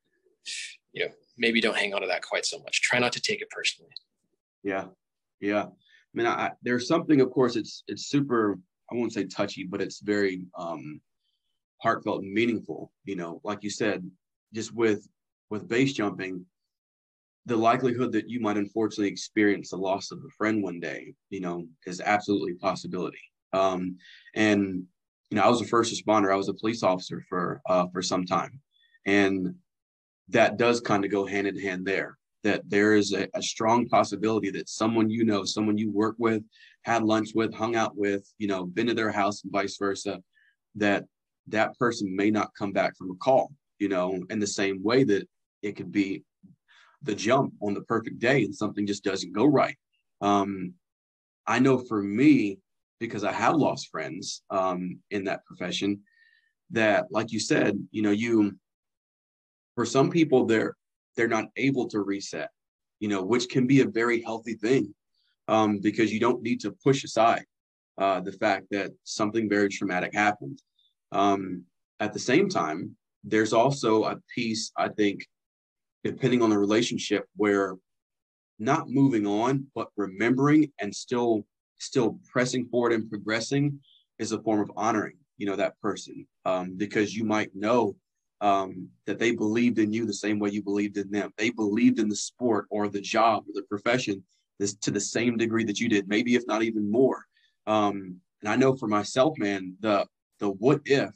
you 0.92 1.04
know, 1.04 1.10
maybe 1.37 1.60
don't 1.60 1.76
hang 1.76 1.92
on 1.92 2.00
to 2.00 2.06
that 2.06 2.22
quite 2.22 2.46
so 2.46 2.58
much. 2.60 2.80
Try 2.80 3.00
not 3.00 3.12
to 3.12 3.20
take 3.20 3.42
it 3.42 3.50
personally. 3.50 3.90
Yeah, 4.62 4.87
yeah. 5.40 5.64
I 5.64 6.14
mean, 6.14 6.27
I, 6.27 6.53
there's 6.62 6.87
something, 6.87 7.20
of 7.20 7.31
course, 7.31 7.57
it's 7.57 7.83
it's 7.88 8.07
super. 8.07 8.59
I 8.90 8.94
won't 8.94 9.12
say 9.12 9.25
touchy, 9.25 9.64
but 9.64 9.81
it's 9.81 10.01
very 10.01 10.47
um, 10.57 11.01
heartfelt 11.83 12.23
and 12.23 12.33
meaningful. 12.33 12.92
You 13.05 13.16
know, 13.16 13.40
like 13.44 13.62
you 13.62 13.70
said, 13.70 14.09
just 14.53 14.73
with 14.75 15.09
with 15.51 15.68
base 15.68 15.92
jumping, 15.92 16.44
the 17.47 17.57
likelihood 17.57 18.12
that 18.12 18.29
you 18.29 18.40
might 18.40 18.57
unfortunately 18.57 19.09
experience 19.09 19.70
the 19.70 19.77
loss 19.77 20.11
of 20.11 20.18
a 20.18 20.31
friend 20.37 20.62
one 20.62 20.81
day, 20.81 21.14
you 21.31 21.40
know, 21.40 21.66
is 21.87 22.01
absolutely 22.01 22.55
possibility. 22.55 23.18
Um, 23.53 23.97
and 24.35 24.85
you 25.31 25.37
know, 25.37 25.42
I 25.42 25.49
was 25.49 25.61
a 25.61 25.66
first 25.66 25.92
responder. 25.92 26.33
I 26.33 26.37
was 26.37 26.49
a 26.49 26.55
police 26.55 26.83
officer 26.83 27.25
for 27.29 27.61
uh, 27.68 27.87
for 27.92 28.03
some 28.03 28.25
time, 28.25 28.61
and 29.05 29.55
that 30.29 30.57
does 30.57 30.81
kind 30.81 31.05
of 31.05 31.11
go 31.11 31.27
hand 31.27 31.47
in 31.47 31.59
hand 31.59 31.87
there. 31.87 32.16
That 32.44 32.62
there 32.68 32.94
is 32.94 33.12
a, 33.12 33.28
a 33.35 33.42
strong 33.42 33.88
possibility 33.88 34.50
that 34.50 34.68
someone 34.68 35.11
you 35.11 35.24
know, 35.24 35.44
someone 35.44 35.78
you 35.78 35.90
work 35.90 36.16
with, 36.18 36.42
had 36.83 37.02
lunch 37.02 37.30
with, 37.35 37.52
hung 37.54 37.74
out 37.74 37.96
with, 37.96 38.30
you 38.38 38.46
know, 38.46 38.64
been 38.64 38.87
to 38.87 38.94
their 38.94 39.11
house, 39.11 39.42
and 39.42 39.52
vice 39.52 39.76
versa, 39.78 40.22
that 40.76 41.04
that 41.48 41.76
person 41.78 42.14
may 42.14 42.30
not 42.30 42.54
come 42.57 42.72
back 42.72 42.96
from 42.96 43.11
a 43.11 43.16
call. 43.16 43.50
You 43.78 43.88
know, 43.88 44.22
in 44.30 44.38
the 44.38 44.46
same 44.46 44.83
way 44.83 45.04
that 45.04 45.28
it 45.62 45.76
could 45.76 45.90
be 45.90 46.22
the 47.02 47.14
jump 47.14 47.54
on 47.61 47.74
the 47.74 47.83
perfect 47.83 48.18
day 48.18 48.44
and 48.44 48.54
something 48.54 48.87
just 48.87 49.04
doesn't 49.04 49.33
go 49.33 49.44
right. 49.44 49.76
Um, 50.20 50.74
I 51.46 51.59
know 51.59 51.78
for 51.78 52.02
me, 52.02 52.59
because 53.00 53.24
I 53.24 53.33
have 53.33 53.57
lost 53.57 53.90
friends 53.90 54.42
um, 54.50 55.00
in 55.11 55.24
that 55.24 55.44
profession, 55.44 56.00
that 56.70 57.07
like 57.11 57.33
you 57.33 57.40
said, 57.40 57.78
you 57.90 58.02
know, 58.02 58.11
you 58.11 58.57
for 59.74 59.85
some 59.85 60.11
people 60.11 60.46
they're 60.46 60.76
they're 61.16 61.29
not 61.29 61.46
able 61.57 61.88
to 61.88 62.00
reset, 62.00 62.50
you 63.00 63.09
know, 63.09 63.22
which 63.22 63.48
can 63.48 63.66
be 63.66 63.81
a 63.81 63.88
very 63.88 64.22
healthy 64.22 64.55
thing 64.55 64.94
um, 65.48 65.79
because 65.81 66.12
you 66.12 66.20
don't 66.20 66.42
need 66.42 66.61
to 66.61 66.74
push 66.83 67.05
aside 67.05 67.44
uh, 67.98 68.20
the 68.20 68.33
fact 68.33 68.66
that 68.70 68.92
something 69.05 69.48
very 69.48 69.68
traumatic 69.68 70.14
happened. 70.14 70.61
Um, 71.12 71.64
at 72.00 72.12
the 72.12 72.18
same 72.18 72.48
time, 72.48 72.96
there's 73.22 73.53
also 73.53 74.05
a 74.05 74.18
piece 74.35 74.70
I 74.77 74.88
think 74.88 75.27
depending 76.03 76.42
on 76.42 76.50
the 76.50 76.59
relationship 76.59 77.24
where 77.37 77.77
not 78.59 78.88
moving 78.88 79.27
on 79.27 79.66
but 79.74 79.88
remembering 79.96 80.70
and 80.81 80.94
still 80.94 81.44
still 81.79 82.18
pressing 82.31 82.66
forward 82.66 82.92
and 82.92 83.09
progressing 83.11 83.81
is 84.18 84.33
a 84.33 84.40
form 84.42 84.61
of 84.61 84.70
honoring 84.77 85.16
you 85.38 85.46
know 85.46 85.57
that 85.57 85.81
person 85.81 86.27
um, 86.44 86.74
because 86.77 87.14
you 87.14 87.24
might 87.24 87.50
know 87.55 87.96
um, 88.44 88.88
that 89.07 89.18
they 89.18 89.33
believed 89.33 89.78
in 89.78 89.92
you 89.92 90.07
the 90.07 90.12
same 90.12 90.38
way 90.38 90.50
you 90.50 90.62
believed 90.62 90.96
in 90.96 91.11
them 91.11 91.33
they 91.37 91.50
believed 91.50 91.98
in 91.98 92.09
the 92.09 92.16
sport 92.16 92.66
or 92.70 92.88
the 92.88 93.00
job 93.00 93.44
or 93.48 93.52
the 93.54 93.66
profession 93.68 94.22
this 94.59 94.74
to 94.74 94.90
the 94.90 95.00
same 95.00 95.37
degree 95.37 95.64
that 95.64 95.80
you 95.80 95.88
did 95.88 96.09
maybe 96.09 96.35
if 96.35 96.46
not 96.46 96.62
even 96.62 96.90
more 96.90 97.24
um, 97.66 98.16
and 98.40 98.48
i 98.48 98.57
know 98.57 98.76
for 98.76 98.88
myself 98.88 99.35
man 99.38 99.74
the 99.80 100.07
the 100.40 100.48
what 100.48 100.80
if 100.85 101.11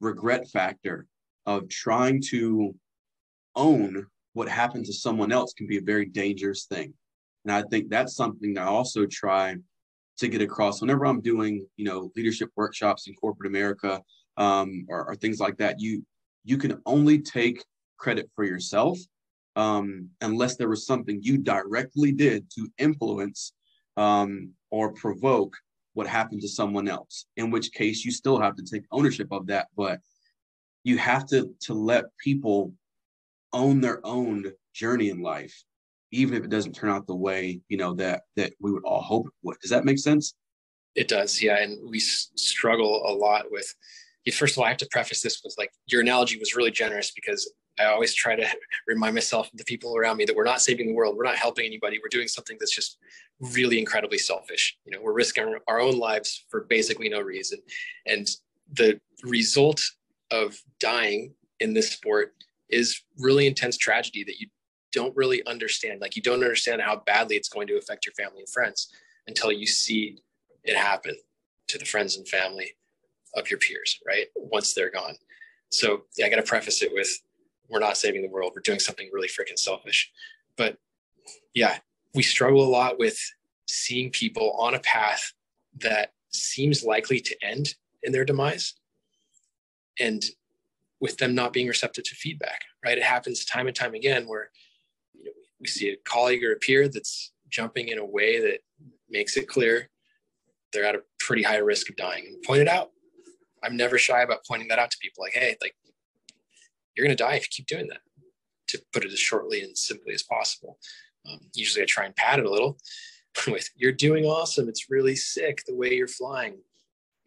regret 0.00 0.48
factor 0.48 1.06
of 1.46 1.68
trying 1.68 2.22
to 2.30 2.74
own 3.56 4.06
what 4.32 4.48
happened 4.48 4.86
to 4.86 4.92
someone 4.92 5.32
else 5.32 5.52
can 5.52 5.66
be 5.66 5.78
a 5.78 5.82
very 5.82 6.06
dangerous 6.06 6.64
thing. 6.66 6.94
And 7.44 7.52
I 7.52 7.62
think 7.62 7.88
that's 7.88 8.14
something 8.14 8.58
I 8.58 8.64
also 8.64 9.06
try 9.06 9.56
to 10.18 10.28
get 10.28 10.42
across 10.42 10.80
whenever 10.80 11.06
I'm 11.06 11.20
doing, 11.20 11.66
you 11.76 11.84
know, 11.84 12.10
leadership 12.16 12.50
workshops 12.54 13.08
in 13.08 13.14
corporate 13.14 13.48
America 13.48 14.02
um, 14.36 14.86
or, 14.88 15.08
or, 15.08 15.14
things 15.16 15.40
like 15.40 15.56
that. 15.56 15.80
You 15.80 16.04
you 16.44 16.58
can 16.58 16.80
only 16.86 17.18
take 17.18 17.64
credit 17.98 18.30
for 18.34 18.44
yourself 18.44 18.98
um, 19.56 20.08
unless 20.20 20.56
there 20.56 20.68
was 20.68 20.86
something 20.86 21.18
you 21.22 21.38
directly 21.38 22.12
did 22.12 22.50
to 22.52 22.68
influence 22.78 23.52
um, 23.96 24.50
or 24.70 24.92
provoke 24.92 25.56
what 25.94 26.06
happened 26.06 26.40
to 26.40 26.48
someone 26.48 26.88
else. 26.88 27.26
In 27.36 27.50
which 27.50 27.72
case, 27.72 28.04
you 28.04 28.10
still 28.10 28.40
have 28.40 28.56
to 28.56 28.62
take 28.62 28.82
ownership 28.92 29.28
of 29.32 29.46
that. 29.48 29.66
But 29.76 30.00
you 30.84 30.98
have 30.98 31.26
to 31.26 31.54
to 31.62 31.74
let 31.74 32.04
people 32.22 32.72
own 33.52 33.80
their 33.80 34.04
own 34.04 34.52
journey 34.72 35.10
in 35.10 35.20
life 35.20 35.64
even 36.12 36.34
if 36.36 36.44
it 36.44 36.50
doesn't 36.50 36.72
turn 36.74 36.90
out 36.90 37.06
the 37.06 37.14
way 37.14 37.60
you 37.68 37.76
know 37.76 37.94
that 37.94 38.22
that 38.36 38.52
we 38.60 38.72
would 38.72 38.84
all 38.84 39.02
hope 39.02 39.26
it 39.26 39.32
would 39.42 39.58
does 39.60 39.70
that 39.70 39.84
make 39.84 39.98
sense 39.98 40.34
it 40.94 41.08
does 41.08 41.42
yeah 41.42 41.58
and 41.58 41.78
we 41.88 41.98
s- 41.98 42.30
struggle 42.36 43.02
a 43.06 43.12
lot 43.12 43.46
with 43.50 43.74
first 44.30 44.54
of 44.54 44.58
all 44.58 44.64
i 44.64 44.68
have 44.68 44.76
to 44.76 44.88
preface 44.90 45.22
this 45.22 45.40
with 45.44 45.54
like 45.58 45.70
your 45.86 46.00
analogy 46.00 46.38
was 46.38 46.56
really 46.56 46.70
generous 46.70 47.10
because 47.10 47.52
i 47.78 47.84
always 47.84 48.14
try 48.14 48.34
to 48.36 48.46
remind 48.86 49.14
myself 49.14 49.50
the 49.54 49.64
people 49.64 49.96
around 49.96 50.16
me 50.16 50.24
that 50.24 50.36
we're 50.36 50.44
not 50.44 50.60
saving 50.60 50.86
the 50.86 50.94
world 50.94 51.16
we're 51.16 51.24
not 51.24 51.36
helping 51.36 51.66
anybody 51.66 51.98
we're 52.02 52.08
doing 52.08 52.28
something 52.28 52.56
that's 52.60 52.74
just 52.74 52.98
really 53.40 53.78
incredibly 53.78 54.18
selfish. 54.18 54.76
You 54.84 54.92
know 54.92 55.02
we're 55.02 55.12
risking 55.12 55.44
our, 55.44 55.60
our 55.68 55.80
own 55.80 55.98
lives 55.98 56.44
for 56.50 56.62
basically 56.64 57.08
no 57.08 57.20
reason. 57.20 57.58
And 58.06 58.28
the 58.72 59.00
result 59.24 59.82
of 60.30 60.56
dying 60.78 61.34
in 61.58 61.74
this 61.74 61.90
sport 61.90 62.34
is 62.68 63.02
really 63.18 63.46
intense 63.46 63.76
tragedy 63.76 64.22
that 64.24 64.38
you 64.38 64.46
don't 64.92 65.16
really 65.16 65.44
understand. 65.46 66.00
Like 66.00 66.16
you 66.16 66.22
don't 66.22 66.42
understand 66.42 66.82
how 66.82 67.02
badly 67.06 67.36
it's 67.36 67.48
going 67.48 67.66
to 67.68 67.78
affect 67.78 68.06
your 68.06 68.14
family 68.14 68.40
and 68.40 68.48
friends 68.48 68.88
until 69.26 69.50
you 69.50 69.66
see 69.66 70.18
it 70.62 70.76
happen 70.76 71.16
to 71.68 71.78
the 71.78 71.84
friends 71.84 72.16
and 72.16 72.28
family 72.28 72.74
of 73.34 73.50
your 73.50 73.58
peers, 73.58 73.98
right? 74.06 74.26
Once 74.36 74.74
they're 74.74 74.90
gone. 74.90 75.14
So 75.70 76.02
yeah, 76.16 76.26
I 76.26 76.30
got 76.30 76.36
to 76.36 76.42
preface 76.42 76.82
it 76.82 76.92
with 76.92 77.08
we're 77.68 77.78
not 77.78 77.96
saving 77.96 78.22
the 78.22 78.28
world. 78.28 78.52
We're 78.54 78.62
doing 78.62 78.80
something 78.80 79.08
really 79.12 79.28
freaking 79.28 79.58
selfish. 79.58 80.10
But 80.56 80.76
yeah, 81.54 81.78
we 82.14 82.22
struggle 82.22 82.62
a 82.62 82.68
lot 82.68 82.98
with 82.98 83.18
seeing 83.66 84.10
people 84.10 84.56
on 84.58 84.74
a 84.74 84.80
path 84.80 85.32
that 85.78 86.12
seems 86.30 86.84
likely 86.84 87.20
to 87.20 87.36
end 87.42 87.74
in 88.02 88.12
their 88.12 88.24
demise 88.24 88.74
and 90.00 90.24
with 91.00 91.16
them 91.18 91.34
not 91.34 91.52
being 91.52 91.68
receptive 91.68 92.04
to 92.04 92.14
feedback, 92.14 92.62
right? 92.84 92.98
It 92.98 93.04
happens 93.04 93.44
time 93.44 93.68
and 93.68 93.76
time 93.76 93.94
again 93.94 94.26
where 94.26 94.50
you 95.14 95.24
know, 95.24 95.30
we 95.60 95.68
see 95.68 95.90
a 95.90 95.96
colleague 96.04 96.44
or 96.44 96.52
a 96.52 96.58
peer 96.58 96.88
that's 96.88 97.32
jumping 97.48 97.88
in 97.88 97.98
a 97.98 98.04
way 98.04 98.40
that 98.40 98.60
makes 99.08 99.36
it 99.36 99.48
clear 99.48 99.88
they're 100.72 100.84
at 100.84 100.94
a 100.94 101.02
pretty 101.18 101.42
high 101.42 101.58
risk 101.58 101.88
of 101.88 101.96
dying 101.96 102.24
and 102.26 102.42
point 102.42 102.60
it 102.60 102.68
out. 102.68 102.90
I'm 103.62 103.76
never 103.76 103.98
shy 103.98 104.22
about 104.22 104.44
pointing 104.46 104.68
that 104.68 104.78
out 104.78 104.90
to 104.90 104.98
people 104.98 105.22
like, 105.22 105.34
hey, 105.34 105.56
like 105.60 105.74
you're 106.94 107.06
going 107.06 107.16
to 107.16 107.22
die 107.22 107.34
if 107.34 107.42
you 107.42 107.48
keep 107.50 107.66
doing 107.66 107.88
that, 107.88 108.00
to 108.68 108.82
put 108.92 109.04
it 109.04 109.12
as 109.12 109.18
shortly 109.18 109.62
and 109.62 109.76
simply 109.76 110.14
as 110.14 110.22
possible. 110.22 110.78
Um, 111.28 111.40
usually 111.54 111.82
I 111.82 111.86
try 111.86 112.06
and 112.06 112.16
pad 112.16 112.38
it 112.38 112.46
a 112.46 112.50
little 112.50 112.78
with, 113.46 113.68
you're 113.76 113.92
doing 113.92 114.24
awesome. 114.24 114.68
It's 114.68 114.90
really 114.90 115.16
sick 115.16 115.62
the 115.66 115.74
way 115.74 115.94
you're 115.94 116.08
flying. 116.08 116.58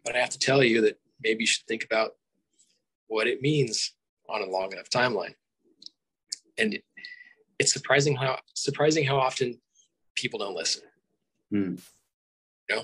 But 0.04 0.16
I 0.16 0.20
have 0.20 0.32
to 0.32 0.40
tell 0.40 0.64
you 0.64 0.82
that 0.82 1.00
maybe 1.22 1.44
you 1.44 1.48
should 1.48 1.66
think 1.66 1.86
about 1.86 2.12
what 3.08 3.28
it 3.28 3.42
means 3.42 3.94
on 4.28 4.42
a 4.42 4.50
long 4.50 4.72
enough 4.72 4.90
timeline. 4.90 5.36
And 6.58 6.80
it's 7.60 7.74
surprising 7.74 8.16
how 8.16 8.40
surprising 8.54 9.06
how 9.06 9.18
often 9.18 9.60
people 10.16 10.40
don't 10.40 10.56
listen. 10.56 10.84
Mm. 11.54 11.82
You 12.70 12.76
know? 12.76 12.84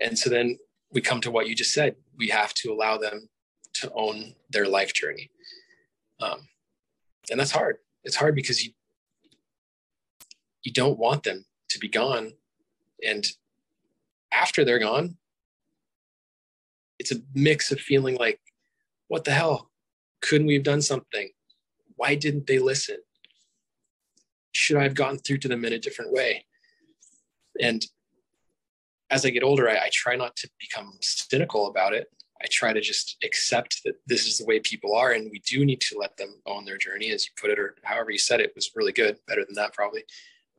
And 0.00 0.18
so 0.18 0.30
then 0.30 0.58
we 0.92 1.00
come 1.00 1.20
to 1.20 1.30
what 1.30 1.48
you 1.48 1.54
just 1.54 1.72
said. 1.72 1.96
We 2.16 2.28
have 2.28 2.52
to 2.54 2.72
allow 2.72 2.98
them 2.98 3.28
to 3.74 3.90
own 3.94 4.34
their 4.50 4.66
life 4.66 4.92
journey. 4.92 5.30
Um, 6.20 6.48
and 7.30 7.38
that's 7.38 7.52
hard. 7.52 7.76
It's 8.04 8.16
hard 8.16 8.34
because 8.34 8.64
you 8.64 8.72
you 10.62 10.72
don't 10.72 10.98
want 10.98 11.22
them 11.22 11.46
to 11.70 11.78
be 11.78 11.88
gone. 11.88 12.32
And 13.06 13.26
after 14.32 14.62
they're 14.64 14.78
gone, 14.78 15.16
it's 16.98 17.12
a 17.12 17.22
mix 17.34 17.72
of 17.72 17.80
feeling 17.80 18.16
like 18.16 18.40
what 19.08 19.24
the 19.24 19.32
hell? 19.32 19.70
Couldn't 20.20 20.46
we 20.46 20.54
have 20.54 20.62
done 20.62 20.82
something? 20.82 21.30
Why 21.96 22.14
didn't 22.14 22.46
they 22.46 22.58
listen? 22.58 22.98
Should 24.52 24.76
I 24.76 24.82
have 24.82 24.94
gotten 24.94 25.18
through 25.18 25.38
to 25.38 25.48
them 25.48 25.64
in 25.64 25.72
a 25.72 25.78
different 25.78 26.12
way? 26.12 26.44
And 27.60 27.84
as 29.10 29.24
I 29.24 29.30
get 29.30 29.42
older, 29.42 29.68
I, 29.68 29.74
I 29.74 29.90
try 29.92 30.16
not 30.16 30.36
to 30.36 30.48
become 30.58 30.92
cynical 31.00 31.68
about 31.68 31.94
it. 31.94 32.08
I 32.42 32.46
try 32.50 32.72
to 32.72 32.80
just 32.80 33.16
accept 33.22 33.82
that 33.84 33.96
this 34.06 34.26
is 34.26 34.38
the 34.38 34.46
way 34.46 34.60
people 34.60 34.94
are, 34.94 35.12
and 35.12 35.30
we 35.30 35.40
do 35.40 35.64
need 35.64 35.80
to 35.82 35.98
let 35.98 36.16
them 36.16 36.40
own 36.46 36.64
their 36.64 36.78
journey, 36.78 37.10
as 37.10 37.26
you 37.26 37.32
put 37.38 37.50
it, 37.50 37.58
or 37.58 37.74
however 37.82 38.10
you 38.10 38.18
said 38.18 38.40
it 38.40 38.52
was 38.54 38.70
really 38.74 38.92
good, 38.92 39.18
better 39.28 39.44
than 39.44 39.54
that 39.56 39.74
probably. 39.74 40.04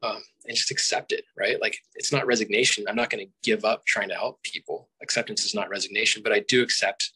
Um, 0.03 0.21
and 0.47 0.57
just 0.57 0.71
accept 0.71 1.11
it, 1.11 1.25
right? 1.37 1.61
Like 1.61 1.77
it's 1.95 2.11
not 2.11 2.25
resignation. 2.25 2.85
I'm 2.87 2.95
not 2.95 3.11
going 3.11 3.23
to 3.23 3.31
give 3.43 3.65
up 3.65 3.85
trying 3.85 4.09
to 4.09 4.15
help 4.15 4.41
people. 4.41 4.89
Acceptance 5.01 5.45
is 5.45 5.53
not 5.53 5.69
resignation, 5.69 6.23
but 6.23 6.33
I 6.33 6.39
do 6.47 6.63
accept 6.63 7.11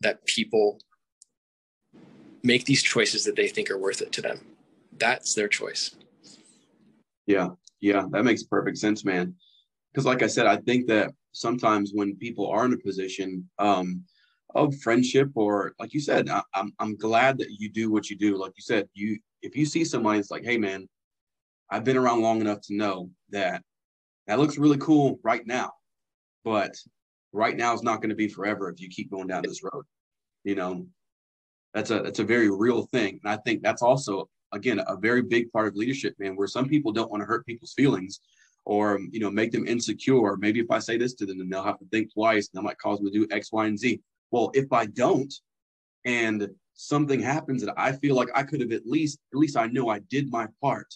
that 0.00 0.24
people 0.24 0.80
make 2.42 2.64
these 2.64 2.82
choices 2.82 3.24
that 3.24 3.36
they 3.36 3.48
think 3.48 3.70
are 3.70 3.78
worth 3.78 4.00
it 4.00 4.12
to 4.12 4.22
them. 4.22 4.40
That's 4.96 5.34
their 5.34 5.48
choice. 5.48 5.94
Yeah, 7.26 7.50
yeah, 7.80 8.06
that 8.10 8.24
makes 8.24 8.42
perfect 8.42 8.78
sense, 8.78 9.04
man. 9.04 9.34
Because, 9.92 10.06
like 10.06 10.22
I 10.22 10.28
said, 10.28 10.46
I 10.46 10.56
think 10.56 10.86
that 10.86 11.12
sometimes 11.32 11.92
when 11.92 12.16
people 12.16 12.48
are 12.48 12.64
in 12.64 12.72
a 12.72 12.78
position 12.78 13.48
um, 13.58 14.04
of 14.54 14.76
friendship, 14.80 15.30
or 15.34 15.74
like 15.78 15.92
you 15.94 16.00
said, 16.00 16.28
I, 16.28 16.42
I'm 16.54 16.72
I'm 16.78 16.96
glad 16.96 17.38
that 17.38 17.50
you 17.58 17.70
do 17.70 17.90
what 17.90 18.10
you 18.10 18.16
do. 18.16 18.36
Like 18.36 18.52
you 18.56 18.62
said, 18.62 18.88
you 18.94 19.18
if 19.42 19.56
you 19.56 19.66
see 19.66 19.84
somebody, 19.84 20.18
it's 20.18 20.30
like, 20.30 20.44
hey, 20.44 20.58
man, 20.58 20.88
I've 21.70 21.84
been 21.84 21.96
around 21.96 22.22
long 22.22 22.40
enough 22.40 22.60
to 22.62 22.74
know 22.74 23.10
that 23.30 23.62
that 24.26 24.38
looks 24.38 24.58
really 24.58 24.78
cool 24.78 25.18
right 25.22 25.46
now, 25.46 25.72
but 26.44 26.74
right 27.32 27.56
now 27.56 27.74
is 27.74 27.82
not 27.82 28.00
going 28.00 28.10
to 28.10 28.16
be 28.16 28.28
forever 28.28 28.70
if 28.70 28.80
you 28.80 28.88
keep 28.88 29.10
going 29.10 29.28
down 29.28 29.42
this 29.44 29.62
road. 29.62 29.84
You 30.44 30.54
know, 30.54 30.86
that's 31.74 31.90
a 31.90 32.00
that's 32.00 32.18
a 32.18 32.24
very 32.24 32.50
real 32.50 32.82
thing, 32.86 33.20
and 33.22 33.32
I 33.32 33.36
think 33.38 33.62
that's 33.62 33.82
also 33.82 34.28
again 34.52 34.80
a 34.86 34.96
very 34.96 35.22
big 35.22 35.50
part 35.52 35.68
of 35.68 35.76
leadership, 35.76 36.14
man. 36.18 36.36
Where 36.36 36.48
some 36.48 36.68
people 36.68 36.92
don't 36.92 37.10
want 37.10 37.22
to 37.22 37.26
hurt 37.26 37.46
people's 37.46 37.74
feelings, 37.74 38.20
or 38.64 39.00
you 39.10 39.20
know 39.20 39.30
make 39.30 39.52
them 39.52 39.66
insecure. 39.66 40.36
Maybe 40.36 40.60
if 40.60 40.70
I 40.70 40.78
say 40.78 40.96
this 40.96 41.14
to 41.14 41.26
them, 41.26 41.38
then 41.38 41.48
they'll 41.48 41.64
have 41.64 41.78
to 41.78 41.86
think 41.86 42.12
twice, 42.12 42.48
and 42.48 42.58
that 42.58 42.66
might 42.66 42.78
cause 42.78 42.98
them 42.98 43.06
to 43.06 43.12
do 43.12 43.26
X, 43.30 43.52
Y, 43.52 43.66
and 43.66 43.78
Z. 43.78 44.00
Well, 44.30 44.50
if 44.54 44.72
I 44.72 44.86
don't, 44.86 45.32
and 46.04 46.48
something 46.74 47.20
happens 47.20 47.62
that 47.62 47.74
I 47.76 47.92
feel 47.92 48.14
like 48.14 48.28
I 48.34 48.42
could 48.42 48.60
have 48.60 48.72
at 48.72 48.86
least 48.86 49.18
at 49.32 49.38
least 49.38 49.56
I 49.56 49.66
know 49.66 49.88
I 49.88 50.00
did 50.10 50.30
my 50.30 50.46
part 50.60 50.92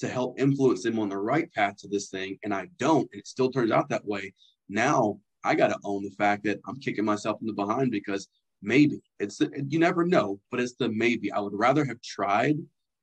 to 0.00 0.08
help 0.08 0.38
influence 0.38 0.84
them 0.84 0.98
on 0.98 1.08
the 1.08 1.18
right 1.18 1.52
path 1.52 1.76
to 1.78 1.88
this 1.88 2.08
thing, 2.08 2.38
and 2.44 2.54
I 2.54 2.68
don't, 2.78 3.08
and 3.12 3.20
it 3.20 3.26
still 3.26 3.50
turns 3.50 3.70
out 3.70 3.88
that 3.88 4.04
way. 4.04 4.32
Now 4.68 5.18
I 5.44 5.54
got 5.54 5.68
to 5.68 5.78
own 5.84 6.04
the 6.04 6.10
fact 6.10 6.44
that 6.44 6.60
I'm 6.66 6.80
kicking 6.80 7.04
myself 7.04 7.40
in 7.40 7.46
the 7.46 7.52
behind 7.52 7.90
because 7.90 8.28
maybe 8.62 9.00
it's 9.18 9.40
you 9.68 9.78
never 9.78 10.04
know, 10.04 10.40
but 10.50 10.60
it's 10.60 10.74
the 10.74 10.88
maybe. 10.88 11.32
I 11.32 11.40
would 11.40 11.54
rather 11.54 11.84
have 11.84 12.00
tried 12.02 12.56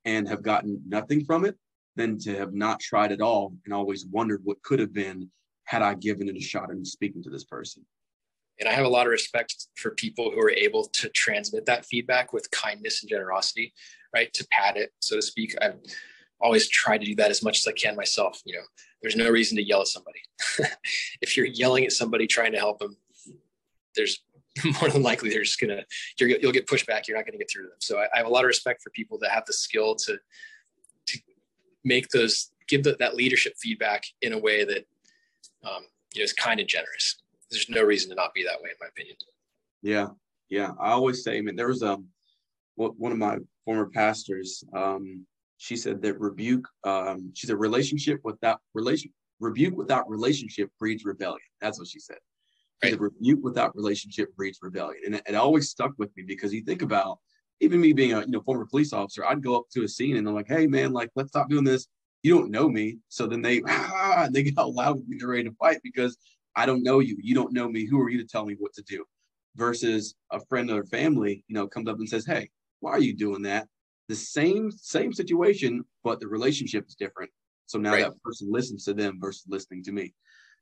and 0.03 0.27
have 0.27 0.43
gotten 0.43 0.81
nothing 0.87 1.25
from 1.25 1.45
it 1.45 1.57
than 1.95 2.17
to 2.19 2.35
have 2.37 2.53
not 2.53 2.79
tried 2.79 3.11
at 3.11 3.21
all 3.21 3.53
and 3.65 3.73
always 3.73 4.05
wondered 4.05 4.41
what 4.43 4.61
could 4.61 4.79
have 4.79 4.93
been 4.93 5.29
had 5.65 5.81
I 5.81 5.95
given 5.95 6.29
it 6.29 6.37
a 6.37 6.41
shot 6.41 6.69
in 6.69 6.85
speaking 6.85 7.23
to 7.23 7.29
this 7.29 7.43
person. 7.43 7.85
And 8.59 8.69
I 8.69 8.73
have 8.73 8.85
a 8.85 8.89
lot 8.89 9.05
of 9.05 9.11
respect 9.11 9.67
for 9.75 9.91
people 9.91 10.31
who 10.31 10.39
are 10.39 10.51
able 10.51 10.85
to 10.85 11.09
transmit 11.09 11.65
that 11.65 11.85
feedback 11.85 12.31
with 12.31 12.49
kindness 12.51 13.01
and 13.01 13.09
generosity, 13.09 13.73
right? 14.13 14.31
To 14.33 14.47
pad 14.51 14.77
it, 14.77 14.91
so 14.99 15.15
to 15.17 15.21
speak. 15.21 15.55
I've 15.61 15.75
always 16.39 16.69
tried 16.69 16.99
to 16.99 17.05
do 17.05 17.15
that 17.15 17.31
as 17.31 17.43
much 17.43 17.57
as 17.57 17.67
I 17.67 17.73
can 17.73 17.95
myself. 17.95 18.41
You 18.45 18.55
know, 18.55 18.65
there's 19.01 19.15
no 19.15 19.29
reason 19.29 19.57
to 19.57 19.63
yell 19.63 19.81
at 19.81 19.87
somebody. 19.87 20.19
if 21.21 21.35
you're 21.35 21.45
yelling 21.45 21.85
at 21.85 21.91
somebody 21.91 22.27
trying 22.27 22.53
to 22.53 22.57
help 22.57 22.79
them, 22.79 22.95
there's 23.95 24.23
more 24.81 24.89
than 24.89 25.03
likely 25.03 25.29
they're 25.29 25.43
just 25.43 25.59
gonna 25.59 25.83
you 26.17 26.37
will 26.43 26.51
get 26.51 26.67
pushed 26.67 26.87
back. 26.87 27.07
You're 27.07 27.17
not 27.17 27.25
gonna 27.25 27.37
get 27.37 27.49
through 27.51 27.63
to 27.63 27.69
them. 27.69 27.77
So 27.81 27.99
I, 27.99 28.05
I, 28.13 28.17
have 28.17 28.25
a 28.25 28.29
lot 28.29 28.45
of 28.45 28.47
respect 28.47 28.81
for 28.81 28.89
people 28.91 29.17
that 29.19 29.31
have 29.31 29.45
the 29.45 29.53
skill 29.53 29.95
to 29.95 30.17
make 31.85 32.09
those 32.09 32.51
give 32.67 32.83
the, 32.83 32.95
that 32.99 33.15
leadership 33.15 33.53
feedback 33.57 34.03
in 34.21 34.33
a 34.33 34.39
way 34.39 34.65
that 34.65 34.85
um, 35.63 35.83
you 36.13 36.21
know 36.21 36.23
is 36.23 36.33
kind 36.33 36.59
of 36.59 36.67
generous. 36.67 37.17
There's 37.51 37.69
no 37.69 37.83
reason 37.83 38.09
to 38.09 38.15
not 38.15 38.33
be 38.33 38.43
that 38.43 38.61
way, 38.61 38.69
in 38.71 38.75
my 38.81 38.87
opinion. 38.87 39.15
Yeah, 39.81 40.07
yeah. 40.49 40.71
I 40.79 40.91
always 40.91 41.23
say, 41.23 41.37
I 41.37 41.41
mean, 41.41 41.55
there 41.55 41.67
was 41.67 41.83
a 41.83 41.93
um, 41.93 42.07
one 42.75 43.11
of 43.11 43.17
my 43.17 43.37
former 43.63 43.87
pastors. 43.87 44.63
Um, 44.73 45.25
she 45.57 45.77
said 45.77 46.01
that 46.01 46.19
rebuke. 46.19 46.67
Um, 46.83 47.31
she 47.33 47.47
said 47.47 47.55
relationship 47.57 48.19
without 48.23 48.59
relation 48.73 49.11
rebuke 49.39 49.75
without 49.75 50.09
relationship 50.09 50.69
breeds 50.79 51.05
rebellion. 51.05 51.39
That's 51.61 51.79
what 51.79 51.87
she 51.87 51.99
said. 51.99 52.17
Right. 52.83 52.93
The 52.93 52.99
rebuke 52.99 53.39
without 53.43 53.75
relationship 53.75 54.35
breeds 54.35 54.59
rebellion. 54.61 55.01
And 55.05 55.15
it, 55.15 55.23
it, 55.27 55.35
always 55.35 55.69
stuck 55.69 55.91
with 55.97 56.15
me 56.15 56.23
because 56.23 56.53
you 56.53 56.61
think 56.61 56.81
about 56.81 57.19
even 57.59 57.81
me 57.81 57.93
being 57.93 58.13
a 58.13 58.21
you 58.21 58.27
know 58.27 58.41
former 58.41 58.65
police 58.65 58.93
officer, 58.93 59.25
I'd 59.25 59.43
go 59.43 59.55
up 59.55 59.65
to 59.73 59.83
a 59.83 59.87
scene 59.87 60.17
and 60.17 60.25
they're 60.25 60.33
like, 60.33 60.47
hey 60.47 60.67
man, 60.67 60.93
like 60.93 61.09
let's 61.15 61.29
stop 61.29 61.49
doing 61.49 61.63
this. 61.63 61.87
You 62.23 62.37
don't 62.37 62.51
know 62.51 62.67
me. 62.67 62.99
So 63.09 63.27
then 63.27 63.41
they 63.41 63.61
ah, 63.67 64.27
they 64.31 64.43
get 64.43 64.57
all 64.57 64.73
loud 64.73 64.97
with 64.97 65.07
me, 65.07 65.17
they're 65.19 65.29
ready 65.29 65.43
to 65.45 65.55
fight 65.55 65.79
because 65.83 66.17
I 66.55 66.65
don't 66.65 66.83
know 66.83 66.99
you. 66.99 67.17
You 67.21 67.35
don't 67.35 67.53
know 67.53 67.67
me. 67.67 67.85
Who 67.85 67.99
are 68.01 68.09
you 68.09 68.19
to 68.19 68.27
tell 68.27 68.45
me 68.45 68.55
what 68.59 68.73
to 68.73 68.83
do? 68.83 69.05
Versus 69.55 70.15
a 70.31 70.39
friend 70.45 70.69
or 70.69 70.83
family, 70.85 71.43
you 71.47 71.55
know, 71.55 71.67
comes 71.67 71.87
up 71.87 71.97
and 71.97 72.09
says, 72.09 72.25
Hey, 72.25 72.49
why 72.79 72.91
are 72.91 73.01
you 73.01 73.15
doing 73.15 73.41
that? 73.43 73.67
The 74.09 74.15
same 74.15 74.71
same 74.71 75.13
situation, 75.13 75.83
but 76.03 76.19
the 76.19 76.27
relationship 76.27 76.85
is 76.87 76.95
different. 76.95 77.31
So 77.67 77.79
now 77.79 77.93
right. 77.93 78.03
that 78.03 78.21
person 78.21 78.51
listens 78.51 78.83
to 78.85 78.93
them 78.93 79.17
versus 79.19 79.45
listening 79.47 79.83
to 79.85 79.91
me 79.91 80.13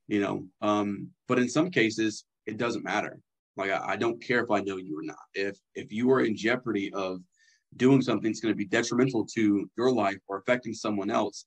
you 0.07 0.19
know 0.19 0.45
um, 0.61 1.09
but 1.27 1.39
in 1.39 1.49
some 1.49 1.69
cases 1.69 2.25
it 2.45 2.57
doesn't 2.57 2.83
matter 2.83 3.19
Like 3.55 3.71
I, 3.71 3.93
I 3.93 3.95
don't 3.95 4.21
care 4.21 4.43
if 4.43 4.51
I 4.51 4.61
know 4.61 4.77
you 4.77 4.97
or 4.99 5.03
not. 5.03 5.17
If 5.33 5.57
if 5.75 5.91
you 5.91 6.11
are 6.11 6.21
in 6.21 6.35
jeopardy 6.35 6.91
of 6.93 7.19
doing 7.77 8.01
something 8.01 8.29
that's 8.29 8.39
going 8.39 8.53
to 8.53 8.57
be 8.57 8.65
detrimental 8.65 9.25
to 9.33 9.69
your 9.77 9.91
life 9.91 10.17
or 10.27 10.37
affecting 10.37 10.73
someone 10.73 11.09
else, 11.09 11.45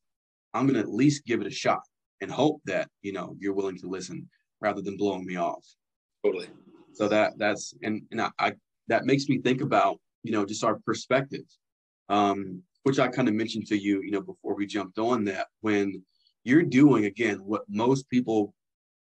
I'm 0.55 0.67
going 0.67 0.75
to 0.75 0.81
at 0.81 0.93
least 0.93 1.27
give 1.27 1.41
it 1.41 1.47
a 1.47 1.51
shot 1.51 1.83
and 2.21 2.31
hope 2.31 2.61
that 2.65 2.89
you 3.03 3.13
know 3.13 3.37
you're 3.39 3.55
willing 3.55 3.79
to 3.79 3.89
listen 3.89 4.29
rather 4.61 4.83
than 4.83 4.97
blowing 4.97 5.27
me 5.27 5.37
off. 5.37 5.65
Totally. 6.25 6.49
So 6.95 7.09
that 7.09 7.33
that's 7.39 7.75
and 7.83 8.03
and 8.11 8.21
I, 8.21 8.31
I 8.39 8.53
that 8.89 9.05
makes 9.05 9.29
me 9.29 9.39
think 9.39 9.61
about 9.61 9.99
you 10.23 10.33
know 10.33 10.45
just 10.45 10.65
our 10.65 10.79
perspective, 10.87 11.45
um, 12.09 12.63
which 12.85 12.99
I 12.99 13.09
kind 13.09 13.29
of 13.29 13.35
mentioned 13.35 13.67
to 13.67 13.79
you 13.79 14.03
you 14.03 14.13
know 14.13 14.23
before 14.23 14.55
we 14.55 14.67
jumped 14.67 14.99
on 14.99 15.25
that 15.25 15.49
when 15.61 16.03
you're 16.45 16.63
doing 16.63 17.07
again 17.07 17.39
what 17.39 17.63
most 17.69 18.09
people 18.09 18.55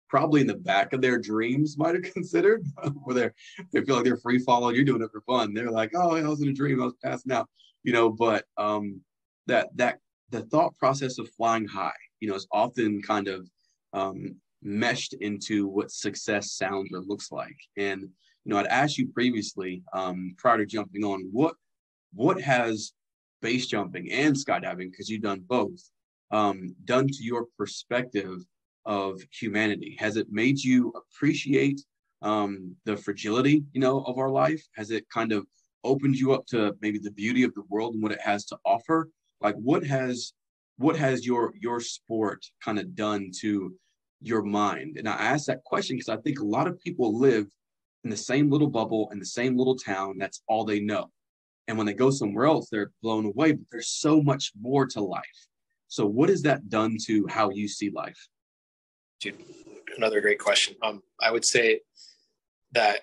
probably 0.07 0.41
in 0.41 0.47
the 0.47 0.55
back 0.55 0.93
of 0.93 1.01
their 1.01 1.19
dreams 1.19 1.77
might 1.77 1.95
have 1.95 2.13
considered 2.13 2.65
where 3.03 3.15
they're 3.15 3.33
they 3.71 3.81
feel 3.81 3.95
like 3.95 4.05
they're 4.05 4.17
free 4.17 4.39
falling 4.39 4.75
you're 4.75 4.85
doing 4.85 5.01
it 5.01 5.11
for 5.11 5.21
fun. 5.21 5.53
They're 5.53 5.71
like 5.71 5.91
oh 5.95 6.15
i 6.15 6.21
was 6.21 6.41
in 6.41 6.49
a 6.49 6.53
dream 6.53 6.81
i 6.81 6.85
was 6.85 6.95
passing 7.03 7.31
out 7.31 7.49
you 7.83 7.93
know 7.93 8.09
but 8.09 8.45
um 8.57 9.01
that 9.47 9.69
that 9.75 9.99
the 10.31 10.41
thought 10.43 10.75
process 10.77 11.17
of 11.19 11.29
flying 11.31 11.67
high 11.67 11.91
you 12.19 12.27
know 12.27 12.35
is 12.35 12.47
often 12.51 13.01
kind 13.01 13.27
of 13.27 13.47
um 13.93 14.35
meshed 14.61 15.13
into 15.21 15.67
what 15.67 15.91
success 15.91 16.53
sounds 16.53 16.89
or 16.91 17.01
looks 17.01 17.31
like. 17.31 17.57
And 17.77 18.01
you 18.01 18.09
know 18.45 18.57
i'd 18.57 18.67
asked 18.67 18.97
you 18.97 19.07
previously 19.07 19.83
um 19.93 20.35
prior 20.37 20.57
to 20.57 20.65
jumping 20.65 21.03
on 21.03 21.29
what 21.31 21.55
what 22.13 22.41
has 22.41 22.93
base 23.41 23.67
jumping 23.67 24.11
and 24.11 24.35
skydiving 24.35 24.89
because 24.91 25.09
you've 25.09 25.21
done 25.21 25.43
both 25.45 25.79
um, 26.31 26.75
done 26.83 27.07
to 27.07 27.23
your 27.23 27.45
perspective 27.57 28.39
of 28.85 29.21
humanity? 29.31 29.95
Has 29.99 30.17
it 30.17 30.27
made 30.31 30.59
you 30.59 30.93
appreciate 30.95 31.81
um, 32.21 32.75
the 32.85 32.97
fragility, 32.97 33.63
you 33.73 33.81
know, 33.81 34.01
of 34.03 34.17
our 34.17 34.29
life? 34.29 34.63
Has 34.75 34.91
it 34.91 35.07
kind 35.09 35.31
of 35.31 35.45
opened 35.83 36.15
you 36.15 36.33
up 36.33 36.45
to 36.47 36.75
maybe 36.81 36.97
the 36.97 37.11
beauty 37.11 37.43
of 37.43 37.53
the 37.53 37.63
world 37.69 37.93
and 37.93 38.03
what 38.03 38.11
it 38.11 38.21
has 38.21 38.45
to 38.45 38.57
offer? 38.65 39.09
Like, 39.41 39.55
what 39.55 39.85
has 39.85 40.33
what 40.77 40.97
has 40.97 41.25
your 41.25 41.53
your 41.59 41.79
sport 41.79 42.45
kind 42.63 42.79
of 42.79 42.95
done 42.95 43.31
to 43.41 43.73
your 44.21 44.43
mind? 44.43 44.97
And 44.97 45.07
I 45.07 45.13
ask 45.13 45.45
that 45.45 45.63
question 45.63 45.95
because 45.95 46.09
I 46.09 46.21
think 46.21 46.39
a 46.39 46.45
lot 46.45 46.67
of 46.67 46.79
people 46.79 47.17
live 47.17 47.47
in 48.03 48.09
the 48.09 48.17
same 48.17 48.49
little 48.49 48.69
bubble 48.69 49.09
in 49.11 49.19
the 49.19 49.25
same 49.25 49.57
little 49.57 49.75
town. 49.75 50.17
That's 50.17 50.41
all 50.47 50.63
they 50.63 50.79
know. 50.79 51.11
And 51.67 51.77
when 51.77 51.87
they 51.87 51.93
go 51.93 52.11
somewhere 52.11 52.45
else, 52.45 52.69
they're 52.69 52.91
blown 53.01 53.25
away. 53.25 53.53
But 53.53 53.65
there's 53.71 53.89
so 53.89 54.21
much 54.21 54.51
more 54.59 54.85
to 54.87 55.01
life. 55.01 55.47
So, 55.87 56.05
what 56.05 56.29
has 56.29 56.41
that 56.43 56.69
done 56.69 56.97
to 57.05 57.25
how 57.27 57.49
you 57.49 57.67
see 57.67 57.89
life? 57.89 58.27
Dude, 59.25 59.43
another 59.97 60.21
great 60.21 60.37
question. 60.37 60.75
Um, 60.83 61.01
I 61.19 61.31
would 61.31 61.45
say 61.45 61.79
that 62.73 62.99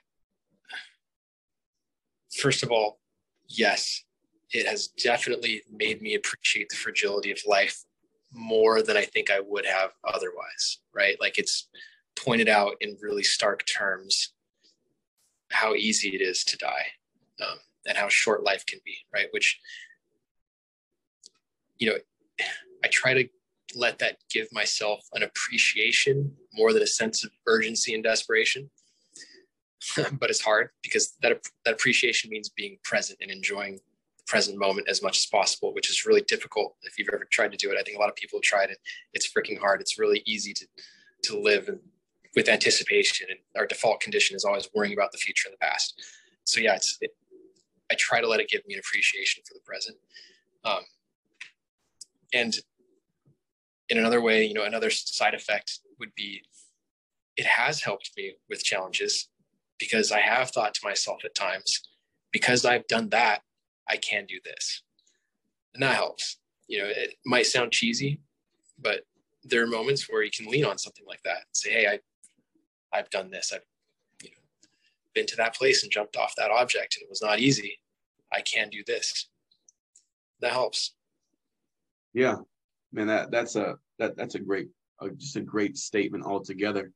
first 2.39 2.63
of 2.63 2.71
all, 2.71 3.01
yes, 3.49 4.05
it 4.53 4.69
has 4.69 4.87
definitely 4.87 5.63
made 5.69 6.01
me 6.01 6.15
appreciate 6.15 6.69
the 6.69 6.77
fragility 6.77 7.33
of 7.33 7.41
life 7.45 7.83
more 8.33 8.83
than 8.83 8.97
I 8.97 9.03
think 9.03 9.33
I 9.33 9.41
would 9.41 9.67
have 9.67 9.95
otherwise. 10.05 10.79
Right? 10.95 11.17
Like 11.21 11.39
it's 11.39 11.69
pointed 12.15 12.49
out 12.49 12.77
in 12.81 12.97
really 13.01 13.25
stark 13.25 13.65
terms 13.67 14.33
how 15.51 15.75
easy 15.75 16.11
it 16.11 16.21
is 16.21 16.45
to 16.45 16.57
die 16.57 16.87
um, 17.41 17.59
and 17.85 17.99
how 17.99 18.07
short 18.09 18.45
life 18.45 18.65
can 18.65 18.79
be. 18.85 18.95
Right? 19.13 19.27
Which 19.33 19.59
you 21.79 21.89
know 21.89 21.97
I 22.85 22.89
try 22.93 23.13
to 23.15 23.29
let 23.75 23.99
that 23.99 24.19
give 24.31 24.49
myself 24.53 25.01
an 25.15 25.23
appreciation 25.23 26.35
more 26.55 26.73
than 26.73 26.83
a 26.83 26.87
sense 26.87 27.25
of 27.25 27.31
urgency 27.47 27.95
and 27.95 28.05
desperation. 28.05 28.71
but 29.97 30.31
it's 30.31 30.41
hard 30.41 30.71
because 30.83 31.17
that 31.23 31.37
that 31.65 31.75
appreciation 31.75 32.31
means 32.31 32.49
being 32.49 32.79
present 32.85 33.19
and 33.21 33.31
enjoying 33.31 33.81
the 34.17 34.25
present 34.29 34.57
moment 34.57 34.89
as 34.89 35.03
much 35.03 35.19
as 35.19 35.27
possible, 35.27 35.75
which 35.75 35.91
is 35.91 36.07
really 36.07 36.23
difficult 36.23 36.77
if 36.83 36.99
you've 36.99 37.09
ever 37.13 37.27
tried 37.31 37.51
to 37.51 37.57
do 37.57 37.71
it. 37.71 37.79
I 37.79 37.83
think 37.83 37.97
a 37.97 38.01
lot 38.01 38.09
of 38.09 38.15
people 38.15 38.39
have 38.39 38.45
tried 38.45 38.71
it. 38.71 38.79
It's 39.13 39.33
freaking 39.33 39.59
hard. 39.59 39.81
It's 39.81 39.99
really 39.99 40.23
easy 40.25 40.53
to 40.55 40.67
to 41.25 41.39
live 41.39 41.69
with 42.37 42.49
anticipation, 42.49 43.27
and 43.31 43.39
our 43.57 43.67
default 43.67 44.01
condition 44.01 44.37
is 44.37 44.45
always 44.45 44.69
worrying 44.75 44.95
about 44.95 45.13
the 45.13 45.19
future 45.19 45.49
and 45.49 45.55
the 45.55 45.65
past. 45.67 46.01
So 46.45 46.61
yeah, 46.61 46.77
it's 46.77 46.99
it, 47.01 47.15
I 47.91 47.97
try 47.99 48.21
to 48.21 48.29
let 48.29 48.41
it 48.41 48.49
give 48.49 48.67
me 48.67 48.75
an 48.75 48.81
appreciation 48.81 49.43
for 49.47 49.55
the 49.55 49.61
present. 49.61 49.97
Um, 50.65 50.83
and 52.33 52.59
in 53.93 53.99
another 53.99 54.23
way, 54.23 54.47
you 54.47 54.55
know, 54.55 54.65
another 54.65 54.89
side 54.89 55.35
effect 55.35 55.81
would 56.01 56.15
be 56.17 56.41
it 57.37 57.45
has 57.45 57.83
helped 57.83 58.11
me 58.17 58.35
with 58.49 58.65
challenges 58.65 59.29
because 59.79 60.11
I 60.11 60.21
have 60.21 60.51
thought 60.51 60.73
to 60.75 60.81
myself 60.83 61.27
at 61.27 61.35
times, 61.35 61.83
because 62.33 62.65
I've 62.65 62.87
done 62.87 63.11
that, 63.11 63.43
I 63.87 63.99
can 63.99 64.25
do 64.25 64.37
this. 64.45 64.83
And 65.75 65.83
that 65.83 65.95
helps. 65.95 66.39
You 66.69 66.79
know, 66.79 66.87
it 66.89 67.17
might 67.27 67.45
sound 67.45 67.73
cheesy, 67.73 68.23
but 68.81 69.03
there 69.45 69.63
are 69.63 69.67
moments 69.67 70.09
where 70.09 70.23
you 70.23 70.31
can 70.31 70.47
lean 70.47 70.65
on 70.65 70.79
something 70.79 71.05
like 71.07 71.23
that 71.25 71.37
and 71.37 71.55
say, 71.55 71.73
hey, 71.73 71.87
I 71.87 71.99
I've 72.97 73.11
done 73.11 73.31
this. 73.31 73.53
I've 73.55 73.67
you 74.23 74.31
know 74.31 74.37
been 75.15 75.27
to 75.27 75.37
that 75.37 75.55
place 75.55 75.83
and 75.83 75.93
jumped 75.93 76.17
off 76.17 76.33
that 76.39 76.51
object 76.51 76.97
and 76.97 77.03
it 77.03 77.11
was 77.11 77.21
not 77.21 77.41
easy. 77.41 77.79
I 78.33 78.41
can 78.41 78.71
do 78.71 78.83
this. 78.87 79.29
That 80.41 80.53
helps. 80.53 80.95
Yeah 82.15 82.37
man, 82.93 83.07
that 83.09 83.31
that's 83.31 83.57
a 83.57 83.77
that 83.99 84.17
that's 84.17 84.35
a 84.35 84.41
great, 84.41 84.69
uh, 85.01 85.09
just 85.17 85.37
a 85.37 85.41
great 85.41 85.77
statement 85.77 86.25
altogether. 86.25 86.93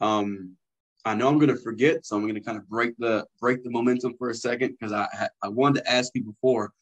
Um, 0.00 0.56
I 1.04 1.14
know 1.14 1.28
I'm 1.28 1.38
going 1.38 1.54
to 1.54 1.62
forget, 1.62 2.04
so 2.04 2.16
I'm 2.16 2.22
going 2.22 2.34
to 2.34 2.40
kind 2.40 2.58
of 2.58 2.68
break 2.68 2.94
the 2.98 3.24
break 3.40 3.64
the 3.64 3.70
momentum 3.70 4.14
for 4.18 4.30
a 4.30 4.34
second 4.34 4.76
because 4.78 4.92
I 4.92 5.28
I 5.42 5.48
wanted 5.48 5.80
to 5.80 5.90
ask 5.90 6.12
you 6.14 6.22
before, 6.22 6.72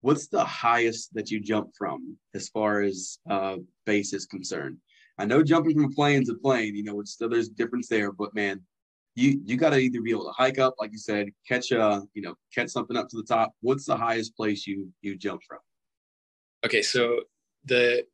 what's 0.00 0.28
the 0.28 0.44
highest 0.44 1.14
that 1.14 1.30
you 1.30 1.40
jump 1.40 1.70
from 1.76 2.16
as 2.34 2.48
far 2.48 2.80
as 2.80 3.18
uh, 3.28 3.56
base 3.84 4.12
is 4.12 4.26
concerned? 4.26 4.78
I 5.18 5.24
know 5.24 5.42
jumping 5.42 5.80
from 5.80 5.92
plane 5.92 6.24
to 6.26 6.34
plane, 6.34 6.76
you 6.76 6.84
know, 6.84 7.00
it's 7.00 7.12
still 7.12 7.28
there's 7.28 7.48
a 7.48 7.54
difference 7.54 7.88
there, 7.88 8.12
but 8.12 8.34
man, 8.34 8.62
you 9.14 9.40
you 9.44 9.56
got 9.56 9.70
to 9.70 9.78
either 9.78 10.00
be 10.00 10.10
able 10.10 10.26
to 10.26 10.32
hike 10.32 10.58
up, 10.58 10.74
like 10.78 10.92
you 10.92 10.98
said, 10.98 11.28
catch 11.48 11.70
a 11.72 12.02
you 12.14 12.22
know 12.22 12.34
catch 12.54 12.68
something 12.68 12.96
up 12.96 13.08
to 13.08 13.16
the 13.16 13.22
top. 13.22 13.52
What's 13.60 13.86
the 13.86 13.96
highest 13.96 14.36
place 14.36 14.66
you 14.66 14.92
you 15.00 15.16
jump 15.16 15.40
from? 15.48 15.58
Okay, 16.64 16.82
so 16.82 17.22
the 17.64 18.04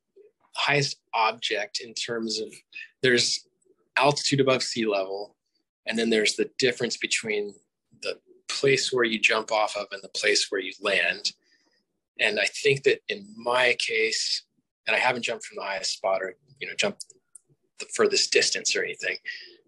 highest 0.54 0.98
object 1.14 1.80
in 1.80 1.94
terms 1.94 2.40
of 2.40 2.52
there's 3.02 3.46
altitude 3.96 4.40
above 4.40 4.62
sea 4.62 4.86
level, 4.86 5.36
and 5.86 5.98
then 5.98 6.10
there's 6.10 6.36
the 6.36 6.50
difference 6.58 6.96
between 6.96 7.54
the 8.02 8.18
place 8.48 8.92
where 8.92 9.04
you 9.04 9.18
jump 9.18 9.50
off 9.50 9.76
of 9.76 9.86
and 9.92 10.02
the 10.02 10.08
place 10.08 10.46
where 10.50 10.60
you 10.60 10.72
land. 10.80 11.32
And 12.20 12.38
I 12.38 12.46
think 12.46 12.84
that 12.84 13.00
in 13.08 13.26
my 13.36 13.76
case, 13.78 14.42
and 14.86 14.94
I 14.94 14.98
haven't 14.98 15.22
jumped 15.22 15.44
from 15.44 15.56
the 15.56 15.64
highest 15.64 15.92
spot 15.92 16.22
or 16.22 16.36
you 16.60 16.66
know 16.66 16.74
jumped 16.74 17.06
the 17.78 17.86
furthest 17.94 18.32
distance 18.32 18.76
or 18.76 18.84
anything, 18.84 19.16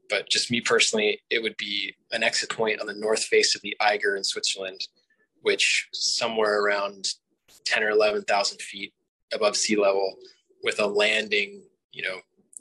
but 0.08 0.28
just 0.28 0.50
me 0.50 0.60
personally, 0.60 1.20
it 1.30 1.42
would 1.42 1.56
be 1.56 1.94
an 2.12 2.22
exit 2.22 2.50
point 2.50 2.80
on 2.80 2.86
the 2.86 2.94
north 2.94 3.24
face 3.24 3.54
of 3.54 3.62
the 3.62 3.76
Eiger 3.80 4.16
in 4.16 4.24
Switzerland, 4.24 4.80
which 5.42 5.88
somewhere 5.92 6.62
around 6.62 7.08
10 7.64 7.82
or 7.82 7.90
11,000 7.90 8.60
feet 8.60 8.92
above 9.32 9.56
sea 9.56 9.76
level 9.76 10.14
with 10.64 10.80
a 10.80 10.86
landing, 10.86 11.62
you 11.92 12.02
know, 12.02 12.18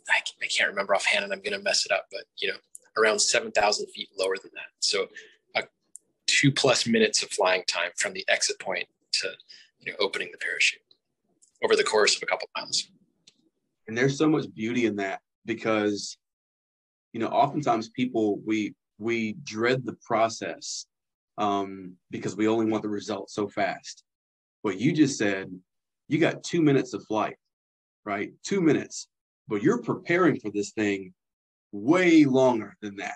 I, 0.09 0.47
can't 0.47 0.69
remember 0.69 0.93
offhand 0.93 1.23
and 1.23 1.33
I'm 1.33 1.41
going 1.41 1.57
to 1.57 1.63
mess 1.63 1.85
it 1.85 1.91
up, 1.91 2.05
but, 2.11 2.25
you 2.37 2.49
know, 2.49 2.57
around 2.97 3.19
7,000 3.19 3.87
feet 3.87 4.09
lower 4.19 4.35
than 4.37 4.51
that. 4.53 4.67
So 4.79 5.07
two 6.27 6.51
plus 6.51 6.87
minutes 6.87 7.23
of 7.23 7.29
flying 7.29 7.63
time 7.67 7.91
from 7.97 8.13
the 8.13 8.25
exit 8.27 8.59
point 8.59 8.87
to, 9.13 9.29
you 9.79 9.91
know, 9.91 9.97
opening 9.99 10.29
the 10.31 10.37
parachute 10.37 10.81
over 11.63 11.75
the 11.75 11.83
course 11.83 12.15
of 12.15 12.23
a 12.23 12.25
couple 12.25 12.47
miles. 12.55 12.89
And 13.87 13.97
there's 13.97 14.17
so 14.17 14.27
much 14.27 14.45
beauty 14.53 14.85
in 14.85 14.95
that 14.97 15.19
because, 15.45 16.17
you 17.11 17.19
know, 17.19 17.27
oftentimes 17.27 17.89
people, 17.89 18.39
we, 18.45 18.75
we 18.97 19.33
dread 19.43 19.85
the 19.85 19.97
process 20.05 20.85
um, 21.37 21.93
because 22.11 22.35
we 22.35 22.47
only 22.47 22.65
want 22.65 22.83
the 22.83 22.89
result 22.89 23.29
so 23.29 23.47
fast. 23.47 24.03
What 24.61 24.79
you 24.79 24.93
just 24.93 25.17
said, 25.17 25.49
you 26.07 26.19
got 26.19 26.43
two 26.43 26.61
minutes 26.61 26.93
of 26.93 27.05
flight 27.05 27.35
right? 28.05 28.31
Two 28.43 28.61
minutes, 28.61 29.07
but 29.47 29.61
you're 29.61 29.81
preparing 29.81 30.39
for 30.39 30.51
this 30.51 30.71
thing 30.71 31.13
way 31.71 32.25
longer 32.25 32.75
than 32.81 32.95
that. 32.97 33.15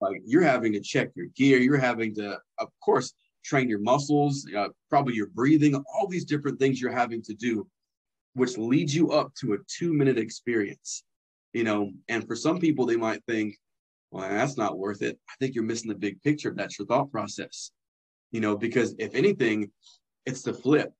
Like 0.00 0.20
you're 0.24 0.42
having 0.42 0.72
to 0.72 0.80
check 0.80 1.10
your 1.14 1.26
gear, 1.36 1.58
you're 1.58 1.78
having 1.78 2.14
to, 2.16 2.38
of 2.58 2.68
course, 2.84 3.14
train 3.44 3.68
your 3.68 3.78
muscles, 3.78 4.46
uh, 4.56 4.68
probably 4.90 5.14
your 5.14 5.28
breathing, 5.28 5.74
all 5.74 6.08
these 6.08 6.24
different 6.24 6.58
things 6.58 6.80
you're 6.80 6.92
having 6.92 7.22
to 7.22 7.34
do, 7.34 7.66
which 8.34 8.58
leads 8.58 8.94
you 8.94 9.12
up 9.12 9.32
to 9.40 9.54
a 9.54 9.58
two 9.68 9.92
minute 9.92 10.18
experience. 10.18 11.04
You 11.52 11.64
know, 11.64 11.92
and 12.08 12.26
for 12.26 12.34
some 12.34 12.58
people, 12.58 12.86
they 12.86 12.96
might 12.96 13.22
think, 13.28 13.56
well, 14.10 14.28
that's 14.28 14.56
not 14.56 14.78
worth 14.78 15.02
it. 15.02 15.18
I 15.28 15.32
think 15.38 15.54
you're 15.54 15.64
missing 15.64 15.88
the 15.88 15.94
big 15.94 16.20
picture. 16.22 16.52
That's 16.56 16.78
your 16.78 16.86
thought 16.86 17.12
process. 17.12 17.70
You 18.30 18.40
know, 18.40 18.56
because 18.56 18.94
if 18.98 19.14
anything, 19.14 19.70
it's 20.24 20.42
the 20.42 20.54
flip 20.54 20.92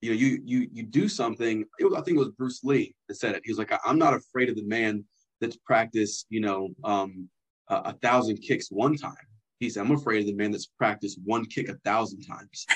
you 0.00 0.10
know, 0.10 0.16
you 0.16 0.40
you 0.44 0.68
you 0.72 0.82
do 0.82 1.08
something. 1.08 1.64
Was, 1.80 1.94
I 1.94 2.02
think 2.02 2.16
it 2.16 2.20
was 2.20 2.30
Bruce 2.30 2.64
Lee 2.64 2.94
that 3.08 3.16
said 3.16 3.34
it. 3.34 3.42
He 3.44 3.50
was 3.50 3.58
like, 3.58 3.72
"I'm 3.84 3.98
not 3.98 4.14
afraid 4.14 4.48
of 4.48 4.56
the 4.56 4.64
man 4.64 5.04
that's 5.40 5.56
practiced, 5.56 6.26
you 6.28 6.40
know, 6.40 6.68
um, 6.84 7.28
a, 7.68 7.76
a, 7.76 7.92
thousand 7.94 8.38
kicks 8.38 8.70
one 8.70 8.96
time. 8.96 9.14
He 9.58 9.70
said, 9.70 9.84
I'm 9.84 9.92
afraid 9.92 10.20
of 10.20 10.26
the 10.26 10.34
man 10.34 10.50
that's 10.50 10.66
practiced 10.66 11.18
one 11.24 11.44
kick 11.46 11.68
a 11.68 11.74
thousand 11.84 12.22
times. 12.22 12.66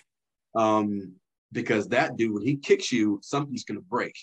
Um, 0.55 1.15
because 1.53 1.89
that 1.89 2.17
dude, 2.17 2.35
when 2.35 2.43
he 2.43 2.57
kicks 2.57 2.91
you, 2.91 3.21
something's 3.23 3.65
to 3.65 3.81
break, 3.81 4.15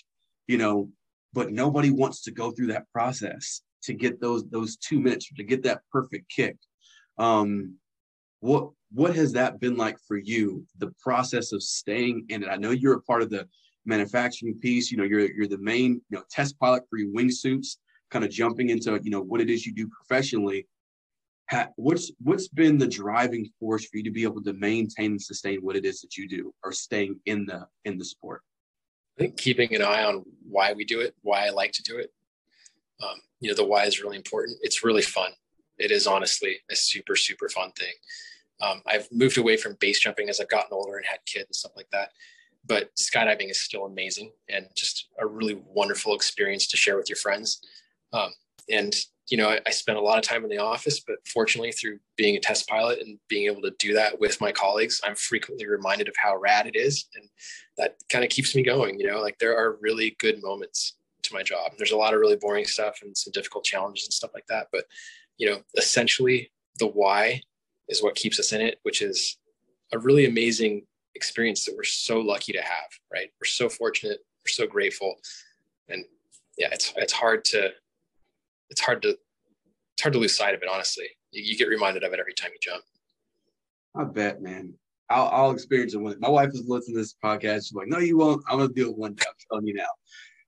you 0.46 0.58
know, 0.58 0.90
but 1.32 1.50
nobody 1.50 1.90
wants 1.90 2.22
to 2.22 2.30
go 2.30 2.50
through 2.50 2.68
that 2.68 2.90
process 2.92 3.62
to 3.84 3.94
get 3.94 4.20
those 4.20 4.44
those 4.48 4.76
two 4.76 5.00
minutes 5.00 5.28
to 5.36 5.42
get 5.42 5.62
that 5.62 5.80
perfect 5.90 6.30
kick. 6.30 6.56
Um, 7.18 7.76
what 8.40 8.70
what 8.94 9.14
has 9.16 9.32
that 9.32 9.60
been 9.60 9.76
like 9.76 9.98
for 10.06 10.16
you? 10.16 10.66
The 10.78 10.92
process 11.02 11.52
of 11.52 11.62
staying 11.62 12.26
in 12.28 12.42
it. 12.42 12.48
I 12.48 12.56
know 12.56 12.70
you're 12.70 12.94
a 12.94 13.02
part 13.02 13.22
of 13.22 13.30
the 13.30 13.48
manufacturing 13.84 14.58
piece. 14.58 14.90
You 14.90 14.98
know, 14.98 15.04
you're 15.04 15.32
you're 15.32 15.48
the 15.48 15.58
main 15.58 16.00
you 16.10 16.18
know 16.18 16.22
test 16.30 16.58
pilot 16.58 16.84
for 16.88 16.98
your 16.98 17.12
wingsuits. 17.12 17.76
Kind 18.10 18.24
of 18.24 18.30
jumping 18.30 18.68
into 18.68 19.00
you 19.02 19.10
know 19.10 19.22
what 19.22 19.40
it 19.40 19.50
is 19.50 19.66
you 19.66 19.72
do 19.72 19.88
professionally. 19.88 20.66
what's 21.76 22.12
what's 22.22 22.48
been 22.48 22.78
the 22.78 22.86
driving 22.86 23.48
force 23.58 23.86
for 23.86 23.96
you 23.96 24.02
to 24.04 24.10
be 24.10 24.24
able 24.24 24.42
to 24.42 24.52
maintain 24.52 25.12
and 25.12 25.22
sustain 25.22 25.60
what 25.60 25.76
it 25.76 25.84
is 25.84 26.00
that 26.02 26.16
you 26.16 26.28
do, 26.28 26.54
or 26.62 26.72
staying 26.72 27.18
in 27.26 27.46
the 27.46 27.66
in 27.84 27.98
the 27.98 28.04
sport? 28.04 28.42
I 29.18 29.22
think 29.22 29.36
keeping 29.36 29.74
an 29.74 29.82
eye 29.82 30.04
on 30.04 30.24
why 30.48 30.72
we 30.72 30.84
do 30.84 31.00
it, 31.00 31.14
why 31.22 31.46
I 31.46 31.50
like 31.50 31.72
to 31.72 31.82
do 31.82 31.98
it. 31.98 32.12
Um, 33.02 33.20
you 33.40 33.48
know, 33.48 33.54
the 33.54 33.64
why 33.64 33.84
is 33.84 34.02
really 34.02 34.16
important. 34.16 34.58
It's 34.62 34.84
really 34.84 35.02
fun. 35.02 35.32
It 35.78 35.90
is 35.90 36.06
honestly 36.06 36.58
a 36.70 36.76
super, 36.76 37.16
super 37.16 37.48
fun 37.48 37.72
thing. 37.72 37.92
Um, 38.62 38.80
I've 38.86 39.10
moved 39.10 39.38
away 39.38 39.56
from 39.56 39.76
base 39.80 40.00
jumping 40.00 40.28
as 40.28 40.40
I've 40.40 40.48
gotten 40.48 40.72
older 40.72 40.96
and 40.96 41.06
had 41.06 41.18
kids 41.26 41.46
and 41.48 41.56
stuff 41.56 41.72
like 41.76 41.90
that. 41.92 42.10
But 42.64 42.94
skydiving 42.94 43.50
is 43.50 43.60
still 43.60 43.86
amazing 43.86 44.32
and 44.48 44.66
just 44.76 45.08
a 45.18 45.26
really 45.26 45.60
wonderful 45.66 46.14
experience 46.14 46.68
to 46.68 46.76
share 46.76 46.96
with 46.96 47.08
your 47.08 47.16
friends. 47.16 47.60
Um, 48.12 48.30
and 48.70 48.94
you 49.28 49.36
know, 49.36 49.48
I, 49.48 49.60
I 49.66 49.70
spent 49.70 49.98
a 49.98 50.02
lot 50.02 50.18
of 50.18 50.24
time 50.24 50.44
in 50.44 50.50
the 50.50 50.58
office, 50.58 51.00
but 51.00 51.16
fortunately, 51.26 51.72
through 51.72 51.98
being 52.16 52.36
a 52.36 52.40
test 52.40 52.68
pilot 52.68 53.00
and 53.00 53.18
being 53.28 53.46
able 53.46 53.62
to 53.62 53.72
do 53.78 53.94
that 53.94 54.20
with 54.20 54.40
my 54.40 54.52
colleagues, 54.52 55.00
I'm 55.04 55.14
frequently 55.14 55.66
reminded 55.66 56.08
of 56.08 56.14
how 56.16 56.36
rad 56.36 56.66
it 56.66 56.76
is, 56.76 57.06
and 57.14 57.28
that 57.78 57.96
kind 58.10 58.24
of 58.24 58.30
keeps 58.30 58.54
me 58.54 58.62
going. 58.62 58.98
You 58.98 59.06
know, 59.06 59.20
like 59.20 59.38
there 59.38 59.56
are 59.56 59.78
really 59.80 60.16
good 60.18 60.42
moments 60.42 60.94
to 61.22 61.34
my 61.34 61.42
job. 61.42 61.72
There's 61.78 61.92
a 61.92 61.96
lot 61.96 62.14
of 62.14 62.20
really 62.20 62.36
boring 62.36 62.64
stuff 62.64 62.98
and 63.02 63.16
some 63.16 63.32
difficult 63.32 63.64
challenges 63.64 64.06
and 64.06 64.12
stuff 64.12 64.32
like 64.34 64.46
that, 64.48 64.68
but 64.72 64.84
you 65.38 65.48
know, 65.48 65.62
essentially, 65.76 66.50
the 66.78 66.86
why 66.86 67.42
is 67.88 68.02
what 68.02 68.14
keeps 68.14 68.38
us 68.38 68.52
in 68.52 68.60
it, 68.60 68.78
which 68.82 69.02
is 69.02 69.38
a 69.92 69.98
really 69.98 70.26
amazing 70.26 70.86
experience 71.14 71.64
that 71.64 71.74
we're 71.76 71.84
so 71.84 72.20
lucky 72.20 72.52
to 72.52 72.62
have. 72.62 72.88
Right? 73.12 73.28
We're 73.40 73.46
so 73.46 73.68
fortunate. 73.68 74.18
We're 74.44 74.50
so 74.50 74.66
grateful, 74.66 75.14
and 75.88 76.04
yeah, 76.58 76.68
it's 76.72 76.92
it's 76.96 77.12
hard 77.12 77.44
to 77.46 77.70
it's 78.70 78.80
hard 78.80 79.02
to 79.02 79.10
it's 79.10 80.02
hard 80.02 80.14
to 80.14 80.18
lose 80.18 80.36
sight 80.36 80.54
of 80.54 80.62
it. 80.62 80.68
Honestly, 80.72 81.06
you, 81.30 81.42
you 81.42 81.56
get 81.56 81.68
reminded 81.68 82.02
of 82.02 82.12
it 82.12 82.20
every 82.20 82.34
time 82.34 82.50
you 82.52 82.58
jump. 82.60 82.82
I 83.94 84.04
bet, 84.04 84.42
man. 84.42 84.74
I'll, 85.10 85.28
I'll 85.28 85.50
experience 85.50 85.94
it 85.94 85.98
when 85.98 86.18
my 86.20 86.28
wife 86.28 86.48
is 86.54 86.66
listening 86.66 86.96
to 86.96 87.02
this 87.02 87.14
podcast. 87.22 87.66
She's 87.66 87.74
like, 87.74 87.88
"No, 87.88 87.98
you 87.98 88.16
won't. 88.16 88.42
I'm 88.48 88.58
gonna 88.58 88.72
do 88.72 88.90
it 88.90 88.96
one 88.96 89.14
day." 89.14 89.24
I'm 89.28 89.34
telling 89.50 89.66
you 89.66 89.74
now. 89.74 89.88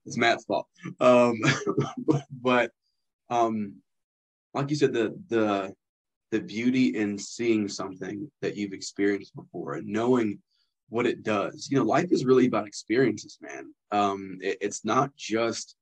It's 0.05 0.17
Matt's 0.17 0.45
fault. 0.45 0.67
Um, 0.99 1.39
but 2.31 2.71
um, 3.29 3.75
like 4.53 4.69
you 4.69 4.75
said, 4.75 4.93
the 4.93 5.17
the 5.29 5.73
the 6.35 6.41
beauty 6.41 6.97
in 6.97 7.17
seeing 7.17 7.65
something 7.69 8.29
that 8.41 8.57
you've 8.57 8.73
experienced 8.73 9.33
before 9.37 9.75
and 9.75 9.87
knowing 9.87 10.37
what 10.89 11.05
it 11.05 11.23
does. 11.23 11.69
You 11.71 11.77
know, 11.77 11.85
life 11.85 12.11
is 12.11 12.25
really 12.25 12.47
about 12.47 12.67
experiences, 12.67 13.37
man. 13.41 13.73
Um, 13.91 14.37
it, 14.41 14.57
it's 14.59 14.83
not 14.83 15.15
just 15.15 15.77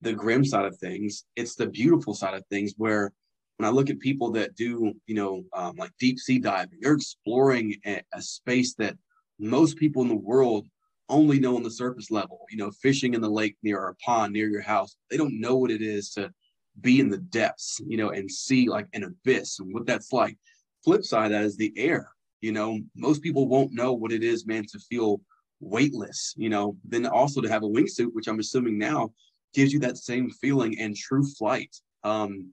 the 0.00 0.14
grim 0.14 0.46
side 0.46 0.64
of 0.64 0.78
things; 0.78 1.26
it's 1.36 1.56
the 1.56 1.66
beautiful 1.66 2.14
side 2.14 2.32
of 2.32 2.46
things. 2.46 2.72
Where 2.78 3.12
when 3.58 3.68
I 3.68 3.70
look 3.70 3.90
at 3.90 3.98
people 3.98 4.30
that 4.32 4.56
do, 4.56 4.94
you 5.06 5.14
know, 5.14 5.44
um, 5.52 5.76
like 5.76 5.90
deep 6.00 6.18
sea 6.18 6.38
diving, 6.38 6.78
you're 6.80 6.94
exploring 6.94 7.76
a, 7.84 8.00
a 8.14 8.22
space 8.22 8.72
that 8.76 8.96
most 9.38 9.76
people 9.76 10.00
in 10.00 10.08
the 10.08 10.14
world 10.14 10.66
only 11.10 11.38
know 11.38 11.56
on 11.56 11.62
the 11.62 11.70
surface 11.70 12.10
level. 12.10 12.46
You 12.50 12.56
know, 12.56 12.70
fishing 12.70 13.12
in 13.12 13.20
the 13.20 13.28
lake 13.28 13.58
near 13.62 13.88
a 13.88 13.94
pond 13.96 14.32
near 14.32 14.48
your 14.48 14.62
house, 14.62 14.96
they 15.10 15.18
don't 15.18 15.38
know 15.38 15.56
what 15.56 15.70
it 15.70 15.82
is 15.82 16.12
to 16.12 16.32
be 16.80 17.00
in 17.00 17.08
the 17.08 17.18
depths, 17.18 17.80
you 17.86 17.96
know, 17.96 18.10
and 18.10 18.30
see 18.30 18.68
like 18.68 18.86
an 18.92 19.04
abyss 19.04 19.58
and 19.60 19.72
what 19.72 19.86
that's 19.86 20.12
like. 20.12 20.36
Flip 20.84 21.04
side 21.04 21.32
that 21.32 21.44
is 21.44 21.56
the 21.56 21.72
air. 21.76 22.10
You 22.40 22.52
know, 22.52 22.78
most 22.94 23.22
people 23.22 23.48
won't 23.48 23.72
know 23.72 23.92
what 23.92 24.12
it 24.12 24.22
is, 24.22 24.46
man, 24.46 24.64
to 24.72 24.78
feel 24.78 25.20
weightless, 25.60 26.34
you 26.36 26.48
know, 26.48 26.76
then 26.84 27.06
also 27.06 27.40
to 27.40 27.48
have 27.48 27.64
a 27.64 27.68
wingsuit, 27.68 28.12
which 28.12 28.28
I'm 28.28 28.38
assuming 28.38 28.78
now 28.78 29.12
gives 29.54 29.72
you 29.72 29.80
that 29.80 29.96
same 29.96 30.30
feeling 30.30 30.78
and 30.78 30.96
true 30.96 31.26
flight. 31.26 31.74
Um, 32.04 32.52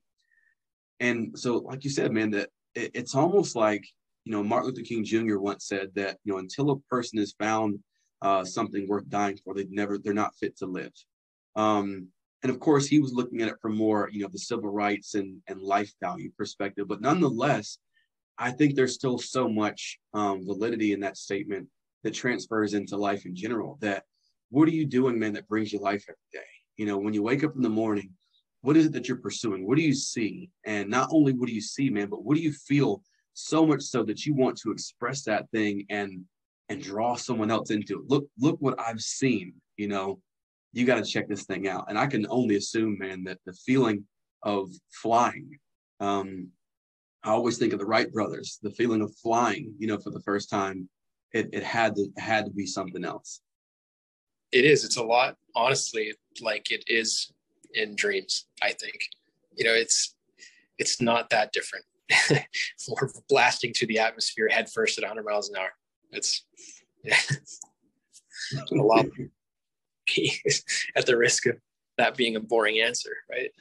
and 1.00 1.38
so, 1.38 1.58
like 1.58 1.84
you 1.84 1.90
said, 1.90 2.12
man, 2.12 2.32
that 2.32 2.50
it, 2.74 2.92
it's 2.94 3.16
almost 3.16 3.56
like, 3.56 3.86
you 4.24 4.32
know, 4.32 4.44
Martin 4.44 4.70
Luther 4.70 4.82
King 4.82 5.04
Jr. 5.04 5.38
once 5.38 5.68
said 5.68 5.92
that, 5.96 6.18
you 6.24 6.34
know, 6.34 6.40
until 6.40 6.72
a 6.72 6.80
person 6.90 7.20
has 7.20 7.36
found 7.38 7.80
uh, 8.22 8.44
something 8.44 8.88
worth 8.88 9.08
dying 9.10 9.38
for, 9.44 9.54
they 9.54 9.68
never, 9.70 9.98
they're 9.98 10.14
not 10.14 10.36
fit 10.36 10.58
to 10.58 10.66
live. 10.66 10.94
Um, 11.56 12.08
and 12.44 12.52
of 12.52 12.60
course, 12.60 12.86
he 12.86 13.00
was 13.00 13.14
looking 13.14 13.42
at 13.42 13.48
it 13.48 13.56
from 13.62 13.76
more, 13.76 14.10
you 14.12 14.22
know, 14.22 14.30
the 14.32 14.38
civil 14.38 14.70
rights 14.70 15.16
and, 15.16 15.42
and 15.48 15.62
life 15.62 15.92
value 16.02 16.32
perspective. 16.38 16.88
But 16.88 17.02
nonetheless, 17.02 17.80
I 18.38 18.52
think 18.52 18.76
there's 18.76 18.94
still 18.94 19.18
so 19.18 19.48
much 19.48 19.98
um, 20.14 20.46
validity 20.46 20.94
in 20.94 21.00
that 21.02 21.18
statement 21.18 21.68
that 22.04 22.14
transfers 22.14 22.74
into 22.74 22.98
life 22.98 23.26
in 23.26 23.36
general. 23.36 23.78
That 23.82 24.04
what 24.50 24.68
are 24.68 24.74
you 24.74 24.86
doing, 24.86 25.18
man, 25.18 25.34
that 25.34 25.48
brings 25.48 25.74
you 25.74 25.80
life 25.80 26.06
every 26.08 26.18
day? 26.34 26.48
You 26.78 26.86
know, 26.86 26.98
when 26.98 27.14
you 27.14 27.24
wake 27.24 27.44
up 27.44 27.56
in 27.56 27.62
the 27.62 27.70
morning, 27.70 28.12
what 28.62 28.78
is 28.78 28.88
it 28.88 28.94
that 28.94 29.08
you're 29.08 29.18
pursuing? 29.18 29.66
What 29.66 29.78
do 29.78 29.84
you 29.84 29.94
see? 29.94 30.50
And 30.66 30.90
not 30.90 31.10
only 31.12 31.34
what 31.34 31.48
do 31.48 31.54
you 31.54 31.62
see, 31.62 31.90
man, 31.90 32.10
but 32.10 32.24
what 32.24 32.36
do 32.36 32.44
you 32.44 32.52
feel 32.52 33.02
so 33.34 33.66
much 33.66 33.82
so 33.82 34.04
that 34.04 34.26
you 34.26 34.34
want 34.34 34.58
to 34.58 34.72
express 34.72 35.24
that 35.24 35.50
thing 35.52 35.86
and 35.90 36.26
and 36.68 36.82
draw 36.82 37.16
someone 37.16 37.52
else 37.52 37.70
into 37.70 38.00
it? 38.00 38.06
Look, 38.08 38.26
look 38.40 38.58
what 38.60 38.80
I've 38.80 39.02
seen, 39.02 39.54
you 39.78 39.88
know, 39.88 40.20
you 40.76 40.86
got 40.86 41.04
to 41.04 41.10
check 41.10 41.30
this 41.30 41.46
thing 41.46 41.70
out. 41.70 41.86
And 41.88 41.98
I 41.98 42.06
can 42.06 42.28
only 42.30 42.58
assume, 42.58 42.98
man, 43.00 43.24
that 43.24 43.40
the 43.46 43.54
feeling 43.54 44.04
of 44.44 44.70
flying, 44.92 45.58
um, 46.02 46.50
I 47.24 47.30
always 47.30 47.58
think 47.58 47.72
of 47.72 47.80
the 47.80 47.86
Wright 47.86 48.12
brothers, 48.12 48.60
the 48.62 48.72
feeling 48.72 49.02
of 49.02 49.16
flying, 49.16 49.74
you 49.80 49.88
know, 49.88 49.98
for 49.98 50.12
the 50.12 50.20
first 50.20 50.50
time, 50.50 50.90
it, 51.32 51.50
it 51.54 51.64
had 51.64 51.96
to 51.96 52.08
had 52.18 52.46
to 52.46 52.52
be 52.52 52.66
something 52.66 53.06
else. 53.06 53.40
It 54.52 54.66
is. 54.66 54.84
It's 54.84 54.98
a 54.98 55.04
lot, 55.04 55.38
honestly, 55.56 56.14
like 56.42 56.72
it 56.72 56.84
is 56.88 57.32
in 57.74 57.96
dreams, 57.96 58.46
I 58.62 58.74
think. 58.74 59.00
You 59.56 59.64
know, 59.64 59.74
it's 59.74 60.16
it's 60.78 61.02
not 61.02 61.30
that 61.30 61.54
different. 61.54 61.86
We're 62.90 63.10
blasting 63.30 63.72
to 63.78 63.88
the 63.88 64.00
atmosphere 64.00 64.50
head 64.50 64.70
first 64.70 64.98
at 64.98 65.04
100 65.04 65.24
miles 65.24 65.50
an 65.50 65.56
hour. 65.56 65.72
It's 66.12 66.46
yeah, 67.02 67.18
a 68.72 68.76
lot 68.76 69.06
at 70.96 71.06
the 71.06 71.18
risk 71.18 71.46
of 71.46 71.58
that 71.98 72.16
being 72.16 72.36
a 72.36 72.40
boring 72.40 72.80
answer, 72.80 73.12
right? 73.30 73.52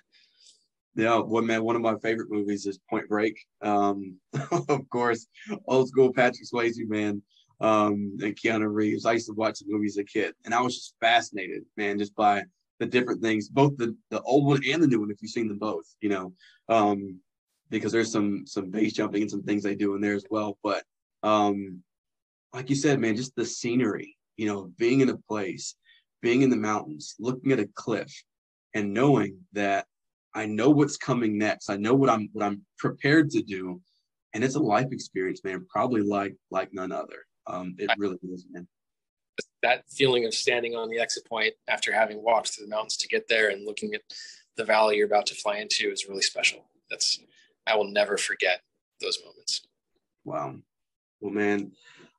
Yeah, 0.97 1.19
one 1.19 1.47
man, 1.47 1.65
one 1.65 1.77
of 1.77 1.83
my 1.83 1.97
favorite 1.99 2.31
movies 2.31 2.67
is 2.67 2.79
Point 2.89 3.09
Break. 3.09 3.37
Um, 3.63 4.17
of 4.51 4.89
course, 4.91 5.27
old 5.67 5.89
school 5.89 6.13
Patrick 6.13 6.47
Swayze, 6.47 6.89
man, 6.89 7.21
um, 7.61 8.17
and 8.23 8.37
Keanu 8.37 8.73
Reeves. 8.73 9.05
I 9.05 9.13
used 9.13 9.27
to 9.27 9.35
watch 9.35 9.59
the 9.59 9.67
movies 9.69 9.97
as 9.99 10.03
a 10.03 10.05
kid, 10.05 10.35
and 10.45 10.55
I 10.55 10.61
was 10.61 10.77
just 10.77 10.95
fascinated, 11.01 11.65
man, 11.77 11.99
just 11.99 12.15
by 12.15 12.45
the 12.79 12.87
different 12.87 13.23
things, 13.23 13.49
both 13.49 13.77
the 13.77 13.97
the 14.11 14.21
old 14.23 14.47
one 14.47 14.63
and 14.69 14.83
the 14.83 14.87
new 14.87 15.01
one. 15.01 15.11
If 15.11 15.21
you've 15.21 15.33
seen 15.33 15.49
them 15.49 15.59
both, 15.59 15.85
you 16.01 16.09
know, 16.09 16.33
um, 16.69 17.19
because 17.71 17.91
there's 17.91 18.13
some 18.13 18.47
some 18.47 18.71
base 18.71 18.93
jumping 18.93 19.23
and 19.23 19.31
some 19.31 19.43
things 19.43 19.65
they 19.65 19.75
do 19.75 19.97
in 19.97 20.01
there 20.01 20.15
as 20.15 20.27
well. 20.31 20.59
But 20.63 20.85
um, 21.25 21.83
like 22.53 22.71
you 22.71 22.77
said, 22.77 23.01
man, 23.01 23.17
just 23.17 23.35
the 23.35 23.45
scenery, 23.45 24.17
you 24.37 24.47
know, 24.47 24.71
being 24.79 25.01
in 25.01 25.09
a 25.09 25.17
place 25.29 25.75
being 26.25 26.41
in 26.41 26.49
the 26.49 26.57
mountains, 26.57 27.15
looking 27.21 27.53
at 27.53 27.61
a 27.61 27.69
cliff, 27.75 28.11
and 28.75 28.95
knowing 28.95 29.37
that 29.53 29.85
I 30.35 30.47
know 30.47 30.71
what's 30.71 30.97
coming 30.97 31.37
next. 31.37 31.69
I 31.69 31.77
know 31.77 31.95
what 31.95 32.09
I'm 32.09 32.31
what 32.33 32.43
I'm 32.43 32.65
prepared 32.79 33.29
to 33.33 33.43
do, 33.43 33.83
and 34.33 34.43
it's 34.43 34.55
a 34.55 34.61
life 34.61 34.89
experience, 34.91 35.45
man. 35.45 35.67
Probably 35.69 36.01
like 36.01 36.35
like 36.51 36.73
none 36.73 36.93
other. 36.93 37.27
Um, 37.47 37.77
it 37.79 37.91
really 37.99 38.19
is, 38.23 38.47
man. 38.51 38.67
That 39.63 39.85
feeling 39.91 40.25
of 40.25 40.33
standing 40.33 40.75
on 40.75 40.89
the 40.89 40.99
exit 40.99 41.27
point 41.27 41.53
after 41.69 41.93
having 41.93 42.23
walked 42.23 42.55
through 42.55 42.67
the 42.67 42.75
mountains 42.75 42.97
to 42.99 43.09
get 43.09 43.29
there 43.29 43.51
and 43.51 43.67
looking 43.67 43.93
at 43.95 44.01
the 44.57 44.65
valley 44.65 44.97
you're 44.97 45.07
about 45.07 45.27
to 45.27 45.35
fly 45.35 45.59
into 45.59 45.91
is 45.91 46.09
really 46.09 46.23
special. 46.23 46.65
That's 46.91 47.21
I 47.67 47.77
will 47.77 47.91
never 47.91 48.17
forget 48.17 48.63
those 49.03 49.19
moments. 49.23 49.61
Wow. 50.25 50.55
Well, 51.21 51.33
man, 51.35 51.73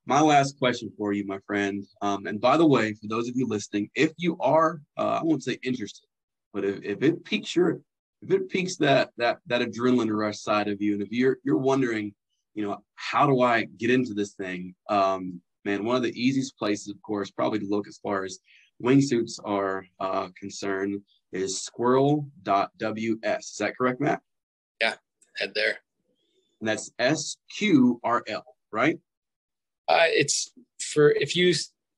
my 0.05 0.21
last 0.21 0.57
question 0.59 0.91
for 0.97 1.13
you, 1.13 1.25
my 1.25 1.39
friend. 1.47 1.83
Um, 2.01 2.27
and 2.27 2.39
by 2.39 2.57
the 2.57 2.65
way, 2.65 2.93
for 2.93 3.07
those 3.07 3.27
of 3.27 3.35
you 3.35 3.47
listening, 3.47 3.89
if 3.95 4.11
you 4.17 4.37
are, 4.39 4.81
uh, 4.97 5.19
I 5.19 5.23
won't 5.23 5.43
say 5.43 5.57
interested, 5.63 6.07
but 6.53 6.63
if, 6.63 6.83
if 6.83 7.03
it 7.03 7.25
piques 7.25 7.55
your, 7.55 7.81
if 8.21 8.31
it 8.31 8.49
piques 8.49 8.77
that 8.77 9.11
that 9.17 9.39
that 9.47 9.61
adrenaline 9.61 10.15
rush 10.15 10.39
side 10.39 10.67
of 10.67 10.81
you, 10.81 10.93
and 10.93 11.01
if 11.01 11.11
you're 11.11 11.37
you're 11.43 11.57
wondering, 11.57 12.13
you 12.53 12.65
know, 12.65 12.83
how 12.95 13.27
do 13.27 13.41
I 13.41 13.65
get 13.77 13.89
into 13.89 14.13
this 14.13 14.33
thing? 14.33 14.75
Um, 14.89 15.41
man, 15.65 15.83
one 15.83 15.95
of 15.95 16.03
the 16.03 16.19
easiest 16.19 16.57
places, 16.57 16.89
of 16.89 17.01
course, 17.01 17.31
probably 17.31 17.59
to 17.59 17.67
look 17.67 17.87
as 17.87 17.97
far 17.97 18.23
as 18.23 18.39
wingsuits 18.81 19.39
are 19.43 19.85
uh, 19.99 20.27
concerned 20.39 21.01
is 21.31 21.61
squirrel.ws. 21.61 23.51
Is 23.51 23.57
that 23.59 23.77
correct, 23.77 23.99
Matt? 23.99 24.21
Yeah, 24.79 24.95
head 25.37 25.53
there. 25.55 25.79
And 26.61 26.69
that's 26.69 26.91
S 26.99 27.37
Q 27.57 27.99
R 28.03 28.23
L, 28.27 28.45
right? 28.71 28.97
Uh, 29.87 30.07
it's 30.07 30.51
for 30.79 31.11
if 31.11 31.35
you 31.35 31.53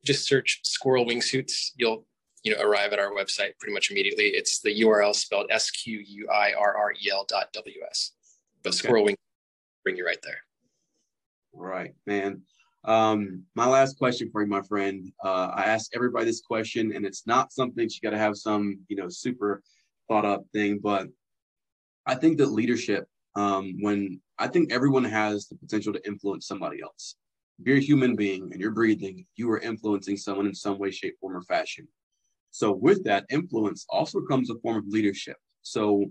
just 0.05 0.25
search 0.25 0.59
squirrel 0.63 1.05
wingsuits, 1.05 1.71
you'll 1.75 2.05
you 2.43 2.55
know 2.55 2.61
arrive 2.61 2.93
at 2.93 2.99
our 2.99 3.11
website 3.11 3.57
pretty 3.59 3.73
much 3.73 3.91
immediately. 3.91 4.25
It's 4.25 4.59
the 4.59 4.81
URL 4.81 5.15
spelled 5.15 5.47
S 5.49 5.71
Q 5.71 5.99
U 5.99 6.29
I 6.29 6.53
R 6.53 6.75
R 6.77 6.91
E 6.91 7.09
L 7.11 7.25
dot 7.27 7.51
W 7.53 7.79
S. 7.89 8.13
But 8.63 8.69
okay. 8.69 8.77
squirrel 8.77 9.05
wing 9.05 9.15
bring 9.83 9.97
you 9.97 10.05
right 10.05 10.21
there. 10.23 10.39
Right, 11.53 11.93
man. 12.05 12.41
Um, 12.83 13.43
my 13.55 13.65
last 13.65 13.97
question 13.97 14.29
for 14.31 14.41
you, 14.41 14.47
my 14.47 14.61
friend. 14.61 15.11
Uh, 15.23 15.51
I 15.53 15.63
ask 15.63 15.91
everybody 15.95 16.25
this 16.25 16.41
question, 16.41 16.93
and 16.95 17.05
it's 17.05 17.27
not 17.27 17.51
something 17.51 17.83
you 17.89 18.01
got 18.01 18.11
to 18.11 18.17
have 18.17 18.37
some, 18.37 18.79
you 18.87 18.95
know, 18.95 19.09
super 19.09 19.61
thought 20.07 20.25
up 20.25 20.45
thing, 20.53 20.79
but 20.81 21.07
I 22.05 22.15
think 22.15 22.37
that 22.37 22.47
leadership, 22.47 23.07
um, 23.35 23.75
when 23.81 24.21
I 24.37 24.47
think 24.47 24.71
everyone 24.71 25.03
has 25.03 25.47
the 25.47 25.55
potential 25.55 25.91
to 25.93 26.07
influence 26.07 26.47
somebody 26.47 26.81
else. 26.81 27.15
You're 27.63 27.77
a 27.77 27.81
human 27.81 28.15
being 28.15 28.49
and 28.51 28.61
you're 28.61 28.71
breathing, 28.71 29.25
you 29.35 29.49
are 29.51 29.59
influencing 29.59 30.17
someone 30.17 30.47
in 30.47 30.53
some 30.53 30.77
way, 30.77 30.91
shape, 30.91 31.15
form, 31.19 31.35
or 31.35 31.41
fashion. 31.41 31.87
So, 32.51 32.71
with 32.71 33.03
that 33.05 33.25
influence 33.29 33.85
also 33.89 34.21
comes 34.21 34.49
a 34.49 34.55
form 34.59 34.77
of 34.77 34.87
leadership. 34.87 35.37
So, 35.63 36.05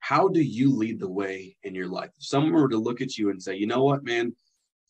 how 0.00 0.28
do 0.28 0.40
you 0.40 0.74
lead 0.74 1.00
the 1.00 1.10
way 1.10 1.56
in 1.62 1.74
your 1.74 1.88
life? 1.88 2.10
If 2.16 2.26
someone 2.26 2.52
were 2.52 2.68
to 2.68 2.76
look 2.76 3.00
at 3.00 3.16
you 3.16 3.30
and 3.30 3.42
say, 3.42 3.56
you 3.56 3.66
know 3.66 3.82
what, 3.82 4.04
man, 4.04 4.34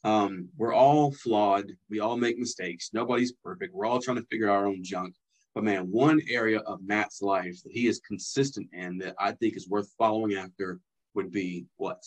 um, 0.03 0.49
we're 0.57 0.75
all 0.75 1.13
flawed. 1.13 1.71
We 1.89 2.01
all 2.01 2.17
make 2.17 2.39
mistakes. 2.39 2.91
Nobody's 2.93 3.33
perfect. 3.33 3.75
We're 3.75 3.87
all 3.87 4.01
trying 4.01 4.19
to 4.19 4.27
figure 4.31 4.51
out 4.51 4.57
our 4.57 4.67
own 4.67 4.83
junk. 4.83 5.15
But 5.55 5.65
man, 5.65 5.85
one 5.91 6.21
area 6.29 6.59
of 6.61 6.83
Matt's 6.83 7.23
life 7.23 7.63
that 7.63 7.73
he 7.73 7.87
is 7.87 8.01
consistent 8.01 8.69
in 8.73 8.99
that 8.99 9.15
I 9.19 9.33
think 9.33 9.57
is 9.57 9.69
worth 9.69 9.89
following 9.97 10.35
after 10.35 10.81
would 11.15 11.31
be 11.31 11.67
what? 11.77 12.03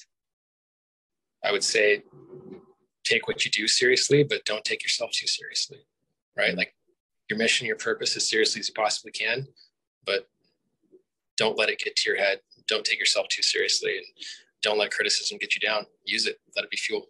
I 1.43 1.51
would 1.51 1.63
say 1.63 2.03
take 3.07 3.27
what 3.27 3.45
you 3.45 3.51
do 3.51 3.67
seriously, 3.67 4.23
but 4.23 4.45
don't 4.45 4.65
take 4.65 4.83
yourself 4.83 5.11
too 5.11 5.27
seriously, 5.27 5.79
right? 6.37 6.55
Like 6.55 6.73
your 7.29 7.39
mission, 7.39 7.67
your 7.67 7.77
purpose 7.77 8.15
as 8.15 8.29
seriously 8.29 8.59
as 8.59 8.67
you 8.69 8.73
possibly 8.73 9.11
can, 9.11 9.47
but 10.05 10.27
don't 11.37 11.57
let 11.57 11.69
it 11.69 11.79
get 11.79 11.95
to 11.95 12.09
your 12.09 12.19
head. 12.19 12.39
Don't 12.67 12.83
take 12.83 12.99
yourself 12.99 13.27
too 13.29 13.43
seriously 13.43 13.97
and 13.97 14.05
don't 14.61 14.77
let 14.77 14.91
criticism 14.91 15.37
get 15.37 15.55
you 15.55 15.61
down. 15.61 15.85
Use 16.03 16.25
it, 16.25 16.37
let 16.55 16.65
it 16.65 16.71
be 16.71 16.77
fuel. 16.77 17.07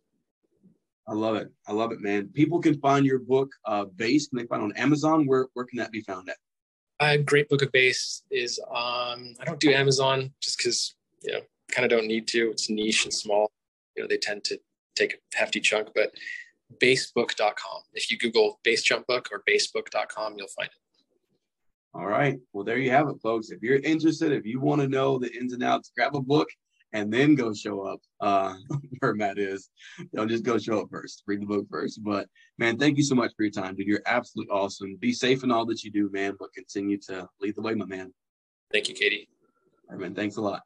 I 1.08 1.14
love 1.14 1.36
it. 1.38 1.50
I 1.68 1.72
love 1.72 1.92
it, 1.94 2.02
man. 2.02 2.30
People 2.34 2.60
can 2.60 2.80
find 2.80 3.06
your 3.06 3.20
book, 3.20 3.50
uh, 3.66 3.86
Base. 3.86 4.28
Can 4.28 4.40
they 4.40 4.46
find 4.46 4.62
on 4.62 4.74
Amazon? 4.76 5.26
Where 5.26 5.48
where 5.54 5.66
can 5.66 5.78
that 5.80 5.92
be 5.92 6.02
found 6.02 6.30
at? 6.30 6.36
A 7.00 7.18
great 7.18 7.48
book 7.48 7.62
of 7.62 7.72
Base 7.72 8.24
is 8.30 8.60
um, 8.70 9.34
I 9.40 9.46
don't 9.46 9.60
do 9.60 9.72
Amazon 9.72 10.34
just 10.42 10.58
because 10.58 10.96
you 11.22 11.32
know 11.32 11.40
kind 11.72 11.86
of 11.86 11.98
don't 11.98 12.08
need 12.08 12.28
to. 12.30 12.52
It's 12.52 12.70
niche 12.70 13.06
and 13.06 13.14
small. 13.14 13.50
You 13.96 14.04
know 14.04 14.08
they 14.08 14.18
tend 14.18 14.44
to 14.46 14.60
take 14.98 15.14
a 15.14 15.38
hefty 15.38 15.60
chunk, 15.60 15.90
but 15.96 16.12
basebook.com. 16.80 17.82
If 17.94 18.12
you 18.12 18.18
Google 18.18 18.60
base 18.64 18.84
jump 18.84 19.08
book 19.08 19.30
or 19.32 19.44
basebook.com, 19.46 20.36
you'll 20.38 20.48
find 20.48 20.70
it. 20.70 20.82
All 21.94 22.06
right. 22.06 22.38
Well, 22.54 22.64
there 22.64 22.78
you 22.78 22.92
have 22.92 23.10
it, 23.10 23.22
folks. 23.24 23.50
If 23.50 23.62
you're 23.62 23.80
interested, 23.80 24.32
if 24.32 24.46
you 24.46 24.60
want 24.60 24.82
to 24.82 24.88
know 24.88 25.18
the 25.18 25.34
ins 25.34 25.54
and 25.54 25.64
outs, 25.64 25.92
grab 25.96 26.16
a 26.16 26.22
book 26.22 26.48
and 26.94 27.12
then 27.12 27.36
go 27.36 27.54
show 27.54 27.82
up 27.82 28.00
uh, 28.22 28.56
where 29.00 29.16
Matt 29.16 29.40
is. 29.40 29.70
Don't 30.14 30.30
just 30.30 30.44
go 30.44 30.58
show 30.58 30.82
up 30.82 30.90
first. 30.92 31.24
Read 31.26 31.42
the 31.42 31.46
book 31.46 31.66
first. 31.70 32.04
But 32.04 32.28
man, 32.58 32.78
thank 32.78 32.98
you 32.98 33.04
so 33.04 33.16
much 33.16 33.32
for 33.36 33.44
your 33.44 33.52
time, 33.52 33.76
dude. 33.76 33.88
You're 33.88 34.02
absolutely 34.06 34.52
awesome. 34.52 34.96
Be 35.00 35.12
safe 35.12 35.44
in 35.44 35.52
all 35.52 35.66
that 35.66 35.84
you 35.84 35.92
do, 35.92 36.10
man, 36.12 36.36
but 36.40 36.54
continue 36.54 36.98
to 37.08 37.28
lead 37.42 37.56
the 37.56 37.62
way, 37.62 37.74
my 37.74 37.86
man. 37.86 38.14
Thank 38.72 38.90
you, 38.90 38.96
KD. 38.96 39.28
All 39.90 39.96
right, 39.96 40.02
man. 40.02 40.16
Thanks 40.16 40.36
a 40.38 40.42
lot. 40.42 40.62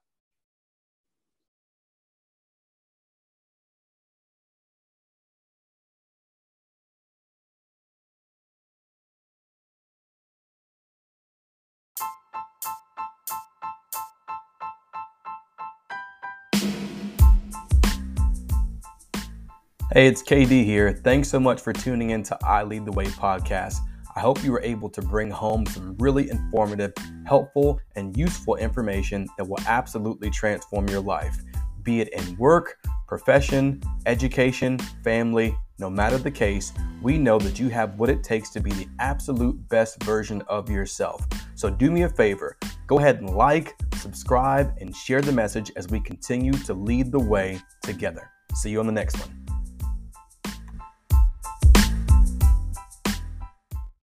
Hey, 19.94 20.08
it's 20.08 20.24
KD 20.24 20.64
here. 20.64 20.94
Thanks 20.94 21.28
so 21.28 21.38
much 21.38 21.60
for 21.60 21.74
tuning 21.74 22.12
in 22.12 22.24
to 22.24 22.38
I 22.46 22.64
Lead 22.64 22.86
the 22.86 22.94
Way 22.94 23.08
podcast. 23.08 23.80
I 24.16 24.22
hope 24.22 24.42
you 24.42 24.54
were 24.54 24.62
able 24.62 24.90
to 24.90 25.02
bring 25.02 25.30
home 25.30 25.66
some 25.66 25.98
really 26.00 26.30
informative, 26.30 26.94
helpful, 27.26 27.78
and 27.98 28.16
useful 28.16 28.56
information 28.56 29.28
that 29.38 29.44
will 29.44 29.60
absolutely 29.68 30.30
transform 30.30 30.88
your 30.88 31.02
life, 31.02 31.36
be 31.84 32.00
it 32.00 32.08
in 32.14 32.38
work, 32.38 32.78
profession, 33.06 33.82
education, 34.06 34.78
family, 35.04 35.58
no 35.78 35.90
matter 35.90 36.18
the 36.18 36.32
case, 36.32 36.72
we 37.02 37.18
know 37.18 37.38
that 37.40 37.60
you 37.60 37.68
have 37.68 38.00
what 38.00 38.10
it 38.10 38.24
takes 38.24 38.50
to 38.52 38.62
be 38.62 38.72
the 38.72 38.88
absolute 39.00 39.58
best 39.68 40.02
version 40.04 40.42
of 40.48 40.70
yourself. 40.70 41.28
So 41.56 41.70
do 41.70 41.92
me 41.92 42.04
a 42.04 42.10
favor, 42.10 42.56
go 42.88 43.00
ahead 43.00 43.18
and 43.18 43.32
like, 43.32 43.76
subscribe, 43.96 44.74
and 44.80 44.96
share 44.96 45.20
the 45.20 45.34
message 45.34 45.70
as 45.76 45.90
we 45.90 46.00
continue 46.00 46.54
to 46.54 46.74
lead 46.74 47.12
the 47.12 47.20
way 47.20 47.60
together. 47.84 48.32
See 48.56 48.70
you 48.70 48.80
on 48.80 48.86
the 48.86 48.94
next 48.94 49.20
one. 49.20 49.41